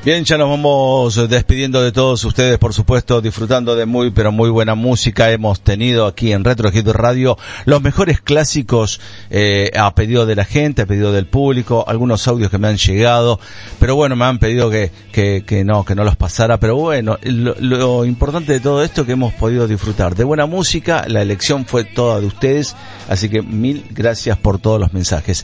Bien, 0.05 0.23
ya 0.23 0.37
nos 0.37 0.51
vamos 0.51 1.27
despidiendo 1.27 1.81
de 1.81 1.91
todos 1.91 2.23
ustedes, 2.25 2.59
por 2.59 2.75
supuesto, 2.75 3.21
disfrutando 3.21 3.75
de 3.75 3.87
muy, 3.87 4.11
pero 4.11 4.31
muy 4.31 4.51
buena 4.51 4.75
música. 4.75 5.31
Hemos 5.31 5.61
tenido 5.61 6.05
aquí 6.05 6.31
en 6.31 6.43
Retro 6.43 6.69
Radio 6.93 7.39
los 7.65 7.81
mejores 7.81 8.21
clásicos 8.21 9.01
eh, 9.31 9.71
a 9.75 9.95
pedido 9.95 10.27
de 10.27 10.35
la 10.35 10.45
gente, 10.45 10.83
a 10.83 10.85
pedido 10.85 11.11
del 11.11 11.25
público, 11.25 11.85
algunos 11.87 12.27
audios 12.27 12.51
que 12.51 12.59
me 12.59 12.67
han 12.67 12.77
llegado, 12.77 13.39
pero 13.79 13.95
bueno, 13.95 14.15
me 14.15 14.25
han 14.25 14.37
pedido 14.37 14.69
que, 14.69 14.91
que, 15.11 15.43
que 15.43 15.63
no, 15.63 15.83
que 15.83 15.95
no 15.95 16.03
los 16.03 16.15
pasara, 16.15 16.59
pero 16.59 16.75
bueno, 16.75 17.17
lo, 17.23 17.55
lo 17.57 18.05
importante 18.05 18.53
de 18.53 18.59
todo 18.59 18.83
esto 18.83 19.07
que 19.07 19.13
hemos 19.13 19.33
podido 19.33 19.67
disfrutar 19.67 20.13
de 20.13 20.23
buena 20.23 20.45
música, 20.45 21.05
la 21.07 21.23
elección 21.23 21.65
fue 21.65 21.83
toda 21.83 22.21
de 22.21 22.27
ustedes, 22.27 22.75
así 23.09 23.27
que 23.27 23.41
mil 23.41 23.83
gracias 23.89 24.37
por 24.37 24.59
todos 24.59 24.79
los 24.79 24.93
mensajes. 24.93 25.43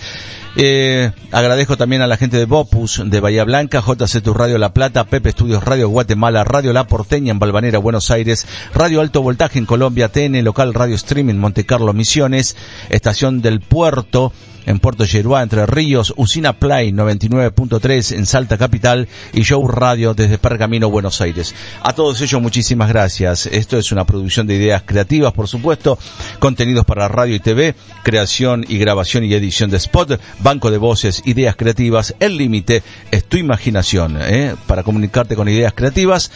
Eh, 0.55 1.11
agradezco 1.31 1.77
también 1.77 2.01
a 2.01 2.07
la 2.07 2.17
gente 2.17 2.37
de 2.37 2.45
Bopus, 2.45 3.01
de 3.05 3.19
Bahía 3.21 3.45
Blanca, 3.45 3.81
JC 3.81 4.21
Tu 4.21 4.33
Radio 4.33 4.50
La 4.57 4.73
Plata, 4.73 5.03
Pepe 5.05 5.29
Estudios 5.29 5.63
Radio 5.63 5.89
Guatemala, 5.89 6.43
Radio 6.43 6.73
La 6.73 6.87
Porteña 6.87 7.31
en 7.31 7.39
Balvanera, 7.39 7.79
Buenos 7.79 8.11
Aires, 8.11 8.47
Radio 8.73 9.01
Alto 9.01 9.21
Voltaje 9.21 9.59
en 9.59 9.65
Colombia, 9.65 10.09
TN 10.09 10.43
Local 10.43 10.73
Radio 10.73 10.95
Streaming 10.95 11.35
Monte 11.35 11.65
Carlo 11.65 11.93
Misiones, 11.93 12.55
Estación 12.89 13.41
del 13.41 13.61
Puerto, 13.61 14.33
en 14.65 14.79
Puerto 14.79 15.05
Yeruá, 15.05 15.43
Entre 15.43 15.65
Ríos, 15.65 16.13
Usina 16.17 16.53
Play 16.53 16.91
99.3 16.91 18.15
en 18.15 18.25
Salta 18.25 18.57
Capital 18.57 19.07
y 19.33 19.41
Show 19.41 19.67
Radio 19.67 20.13
desde 20.13 20.37
Pergamino, 20.37 20.89
Buenos 20.89 21.21
Aires. 21.21 21.55
A 21.81 21.93
todos 21.93 22.21
ellos 22.21 22.41
muchísimas 22.41 22.89
gracias. 22.89 23.45
Esto 23.45 23.77
es 23.77 23.91
una 23.91 24.05
producción 24.05 24.47
de 24.47 24.55
ideas 24.55 24.83
creativas, 24.85 25.33
por 25.33 25.47
supuesto, 25.47 25.97
contenidos 26.39 26.85
para 26.85 27.07
radio 27.07 27.35
y 27.35 27.39
TV, 27.39 27.75
creación 28.03 28.65
y 28.67 28.77
grabación 28.77 29.23
y 29.23 29.33
edición 29.33 29.69
de 29.69 29.77
spot, 29.77 30.19
banco 30.39 30.71
de 30.71 30.77
voces, 30.77 31.21
ideas 31.25 31.55
creativas. 31.55 32.15
El 32.19 32.37
límite 32.37 32.83
es 33.11 33.25
tu 33.25 33.37
imaginación. 33.37 34.17
¿eh? 34.21 34.55
Para 34.67 34.83
comunicarte 34.83 35.35
con 35.35 35.49
ideas 35.49 35.73
creativas, 35.73 36.31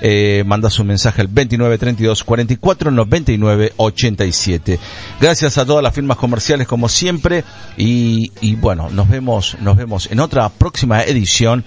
eh, 0.00 0.42
mandas 0.46 0.78
un 0.78 0.88
mensaje 0.88 1.20
al 1.20 1.28
29 1.28 1.78
32 1.78 2.24
44 2.24 2.90
99 2.90 3.72
87. 3.76 4.78
Gracias 5.20 5.58
a 5.58 5.64
todas 5.64 5.82
las 5.82 5.94
firmas 5.94 6.16
comerciales 6.16 6.66
como 6.66 6.88
siempre 6.88 7.44
y, 7.76 8.32
y 8.40 8.56
bueno, 8.56 8.90
nos 8.90 9.08
vemos, 9.08 9.56
nos 9.60 9.76
vemos 9.76 10.10
en 10.10 10.20
otra 10.20 10.48
próxima 10.48 11.02
edición 11.02 11.64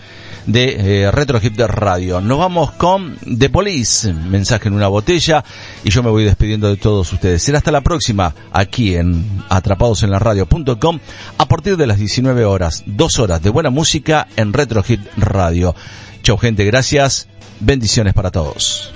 de 0.48 1.04
eh, 1.04 1.12
Retro 1.12 1.40
Hip 1.42 1.58
Radio. 1.60 2.22
Nos 2.22 2.40
vamos 2.40 2.72
con 2.72 3.18
The 3.18 3.50
Police, 3.50 4.14
mensaje 4.14 4.70
en 4.70 4.74
una 4.74 4.88
botella 4.88 5.44
y 5.84 5.90
yo 5.90 6.02
me 6.02 6.10
voy 6.10 6.24
despidiendo 6.24 6.70
de 6.70 6.78
todos 6.78 7.12
ustedes. 7.14 7.44
Será 7.44 7.60
hasta 7.60 7.72
la 7.72 7.82
próxima 7.82 8.34
aquí 8.52 8.96
en 8.96 9.44
atrapadosenlaradio.com 9.50 11.00
a 11.38 11.46
partir 11.46 11.78
de 11.78 11.88
las 11.88 12.00
19 12.00 12.46
horas, 12.46 12.84
dos 12.86 13.20
horas 13.20 13.42
de 13.42 13.50
buena 13.50 13.70
música 13.70 14.28
en 14.36 14.54
Retro 14.54 14.84
Hip 14.88 15.02
Radio. 15.18 15.76
Chau 16.24 16.38
gente, 16.38 16.66
gracias. 16.66 17.28
Bendiciones 17.60 18.14
para 18.14 18.32
todos. 18.32 18.92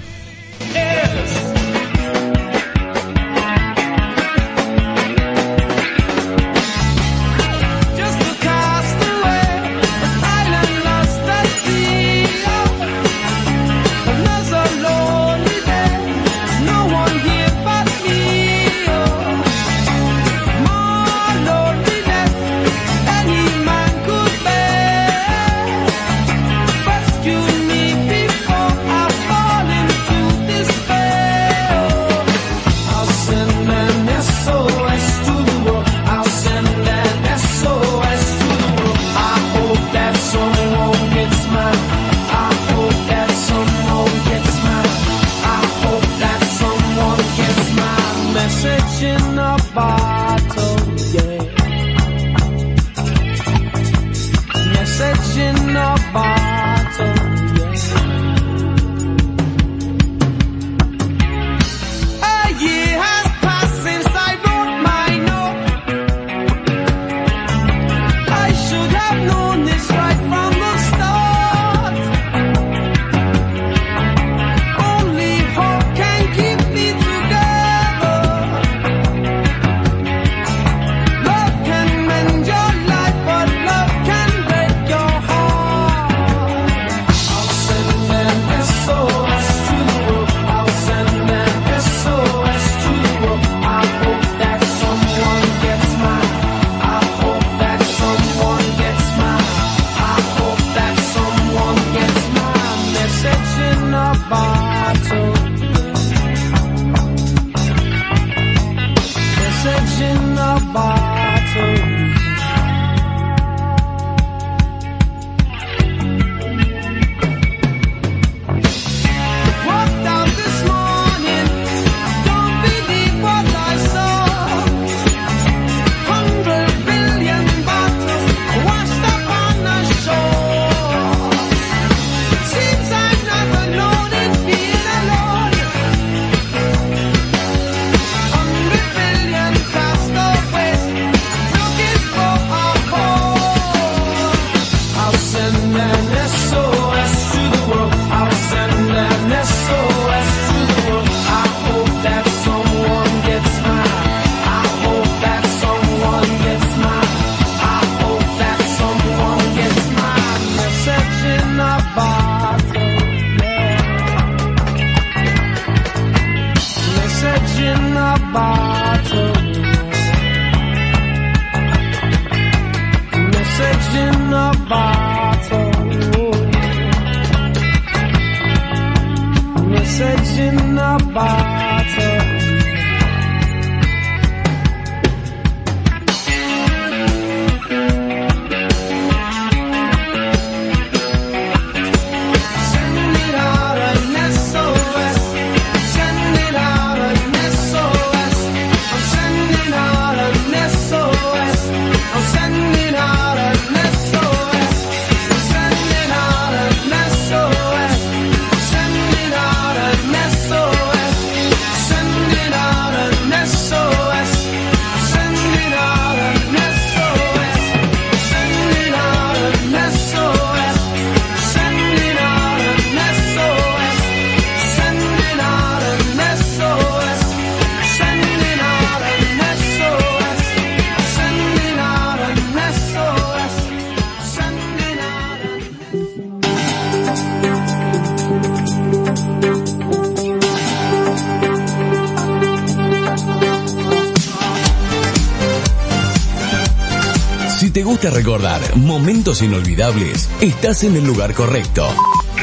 Recordar 248.12 248.62
momentos 248.78 249.42
inolvidables, 249.42 250.30
estás 250.42 250.84
en 250.84 250.96
el 250.96 251.06
lugar 251.06 251.34
correcto. 251.34 251.88